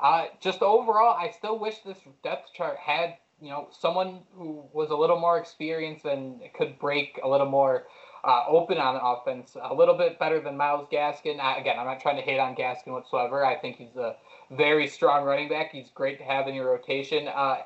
Uh, 0.00 0.26
just 0.40 0.62
overall, 0.62 1.14
I 1.18 1.30
still 1.30 1.58
wish 1.58 1.80
this 1.80 1.98
depth 2.22 2.54
chart 2.54 2.78
had, 2.78 3.16
you 3.40 3.50
know, 3.50 3.68
someone 3.70 4.20
who 4.34 4.64
was 4.72 4.90
a 4.90 4.96
little 4.96 5.18
more 5.18 5.38
experienced 5.38 6.04
and 6.04 6.40
could 6.56 6.78
break 6.78 7.20
a 7.22 7.28
little 7.28 7.48
more 7.48 7.86
uh, 8.24 8.44
open 8.48 8.78
on 8.78 8.96
offense, 8.96 9.56
a 9.62 9.74
little 9.74 9.96
bit 9.96 10.18
better 10.18 10.40
than 10.40 10.56
Myles 10.56 10.88
Gaskin. 10.92 11.38
I, 11.40 11.58
again, 11.58 11.76
I'm 11.78 11.86
not 11.86 12.00
trying 12.00 12.16
to 12.16 12.22
hate 12.22 12.38
on 12.38 12.56
Gaskin 12.56 12.92
whatsoever. 12.92 13.44
I 13.44 13.56
think 13.56 13.76
he's 13.76 13.96
a 13.96 14.16
very 14.50 14.88
strong 14.88 15.24
running 15.24 15.48
back. 15.48 15.70
He's 15.70 15.90
great 15.94 16.18
to 16.18 16.24
have 16.24 16.48
in 16.48 16.54
your 16.54 16.68
rotation. 16.68 17.28
Uh, 17.28 17.58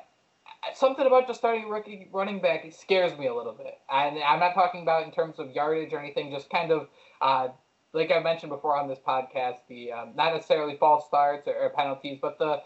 something 0.75 1.05
about 1.05 1.27
just 1.27 1.39
starting 1.39 1.69
rookie 1.69 2.09
running 2.13 2.39
back 2.39 2.65
scares 2.71 3.17
me 3.17 3.27
a 3.27 3.33
little 3.33 3.53
bit. 3.53 3.79
And 3.91 4.19
I'm 4.23 4.39
not 4.39 4.53
talking 4.53 4.83
about 4.83 5.05
in 5.05 5.11
terms 5.11 5.39
of 5.39 5.51
yardage 5.51 5.91
or 5.91 5.99
anything, 5.99 6.31
just 6.31 6.49
kind 6.49 6.71
of 6.71 6.87
uh, 7.21 7.47
like 7.93 8.11
I 8.11 8.19
mentioned 8.19 8.49
before 8.51 8.75
on 8.77 8.89
this 8.89 8.99
podcast, 9.07 9.57
the 9.69 9.91
um, 9.91 10.13
not 10.15 10.33
necessarily 10.33 10.75
false 10.77 11.05
starts 11.05 11.47
or, 11.47 11.53
or, 11.53 11.69
penalties, 11.69 12.17
but 12.21 12.39
the 12.39 12.61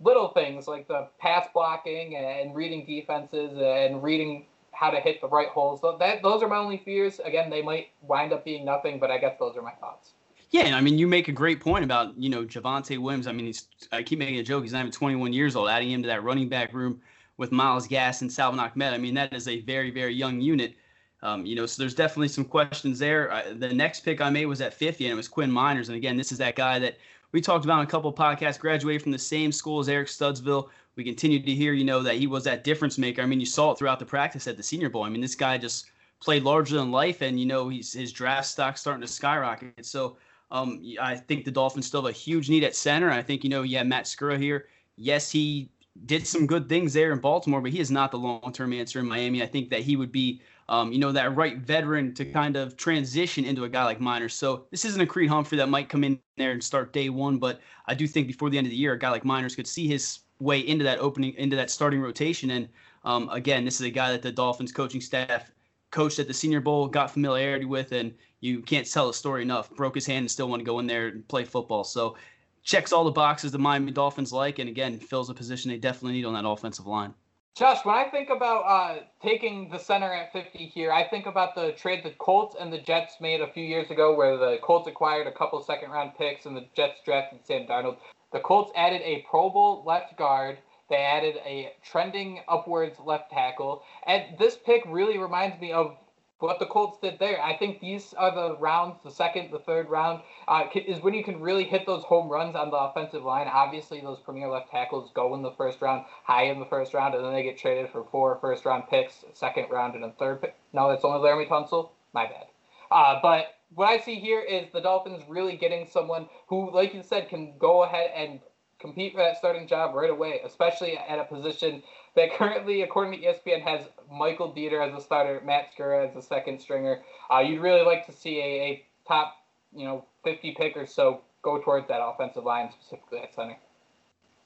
little 0.00 0.28
things 0.28 0.66
like 0.66 0.88
the 0.88 1.08
pass 1.18 1.46
blocking 1.52 2.16
and 2.16 2.54
reading 2.54 2.84
defenses 2.86 3.52
and 3.58 4.02
reading 4.02 4.46
how 4.72 4.90
to 4.90 5.00
hit 5.00 5.20
the 5.20 5.28
right 5.28 5.48
holes. 5.48 5.80
So 5.80 5.96
that 5.98 6.22
those 6.22 6.42
are 6.42 6.48
my 6.48 6.56
only 6.56 6.78
fears. 6.78 7.20
Again, 7.20 7.50
they 7.50 7.62
might 7.62 7.88
wind 8.02 8.32
up 8.32 8.44
being 8.44 8.64
nothing, 8.64 8.98
but 8.98 9.10
I 9.10 9.18
guess 9.18 9.36
those 9.38 9.56
are 9.56 9.62
my 9.62 9.72
thoughts. 9.72 10.12
Yeah, 10.50 10.62
and 10.62 10.74
I 10.74 10.80
mean, 10.80 10.98
you 10.98 11.06
make 11.06 11.28
a 11.28 11.32
great 11.32 11.60
point 11.60 11.84
about 11.84 12.16
you 12.18 12.28
know 12.30 12.44
Javonte 12.44 12.98
Williams. 12.98 13.26
I 13.26 13.32
mean, 13.32 13.46
he's 13.46 13.68
I 13.92 14.02
keep 14.02 14.18
making 14.18 14.38
a 14.38 14.42
joke. 14.42 14.64
He's 14.64 14.72
not 14.72 14.80
even 14.80 14.92
21 14.92 15.32
years 15.32 15.54
old. 15.54 15.68
Adding 15.68 15.90
him 15.90 16.02
to 16.02 16.08
that 16.08 16.24
running 16.24 16.48
back 16.48 16.72
room 16.72 17.00
with 17.36 17.52
Miles 17.52 17.86
Gas 17.86 18.22
and 18.22 18.32
Salvon 18.32 18.58
Ahmed. 18.58 18.92
I 18.94 18.98
mean, 18.98 19.14
that 19.14 19.32
is 19.32 19.48
a 19.48 19.60
very 19.60 19.90
very 19.90 20.14
young 20.14 20.40
unit. 20.40 20.74
Um, 21.22 21.44
you 21.44 21.54
know, 21.54 21.66
so 21.66 21.82
there's 21.82 21.94
definitely 21.94 22.28
some 22.28 22.46
questions 22.46 22.98
there. 22.98 23.44
The 23.58 23.74
next 23.74 24.00
pick 24.00 24.22
I 24.22 24.30
made 24.30 24.46
was 24.46 24.62
at 24.62 24.72
50, 24.72 25.04
and 25.04 25.12
it 25.12 25.16
was 25.16 25.28
Quinn 25.28 25.50
Meinerz. 25.50 25.88
And 25.88 25.96
again, 25.96 26.16
this 26.16 26.32
is 26.32 26.38
that 26.38 26.56
guy 26.56 26.78
that 26.78 26.96
we 27.32 27.40
talked 27.40 27.64
about 27.64 27.82
a 27.82 27.86
couple 27.86 28.12
podcasts. 28.12 28.58
Graduated 28.58 29.02
from 29.02 29.12
the 29.12 29.18
same 29.18 29.52
school 29.52 29.80
as 29.80 29.88
Eric 29.88 30.08
Studesville 30.08 30.68
we 30.96 31.04
continued 31.04 31.46
to 31.46 31.54
hear, 31.54 31.72
you 31.72 31.84
know, 31.84 32.02
that 32.02 32.16
he 32.16 32.26
was 32.26 32.44
that 32.44 32.64
difference 32.64 32.98
maker. 32.98 33.22
I 33.22 33.26
mean, 33.26 33.40
you 33.40 33.46
saw 33.46 33.72
it 33.72 33.78
throughout 33.78 33.98
the 33.98 34.04
practice 34.04 34.46
at 34.46 34.56
the 34.56 34.62
Senior 34.62 34.90
Bowl. 34.90 35.04
I 35.04 35.08
mean, 35.08 35.20
this 35.20 35.34
guy 35.34 35.56
just 35.56 35.90
played 36.20 36.42
larger 36.42 36.76
than 36.76 36.90
life, 36.90 37.22
and 37.22 37.40
you 37.40 37.46
know, 37.46 37.68
he's 37.68 37.92
his 37.92 38.12
draft 38.12 38.48
stock 38.48 38.76
starting 38.76 39.00
to 39.00 39.06
skyrocket. 39.06 39.86
So, 39.86 40.18
um, 40.50 40.82
I 41.00 41.16
think 41.16 41.44
the 41.44 41.50
Dolphins 41.50 41.86
still 41.86 42.02
have 42.02 42.10
a 42.10 42.12
huge 42.12 42.50
need 42.50 42.64
at 42.64 42.74
center. 42.74 43.10
I 43.10 43.22
think 43.22 43.44
you 43.44 43.50
know, 43.50 43.62
yeah, 43.62 43.82
Matt 43.82 44.04
Skura 44.04 44.38
here. 44.38 44.66
Yes, 44.96 45.30
he 45.30 45.70
did 46.06 46.26
some 46.26 46.46
good 46.46 46.68
things 46.68 46.92
there 46.92 47.12
in 47.12 47.18
Baltimore, 47.18 47.60
but 47.60 47.72
he 47.72 47.80
is 47.80 47.90
not 47.90 48.10
the 48.10 48.18
long-term 48.18 48.72
answer 48.72 49.00
in 49.00 49.06
Miami. 49.06 49.42
I 49.42 49.46
think 49.46 49.70
that 49.70 49.80
he 49.80 49.96
would 49.96 50.12
be, 50.12 50.42
um, 50.70 50.92
you 50.92 50.98
know, 50.98 51.12
that 51.12 51.36
right 51.36 51.58
veteran 51.58 52.14
to 52.14 52.24
kind 52.24 52.56
of 52.56 52.76
transition 52.76 53.44
into 53.44 53.64
a 53.64 53.68
guy 53.68 53.84
like 53.84 54.00
Meinerz. 54.00 54.32
So 54.32 54.66
this 54.70 54.84
isn't 54.86 55.00
a 55.00 55.06
Creed 55.06 55.28
Humphrey 55.28 55.58
that 55.58 55.68
might 55.68 55.90
come 55.90 56.04
in 56.04 56.18
there 56.36 56.52
and 56.52 56.64
start 56.64 56.94
day 56.94 57.10
one, 57.10 57.38
but 57.38 57.60
I 57.86 57.94
do 57.94 58.06
think 58.06 58.26
before 58.26 58.50
the 58.50 58.58
end 58.58 58.66
of 58.66 58.70
the 58.70 58.76
year, 58.76 58.94
a 58.94 58.98
guy 58.98 59.10
like 59.10 59.24
Meinerz 59.24 59.56
could 59.56 59.66
see 59.66 59.86
his 59.86 60.20
way 60.38 60.60
into 60.60 60.84
that 60.84 60.98
opening 61.00 61.34
into 61.34 61.56
that 61.56 61.70
starting 61.70 62.00
rotation 62.00 62.50
and 62.50 62.68
Um, 63.02 63.30
again, 63.30 63.64
this 63.64 63.80
is 63.80 63.86
a 63.86 63.90
guy 63.90 64.12
that 64.12 64.22
the 64.22 64.32
Dolphins 64.32 64.72
coaching 64.72 65.00
staff 65.00 65.50
coached 65.90 66.18
at 66.18 66.28
the 66.28 66.34
Senior 66.34 66.60
Bowl, 66.60 66.86
got 66.86 67.10
familiarity 67.10 67.64
with, 67.64 67.92
and 67.92 68.14
you 68.40 68.60
can't 68.60 68.90
tell 68.90 69.08
a 69.08 69.14
story 69.14 69.42
enough. 69.42 69.70
Broke 69.74 69.94
his 69.94 70.06
hand 70.06 70.24
and 70.24 70.30
still 70.30 70.48
want 70.48 70.60
to 70.60 70.64
go 70.64 70.78
in 70.80 70.86
there 70.86 71.08
and 71.08 71.26
play 71.26 71.44
football. 71.44 71.84
So 71.84 72.16
checks 72.62 72.92
all 72.92 73.04
the 73.04 73.10
boxes 73.10 73.52
the 73.52 73.58
Miami 73.58 73.92
Dolphins 73.92 74.32
like, 74.32 74.58
and 74.58 74.68
again 74.68 74.98
fills 74.98 75.30
a 75.30 75.34
position 75.34 75.70
they 75.70 75.78
definitely 75.78 76.12
need 76.12 76.26
on 76.26 76.34
that 76.34 76.46
offensive 76.46 76.86
line. 76.86 77.14
Josh, 77.56 77.84
when 77.84 77.94
I 77.94 78.08
think 78.08 78.30
about 78.30 78.60
uh, 78.60 79.00
taking 79.20 79.68
the 79.68 79.78
center 79.78 80.12
at 80.12 80.32
50 80.32 80.58
here, 80.66 80.92
I 80.92 81.06
think 81.06 81.26
about 81.26 81.54
the 81.54 81.72
trade 81.72 82.02
the 82.04 82.12
Colts 82.12 82.56
and 82.58 82.72
the 82.72 82.78
Jets 82.78 83.20
made 83.20 83.40
a 83.40 83.52
few 83.52 83.64
years 83.64 83.90
ago, 83.90 84.14
where 84.14 84.36
the 84.38 84.58
Colts 84.62 84.88
acquired 84.88 85.26
a 85.26 85.32
couple 85.32 85.60
second 85.62 85.90
round 85.90 86.12
picks 86.16 86.46
and 86.46 86.56
the 86.56 86.66
Jets 86.74 87.00
drafted 87.04 87.44
Sam 87.44 87.66
Darnold. 87.66 87.96
The 88.32 88.40
Colts 88.40 88.72
added 88.76 89.02
a 89.02 89.26
Pro 89.28 89.50
Bowl 89.50 89.82
left 89.84 90.16
guard. 90.16 90.58
They 90.88 90.96
added 90.96 91.36
a 91.44 91.72
trending 91.82 92.40
upwards 92.48 92.98
left 93.04 93.30
tackle. 93.30 93.82
And 94.06 94.38
this 94.38 94.56
pick 94.56 94.82
really 94.86 95.18
reminds 95.18 95.60
me 95.60 95.72
of 95.72 95.96
what 96.40 96.58
the 96.58 96.66
Colts 96.66 96.98
did 97.00 97.18
there. 97.18 97.40
I 97.42 97.56
think 97.56 97.80
these 97.80 98.14
are 98.14 98.34
the 98.34 98.56
rounds, 98.56 98.96
the 99.04 99.10
second, 99.10 99.50
the 99.52 99.58
third 99.58 99.88
round, 99.88 100.22
uh, 100.48 100.64
is 100.74 101.02
when 101.02 101.14
you 101.14 101.22
can 101.22 101.40
really 101.40 101.64
hit 101.64 101.86
those 101.86 102.02
home 102.02 102.28
runs 102.28 102.56
on 102.56 102.70
the 102.70 102.76
offensive 102.76 103.22
line. 103.22 103.46
Obviously, 103.46 104.00
those 104.00 104.18
premier 104.20 104.48
left 104.48 104.70
tackles 104.70 105.10
go 105.14 105.34
in 105.34 105.42
the 105.42 105.52
first 105.52 105.80
round, 105.80 106.04
high 106.24 106.44
in 106.44 106.58
the 106.58 106.66
first 106.66 106.94
round, 106.94 107.14
and 107.14 107.24
then 107.24 107.32
they 107.32 107.42
get 107.42 107.58
traded 107.58 107.90
for 107.90 108.04
four 108.10 108.38
first 108.40 108.64
round 108.64 108.84
picks, 108.88 109.24
second 109.34 109.66
round, 109.70 109.94
and 109.94 110.04
a 110.04 110.12
third 110.18 110.40
pick. 110.40 110.56
No, 110.72 110.88
that's 110.88 111.04
only 111.04 111.20
Laremy 111.20 111.48
Tunsil. 111.48 111.90
My 112.12 112.26
bad. 112.26 112.46
Uh, 112.90 113.20
but 113.22 113.54
what 113.74 113.88
I 113.88 113.98
see 114.00 114.16
here 114.16 114.40
is 114.40 114.66
the 114.72 114.80
Dolphins 114.80 115.22
really 115.28 115.56
getting 115.56 115.86
someone 115.86 116.28
who, 116.48 116.72
like 116.72 116.92
you 116.92 117.02
said, 117.02 117.28
can 117.28 117.54
go 117.58 117.84
ahead 117.84 118.10
and 118.16 118.40
compete 118.80 119.12
for 119.12 119.18
that 119.18 119.36
starting 119.36 119.66
job 119.66 119.94
right 119.94 120.10
away, 120.10 120.40
especially 120.44 120.96
at 120.96 121.18
a 121.18 121.24
position 121.24 121.82
that 122.16 122.32
currently, 122.34 122.82
according 122.82 123.20
to 123.20 123.26
ESPN, 123.26 123.62
has 123.62 123.82
Michael 124.12 124.52
Deiter 124.52 124.86
as 124.86 124.94
a 124.94 125.04
starter, 125.04 125.40
Matt 125.44 125.74
Skura 125.76 126.08
as 126.08 126.16
a 126.16 126.22
second 126.22 126.60
stringer. 126.60 127.02
Uh, 127.32 127.40
you'd 127.40 127.60
really 127.60 127.82
like 127.82 128.06
to 128.06 128.12
see 128.12 128.38
a, 128.38 128.42
a 128.42 128.86
top, 129.06 129.36
you 129.74 129.84
know, 129.84 130.04
50 130.24 130.54
pick 130.58 130.76
or 130.76 130.86
so 130.86 131.22
go 131.42 131.60
towards 131.60 131.88
that 131.88 132.00
offensive 132.02 132.44
line, 132.44 132.70
specifically 132.72 133.20
at 133.20 133.34
center. 133.34 133.56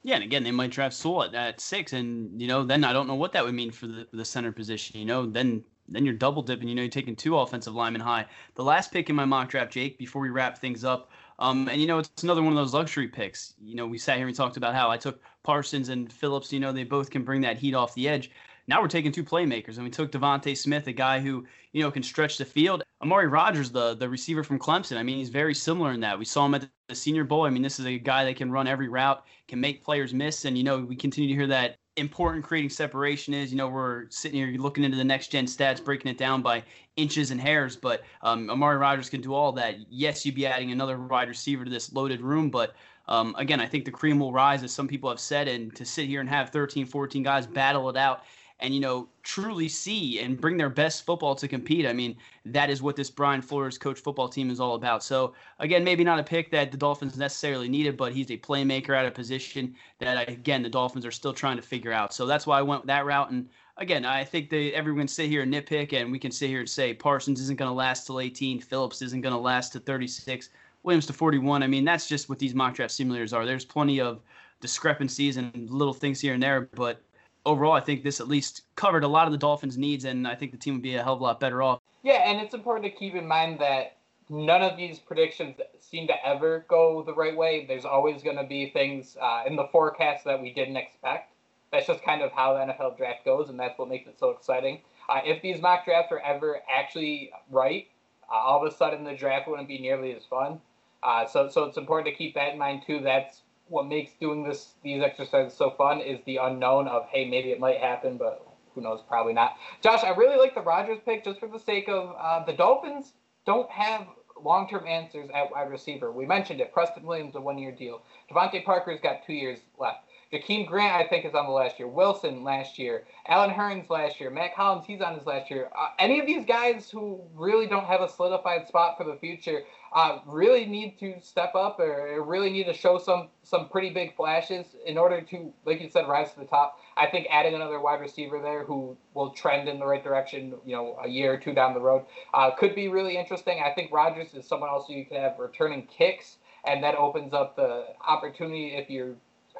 Yeah, 0.02 0.16
and 0.16 0.24
again, 0.24 0.44
they 0.44 0.50
might 0.50 0.70
draft 0.70 0.94
Sewell 0.94 1.34
at, 1.34 1.60
six, 1.60 1.94
and 1.94 2.40
you 2.40 2.46
know, 2.46 2.62
then 2.62 2.84
I 2.84 2.92
don't 2.92 3.06
know 3.06 3.14
what 3.14 3.32
that 3.32 3.44
would 3.44 3.54
mean 3.54 3.70
for 3.70 3.86
the, 3.86 4.06
the 4.12 4.24
center 4.24 4.52
position. 4.52 5.00
You 5.00 5.06
know, 5.06 5.24
then 5.24 5.64
then 5.88 6.04
you're 6.04 6.14
double 6.14 6.42
dipping. 6.42 6.68
You 6.68 6.74
know, 6.74 6.82
you're 6.82 6.90
taking 6.90 7.16
two 7.16 7.38
offensive 7.38 7.74
linemen 7.74 8.02
high. 8.02 8.26
The 8.54 8.64
last 8.64 8.92
pick 8.92 9.08
in 9.08 9.16
my 9.16 9.24
mock 9.24 9.48
draft, 9.48 9.72
Jake, 9.72 9.98
before 9.98 10.20
we 10.20 10.28
wrap 10.28 10.58
things 10.58 10.84
up, 10.84 11.10
um, 11.38 11.68
and 11.68 11.80
you 11.80 11.86
know, 11.86 11.98
it's 11.98 12.22
another 12.22 12.42
one 12.42 12.52
of 12.52 12.56
those 12.56 12.74
luxury 12.74 13.08
picks. 13.08 13.54
You 13.62 13.74
know, 13.74 13.86
we 13.86 13.98
sat 13.98 14.18
here 14.18 14.26
and 14.26 14.36
talked 14.36 14.56
about 14.56 14.74
how 14.74 14.90
I 14.90 14.96
took 14.96 15.20
Parsons 15.42 15.88
and 15.88 16.12
Phillips. 16.12 16.52
You 16.52 16.60
know, 16.60 16.72
they 16.72 16.84
both 16.84 17.10
can 17.10 17.24
bring 17.24 17.40
that 17.42 17.58
heat 17.58 17.74
off 17.74 17.94
the 17.94 18.08
edge. 18.08 18.30
Now 18.66 18.80
we're 18.80 18.88
taking 18.88 19.12
two 19.12 19.24
playmakers, 19.24 19.76
and 19.76 19.84
we 19.84 19.90
took 19.90 20.10
DeVonta 20.10 20.56
Smith, 20.56 20.86
a 20.86 20.92
guy 20.92 21.20
who 21.20 21.44
you 21.72 21.82
know 21.82 21.90
can 21.90 22.02
stretch 22.02 22.38
the 22.38 22.44
field. 22.44 22.82
Amari 23.02 23.26
Rodgers, 23.26 23.70
the 23.70 23.94
the 23.94 24.08
receiver 24.08 24.42
from 24.42 24.58
Clemson. 24.58 24.96
I 24.96 25.02
mean, 25.02 25.18
he's 25.18 25.28
very 25.28 25.54
similar 25.54 25.92
in 25.92 26.00
that. 26.00 26.18
We 26.18 26.24
saw 26.24 26.46
him 26.46 26.54
at 26.54 26.68
the 26.88 26.94
Senior 26.94 27.24
Bowl. 27.24 27.44
I 27.44 27.50
mean, 27.50 27.62
this 27.62 27.78
is 27.78 27.86
a 27.86 27.98
guy 27.98 28.24
that 28.24 28.36
can 28.36 28.50
run 28.50 28.66
every 28.66 28.88
route, 28.88 29.24
can 29.48 29.60
make 29.60 29.84
players 29.84 30.14
miss, 30.14 30.44
and 30.44 30.56
you 30.56 30.64
know 30.64 30.78
we 30.78 30.96
continue 30.96 31.28
to 31.28 31.34
hear 31.34 31.48
that 31.48 31.76
important 31.96 32.44
creating 32.44 32.70
separation 32.70 33.34
is. 33.34 33.50
You 33.52 33.58
know, 33.58 33.68
we're 33.68 34.06
sitting 34.10 34.38
here 34.38 34.58
looking 34.58 34.84
into 34.84 34.96
the 34.96 35.04
next 35.04 35.28
gen 35.28 35.46
stats, 35.46 35.84
breaking 35.84 36.10
it 36.10 36.18
down 36.18 36.42
by 36.42 36.62
inches 36.96 37.30
and 37.30 37.40
hairs, 37.40 37.76
but 37.76 38.02
um, 38.22 38.50
Amari 38.50 38.76
Rodgers 38.76 39.08
can 39.08 39.20
do 39.20 39.34
all 39.34 39.52
that. 39.52 39.76
Yes, 39.90 40.24
you'd 40.24 40.34
be 40.34 40.46
adding 40.46 40.72
another 40.72 40.98
wide 40.98 41.28
receiver 41.28 41.64
to 41.64 41.70
this 41.70 41.92
loaded 41.92 42.20
room, 42.20 42.50
but 42.50 42.74
um, 43.06 43.34
again, 43.38 43.60
I 43.60 43.66
think 43.66 43.84
the 43.84 43.90
cream 43.90 44.18
will 44.18 44.32
rise, 44.32 44.62
as 44.62 44.72
some 44.72 44.88
people 44.88 45.10
have 45.10 45.20
said, 45.20 45.46
and 45.46 45.74
to 45.76 45.84
sit 45.84 46.06
here 46.06 46.20
and 46.20 46.28
have 46.28 46.50
13, 46.50 46.86
14 46.86 47.22
guys 47.22 47.46
battle 47.46 47.90
it 47.90 47.96
out 47.96 48.24
and 48.60 48.74
you 48.74 48.80
know 48.80 49.08
truly 49.22 49.68
see 49.68 50.20
and 50.20 50.40
bring 50.40 50.56
their 50.56 50.70
best 50.70 51.04
football 51.04 51.34
to 51.34 51.48
compete. 51.48 51.86
I 51.86 51.92
mean, 51.92 52.16
that 52.46 52.70
is 52.70 52.82
what 52.82 52.96
this 52.96 53.10
Brian 53.10 53.42
Flores 53.42 53.78
coach 53.78 53.98
football 53.98 54.28
team 54.28 54.50
is 54.50 54.60
all 54.60 54.74
about. 54.74 55.02
So 55.02 55.34
again, 55.58 55.82
maybe 55.84 56.04
not 56.04 56.18
a 56.18 56.22
pick 56.22 56.50
that 56.50 56.70
the 56.70 56.76
Dolphins 56.76 57.16
necessarily 57.16 57.68
needed, 57.68 57.96
but 57.96 58.12
he's 58.12 58.30
a 58.30 58.36
playmaker 58.36 58.96
at 58.96 59.06
a 59.06 59.10
position 59.10 59.74
that 59.98 60.28
again 60.28 60.62
the 60.62 60.68
Dolphins 60.68 61.06
are 61.06 61.10
still 61.10 61.32
trying 61.32 61.56
to 61.56 61.62
figure 61.62 61.92
out. 61.92 62.14
So 62.14 62.26
that's 62.26 62.46
why 62.46 62.58
I 62.58 62.62
went 62.62 62.86
that 62.86 63.06
route. 63.06 63.30
And 63.30 63.48
again, 63.76 64.04
I 64.04 64.24
think 64.24 64.50
they 64.50 64.72
everyone 64.72 65.08
sit 65.08 65.28
here 65.28 65.42
and 65.42 65.52
nitpick, 65.52 65.92
and 65.92 66.12
we 66.12 66.18
can 66.18 66.30
sit 66.30 66.48
here 66.48 66.60
and 66.60 66.68
say 66.68 66.94
Parsons 66.94 67.40
isn't 67.40 67.58
going 67.58 67.70
to 67.70 67.74
last 67.74 68.06
till 68.06 68.20
18, 68.20 68.60
Phillips 68.60 69.02
isn't 69.02 69.20
going 69.20 69.34
to 69.34 69.40
last 69.40 69.72
to 69.72 69.80
36, 69.80 70.50
Williams 70.82 71.06
to 71.06 71.12
41. 71.12 71.62
I 71.62 71.66
mean, 71.66 71.84
that's 71.84 72.08
just 72.08 72.28
what 72.28 72.38
these 72.38 72.54
mock 72.54 72.74
draft 72.74 72.92
simulators 72.92 73.34
are. 73.36 73.46
There's 73.46 73.64
plenty 73.64 74.00
of 74.00 74.20
discrepancies 74.60 75.36
and 75.36 75.70
little 75.70 75.94
things 75.94 76.20
here 76.20 76.34
and 76.34 76.42
there, 76.42 76.62
but 76.74 77.02
overall, 77.46 77.72
I 77.72 77.80
think 77.80 78.02
this 78.02 78.20
at 78.20 78.28
least 78.28 78.62
covered 78.76 79.04
a 79.04 79.08
lot 79.08 79.26
of 79.26 79.32
the 79.32 79.38
Dolphins' 79.38 79.78
needs, 79.78 80.04
and 80.04 80.26
I 80.26 80.34
think 80.34 80.52
the 80.52 80.58
team 80.58 80.74
would 80.74 80.82
be 80.82 80.96
a 80.96 81.02
hell 81.02 81.14
of 81.14 81.20
a 81.20 81.24
lot 81.24 81.40
better 81.40 81.62
off. 81.62 81.80
Yeah, 82.02 82.28
and 82.28 82.40
it's 82.40 82.54
important 82.54 82.84
to 82.92 82.98
keep 82.98 83.14
in 83.14 83.26
mind 83.26 83.58
that 83.60 83.96
none 84.28 84.62
of 84.62 84.76
these 84.76 84.98
predictions 84.98 85.56
seem 85.80 86.06
to 86.06 86.26
ever 86.26 86.64
go 86.68 87.02
the 87.02 87.14
right 87.14 87.36
way. 87.36 87.66
There's 87.66 87.84
always 87.84 88.22
going 88.22 88.36
to 88.36 88.44
be 88.44 88.70
things 88.70 89.16
uh, 89.20 89.44
in 89.46 89.56
the 89.56 89.68
forecast 89.70 90.24
that 90.24 90.40
we 90.40 90.52
didn't 90.52 90.76
expect. 90.76 91.32
That's 91.72 91.86
just 91.86 92.04
kind 92.04 92.22
of 92.22 92.30
how 92.32 92.54
the 92.54 92.72
NFL 92.72 92.96
draft 92.96 93.24
goes, 93.24 93.48
and 93.48 93.58
that's 93.58 93.78
what 93.78 93.88
makes 93.88 94.06
it 94.06 94.18
so 94.18 94.30
exciting. 94.30 94.80
Uh, 95.08 95.20
if 95.24 95.42
these 95.42 95.60
mock 95.60 95.84
drafts 95.84 96.12
are 96.12 96.20
ever 96.20 96.60
actually 96.72 97.30
right, 97.50 97.88
uh, 98.32 98.36
all 98.36 98.64
of 98.64 98.72
a 98.72 98.74
sudden 98.74 99.04
the 99.04 99.14
draft 99.14 99.48
wouldn't 99.48 99.68
be 99.68 99.78
nearly 99.78 100.14
as 100.14 100.24
fun. 100.24 100.60
Uh, 101.02 101.26
so, 101.26 101.48
so 101.48 101.64
it's 101.64 101.76
important 101.76 102.06
to 102.06 102.16
keep 102.16 102.34
that 102.34 102.52
in 102.52 102.58
mind 102.58 102.82
too. 102.86 103.00
That's 103.00 103.42
what 103.74 103.88
makes 103.88 104.12
doing 104.20 104.44
this 104.44 104.74
these 104.84 105.02
exercises 105.02 105.56
so 105.56 105.70
fun 105.70 106.00
is 106.00 106.20
the 106.26 106.36
unknown 106.36 106.86
of 106.86 107.06
hey 107.10 107.28
maybe 107.28 107.50
it 107.50 107.58
might 107.58 107.78
happen 107.78 108.16
but 108.16 108.46
who 108.74 108.80
knows 108.80 109.00
probably 109.08 109.32
not. 109.32 109.56
Josh 109.82 110.04
i 110.04 110.10
really 110.10 110.36
like 110.36 110.54
the 110.54 110.62
rodgers 110.62 110.98
pick 111.04 111.24
just 111.24 111.40
for 111.40 111.48
the 111.48 111.58
sake 111.58 111.88
of 111.88 112.14
uh, 112.18 112.44
the 112.44 112.52
dolphins 112.52 113.12
don't 113.44 113.68
have 113.70 114.06
long-term 114.42 114.86
answers 114.86 115.30
at 115.34 115.50
wide 115.50 115.70
receiver. 115.70 116.10
We 116.12 116.26
mentioned 116.26 116.60
it. 116.60 116.72
Preston 116.72 117.04
williams 117.04 117.34
a 117.34 117.40
one-year 117.40 117.72
deal. 117.72 118.02
DeVante 118.30 118.64
parker's 118.64 119.00
got 119.00 119.24
two 119.26 119.32
years 119.34 119.58
left 119.78 119.98
Jakeem 120.34 120.66
Grant, 120.66 120.94
I 120.94 121.06
think, 121.06 121.24
is 121.24 121.34
on 121.34 121.46
the 121.46 121.52
last 121.52 121.78
year. 121.78 121.86
Wilson 121.86 122.42
last 122.42 122.76
year. 122.76 123.04
Allen 123.28 123.50
Hurns 123.50 123.88
last 123.88 124.18
year. 124.18 124.30
Mack 124.30 124.54
Hollins, 124.54 124.84
he's 124.84 125.00
on 125.00 125.16
his 125.16 125.26
last 125.26 125.48
year. 125.48 125.70
Uh, 125.78 125.90
any 126.00 126.18
of 126.18 126.26
these 126.26 126.44
guys 126.44 126.90
who 126.90 127.20
really 127.34 127.68
don't 127.68 127.84
have 127.84 128.00
a 128.00 128.08
solidified 128.08 128.66
spot 128.66 128.98
for 128.98 129.04
the 129.04 129.16
future 129.16 129.62
uh, 129.94 130.18
really 130.26 130.66
need 130.66 130.98
to 130.98 131.20
step 131.20 131.54
up 131.54 131.78
or 131.78 132.20
really 132.24 132.50
need 132.50 132.64
to 132.64 132.74
show 132.74 132.98
some 132.98 133.28
some 133.44 133.68
pretty 133.68 133.90
big 133.90 134.16
flashes 134.16 134.74
in 134.84 134.98
order 134.98 135.20
to, 135.20 135.52
like 135.64 135.80
you 135.80 135.88
said, 135.88 136.08
rise 136.08 136.32
to 136.32 136.40
the 136.40 136.46
top. 136.46 136.78
I 136.96 137.06
think 137.06 137.28
adding 137.30 137.54
another 137.54 137.80
wide 137.80 138.00
receiver 138.00 138.40
there 138.42 138.64
who 138.64 138.96
will 139.14 139.30
trend 139.30 139.68
in 139.68 139.78
the 139.78 139.86
right 139.86 140.02
direction, 140.02 140.54
you 140.64 140.74
know, 140.74 140.98
a 141.04 141.08
year 141.08 141.34
or 141.34 141.36
two 141.36 141.54
down 141.54 141.74
the 141.74 141.80
road, 141.80 142.06
uh, 142.32 142.50
could 142.50 142.74
be 142.74 142.88
really 142.88 143.16
interesting. 143.16 143.62
I 143.64 143.72
think 143.72 143.92
Rodgers 143.92 144.34
is 144.34 144.48
someone 144.48 144.68
else 144.68 144.88
you 144.88 145.04
could 145.04 145.18
have 145.18 145.38
returning 145.38 145.86
kicks, 145.86 146.38
and 146.66 146.82
that 146.82 146.96
opens 146.96 147.32
up 147.32 147.54
the 147.54 147.86
opportunity 148.04 148.74
if 148.74 148.90
you're 148.90 149.14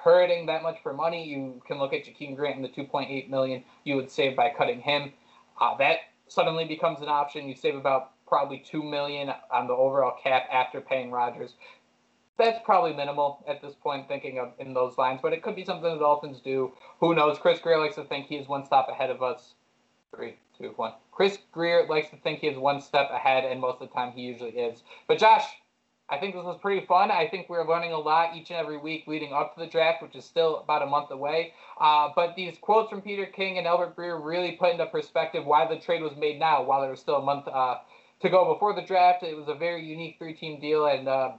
hurting 0.05 0.47
that 0.47 0.63
much 0.63 0.79
for 0.83 0.93
money. 0.93 1.27
You 1.27 1.63
can 1.67 1.79
look 1.79 1.95
at 1.95 2.05
Jakeem 2.05 2.37
Grant 2.37 2.57
and 2.57 2.65
the 2.65 2.69
2.8 2.69 3.31
million 3.31 3.65
you 3.85 3.97
would 3.97 4.11
save 4.11 4.37
by 4.37 4.53
cutting 4.57 4.81
him. 4.81 5.13
Uh, 5.59 5.77
that 5.79 5.97
suddenly 6.29 6.67
becomes 6.67 7.01
an 7.01 7.09
option. 7.09 7.49
You 7.49 7.55
save 7.55 7.75
about 7.75 8.13
probably 8.27 8.59
two 8.59 8.83
million 8.83 9.33
on 9.51 9.67
the 9.67 9.73
overall 9.73 10.17
cap 10.23 10.49
after 10.53 10.81
paying 10.81 11.11
Rodgers. 11.11 11.55
That's 12.37 12.59
probably 12.65 12.93
minimal 12.93 13.45
at 13.49 13.63
this 13.63 13.75
point, 13.75 14.09
thinking 14.09 14.39
of 14.39 14.53
in 14.59 14.75
those 14.75 14.99
lines, 14.99 15.21
but 15.23 15.33
it 15.33 15.43
could 15.43 15.55
be 15.55 15.65
something 15.65 15.89
the 15.89 15.99
Dolphins 15.99 16.41
do. 16.41 16.73
Who 17.01 17.15
knows? 17.15 17.39
Chris 17.39 17.61
Grier 17.61 17.79
likes 17.79 17.95
to 17.95 18.05
think 18.05 18.27
he 18.27 18.37
is 18.37 18.49
one 18.49 18.65
stop 18.65 18.89
ahead 18.89 19.11
of 19.11 19.23
us. 19.23 19.55
Three, 20.15 20.37
two, 20.59 20.73
one. 20.77 20.93
Chris 21.13 21.39
Grier 21.53 21.87
likes 21.89 22.11
to 22.11 22.17
think 22.17 22.41
he 22.41 22.49
is 22.49 22.59
one 22.59 22.81
step 22.81 23.09
ahead, 23.13 23.45
and 23.45 23.61
most 23.61 23.81
of 23.81 23.89
the 23.89 23.95
time 23.95 24.13
he 24.13 24.23
usually 24.23 24.51
is. 24.51 24.83
But 25.07 25.19
Josh, 25.19 25.45
I 26.15 26.21
think 26.21 26.35
this 26.35 26.45
was 26.45 26.59
pretty 26.63 26.87
fun. 26.87 27.11
I 27.11 27.27
think 27.27 27.49
we're 27.49 27.67
learning 27.67 27.93
a 27.93 27.99
lot 27.99 28.37
each 28.37 28.51
and 28.51 28.59
every 28.59 28.77
week 28.77 29.09
leading 29.09 29.33
up 29.33 29.55
to 29.55 29.61
the 29.61 29.67
draft, 29.67 30.01
which 30.01 30.15
is 30.15 30.25
still 30.25 30.59
about 30.59 30.83
a 30.83 30.87
month 30.87 31.11
away. 31.11 31.55
Uh, 31.81 32.11
but 32.15 32.37
these 32.37 32.57
quotes 32.61 32.89
from 32.89 33.03
Peter 33.03 33.27
King 33.27 33.59
and 33.59 33.67
Albert 33.67 33.97
Breer 33.97 34.25
really 34.25 34.53
put 34.53 34.71
into 34.71 34.87
perspective 34.87 35.45
why 35.45 35.67
the 35.67 35.81
trade 35.81 36.03
was 36.03 36.17
made 36.17 36.39
now, 36.39 36.63
while 36.63 36.81
there 36.83 36.91
was 36.91 37.01
still 37.01 37.17
a 37.17 37.23
month 37.23 37.49
uh, 37.49 37.79
to 38.21 38.31
go 38.31 38.53
before 38.55 38.77
the 38.77 38.87
draft. 38.87 39.25
It 39.25 39.37
was 39.37 39.49
a 39.49 39.55
very 39.55 39.85
unique 39.85 40.17
three-team 40.19 40.61
deal, 40.61 40.87
and 40.87 41.09
uh, 41.09 41.33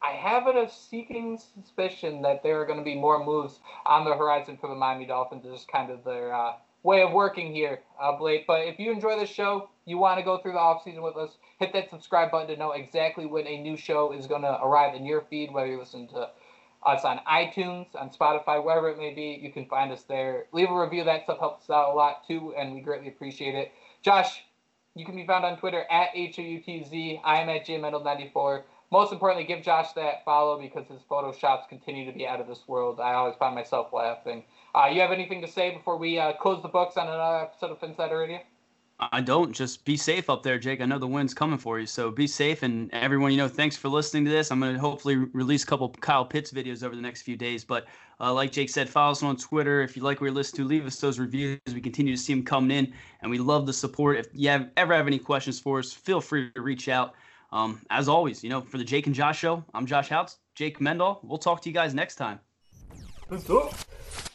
I 0.00 0.12
have 0.12 0.46
a 0.46 0.70
seeking 0.70 1.36
suspicion 1.38 2.22
that 2.22 2.44
there 2.44 2.60
are 2.60 2.66
going 2.66 2.78
to 2.78 2.84
be 2.84 2.94
more 2.94 3.24
moves 3.24 3.58
on 3.86 4.04
the 4.04 4.14
horizon 4.14 4.56
for 4.60 4.68
the 4.68 4.76
Miami 4.76 5.06
Dolphins. 5.06 5.42
Just 5.44 5.66
kind 5.66 5.90
of 5.90 6.04
their 6.04 6.32
uh, 6.32 6.52
way 6.84 7.02
of 7.02 7.12
working 7.12 7.52
here 7.52 7.80
uh, 8.00 8.12
of 8.12 8.20
late. 8.20 8.46
But 8.46 8.68
if 8.68 8.78
you 8.78 8.92
enjoy 8.92 9.18
the 9.18 9.26
show, 9.26 9.70
you 9.86 9.98
want 9.98 10.18
to 10.18 10.24
go 10.24 10.38
through 10.38 10.52
the 10.52 10.58
offseason 10.58 11.02
with 11.02 11.16
us, 11.16 11.30
hit 11.58 11.72
that 11.72 11.90
subscribe 11.90 12.30
button 12.30 12.48
to 12.48 12.56
know 12.56 12.72
exactly 12.72 13.26
when 13.26 13.46
a 13.48 13.60
new 13.60 13.76
show 13.76 14.12
is 14.12 14.28
going 14.28 14.42
to 14.42 14.62
arrive 14.62 14.94
in 14.94 15.04
your 15.04 15.22
feed, 15.22 15.52
whether 15.52 15.66
you 15.66 15.78
listen 15.80 16.06
to 16.08 16.28
us 16.86 17.04
on 17.04 17.18
iTunes, 17.28 17.86
on 17.94 18.10
Spotify, 18.10 18.62
wherever 18.62 18.90
it 18.90 18.98
may 18.98 19.12
be. 19.12 19.40
You 19.42 19.50
can 19.50 19.66
find 19.66 19.90
us 19.90 20.02
there. 20.02 20.44
Leave 20.52 20.70
a 20.70 20.80
review. 20.80 21.02
That 21.04 21.24
stuff 21.24 21.38
helps 21.38 21.64
us 21.64 21.70
out 21.70 21.92
a 21.92 21.96
lot 21.96 22.26
too, 22.28 22.54
and 22.56 22.74
we 22.74 22.80
greatly 22.80 23.08
appreciate 23.08 23.54
it. 23.54 23.72
Josh, 24.02 24.44
you 24.94 25.04
can 25.04 25.16
be 25.16 25.26
found 25.26 25.44
on 25.44 25.58
Twitter 25.58 25.84
at 25.90 26.10
HOUTZ. 26.14 27.20
I 27.24 27.40
am 27.40 27.48
at 27.48 27.66
JMendel94. 27.66 28.62
Most 28.94 29.12
importantly, 29.12 29.44
give 29.44 29.60
Josh 29.60 29.90
that 29.94 30.24
follow 30.24 30.56
because 30.56 30.86
his 30.86 31.00
photoshops 31.10 31.68
continue 31.68 32.06
to 32.06 32.16
be 32.16 32.28
out 32.28 32.40
of 32.40 32.46
this 32.46 32.60
world. 32.68 33.00
I 33.00 33.14
always 33.14 33.34
find 33.34 33.52
myself 33.52 33.92
laughing. 33.92 34.44
Uh, 34.72 34.86
you 34.86 35.00
have 35.00 35.10
anything 35.10 35.42
to 35.42 35.48
say 35.48 35.72
before 35.72 35.96
we 35.96 36.16
uh, 36.16 36.34
close 36.34 36.62
the 36.62 36.68
books 36.68 36.96
on 36.96 37.08
another 37.08 37.38
episode 37.38 37.72
of 37.72 37.80
Phinsider 37.80 38.20
Radio? 38.20 38.38
I 39.00 39.20
don't. 39.20 39.50
Just 39.50 39.84
be 39.84 39.96
safe 39.96 40.30
up 40.30 40.44
there, 40.44 40.60
Jake. 40.60 40.80
I 40.80 40.84
know 40.84 41.00
the 41.00 41.08
wind's 41.08 41.34
coming 41.34 41.58
for 41.58 41.80
you, 41.80 41.86
so 41.86 42.12
be 42.12 42.28
safe. 42.28 42.62
And 42.62 42.88
everyone, 42.94 43.32
you 43.32 43.36
know, 43.36 43.48
thanks 43.48 43.76
for 43.76 43.88
listening 43.88 44.26
to 44.26 44.30
this. 44.30 44.52
I'm 44.52 44.60
going 44.60 44.74
to 44.74 44.80
hopefully 44.80 45.16
release 45.16 45.64
a 45.64 45.66
couple 45.66 45.88
Kyle 45.88 46.24
Pitts 46.24 46.52
videos 46.52 46.84
over 46.84 46.94
the 46.94 47.02
next 47.02 47.22
few 47.22 47.36
days. 47.36 47.64
But 47.64 47.86
uh, 48.20 48.32
like 48.32 48.52
Jake 48.52 48.70
said, 48.70 48.88
follow 48.88 49.10
us 49.10 49.24
on 49.24 49.36
Twitter. 49.36 49.82
If 49.82 49.96
you 49.96 50.04
like 50.04 50.20
what 50.20 50.26
you're 50.26 50.34
listening 50.34 50.68
to, 50.68 50.72
leave 50.72 50.86
us 50.86 51.00
those 51.00 51.18
reviews. 51.18 51.58
We 51.66 51.80
continue 51.80 52.14
to 52.14 52.22
see 52.22 52.32
them 52.32 52.44
coming 52.44 52.70
in, 52.70 52.94
and 53.22 53.30
we 53.32 53.38
love 53.38 53.66
the 53.66 53.72
support. 53.72 54.18
If 54.18 54.28
you 54.32 54.50
have, 54.50 54.70
ever 54.76 54.94
have 54.94 55.08
any 55.08 55.18
questions 55.18 55.58
for 55.58 55.80
us, 55.80 55.92
feel 55.92 56.20
free 56.20 56.52
to 56.52 56.62
reach 56.62 56.88
out. 56.88 57.14
Um, 57.54 57.80
as 57.88 58.08
always, 58.08 58.42
you 58.42 58.50
know, 58.50 58.60
for 58.62 58.78
the 58.78 58.84
Jake 58.84 59.06
and 59.06 59.14
Josh 59.14 59.38
show, 59.38 59.64
I'm 59.72 59.86
Josh 59.86 60.08
Houts, 60.08 60.38
Jake 60.56 60.80
Mendel. 60.80 61.20
We'll 61.22 61.38
talk 61.38 61.62
to 61.62 61.68
you 61.68 61.72
guys 61.72 61.94
next 61.94 62.16
time. 62.16 62.40
Let's 63.30 63.44
go. 63.44 63.70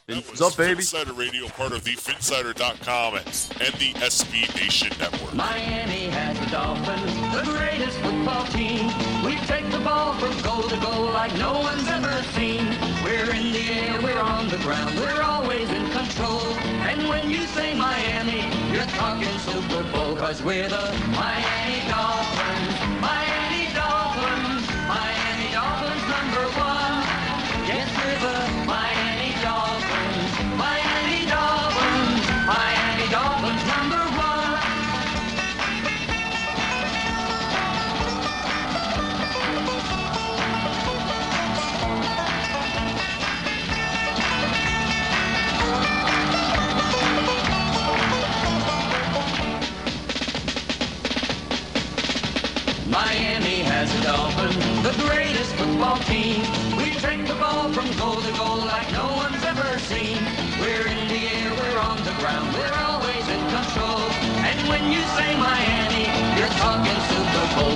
What's 0.07 0.41
up, 0.41 0.55
baby? 0.55 0.81
Phinsider 0.81 1.15
Radio, 1.15 1.47
part 1.49 1.73
of 1.73 1.83
the 1.83 1.91
Phinsider.com 1.91 3.15
and 3.15 3.25
the 3.25 3.93
SB 3.99 4.55
Nation 4.55 4.89
Network. 4.97 5.35
Miami 5.35 6.07
has 6.07 6.39
the 6.39 6.45
Dolphins, 6.47 7.13
the 7.35 7.43
greatest 7.51 7.99
football 7.99 8.45
team. 8.47 8.87
We 9.23 9.35
take 9.45 9.69
the 9.69 9.79
ball 9.79 10.13
from 10.13 10.31
goal 10.41 10.63
to 10.63 10.77
goal 10.79 11.11
like 11.11 11.35
no 11.37 11.59
one's 11.59 11.87
ever 11.89 12.23
seen. 12.33 12.65
We're 13.03 13.29
in 13.35 13.51
the 13.51 13.69
air, 13.69 14.01
we're 14.01 14.17
on 14.17 14.47
the 14.47 14.57
ground, 14.59 14.97
we're 14.97 15.21
always 15.21 15.69
in 15.69 15.91
control. 15.91 16.41
And 16.87 17.07
when 17.09 17.29
you 17.29 17.45
say 17.47 17.77
Miami, 17.77 18.47
you're 18.73 18.89
talking 18.97 19.37
Super 19.39 19.83
Bowl, 19.91 20.15
cause 20.15 20.41
we're 20.41 20.69
the 20.69 20.97
Miami 21.11 21.87
Dolphins. 21.87 22.78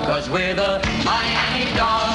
Cause 0.04 0.28
we're 0.28 0.54
the 0.54 0.80
Miami 1.02 1.74
dogs. 1.74 2.13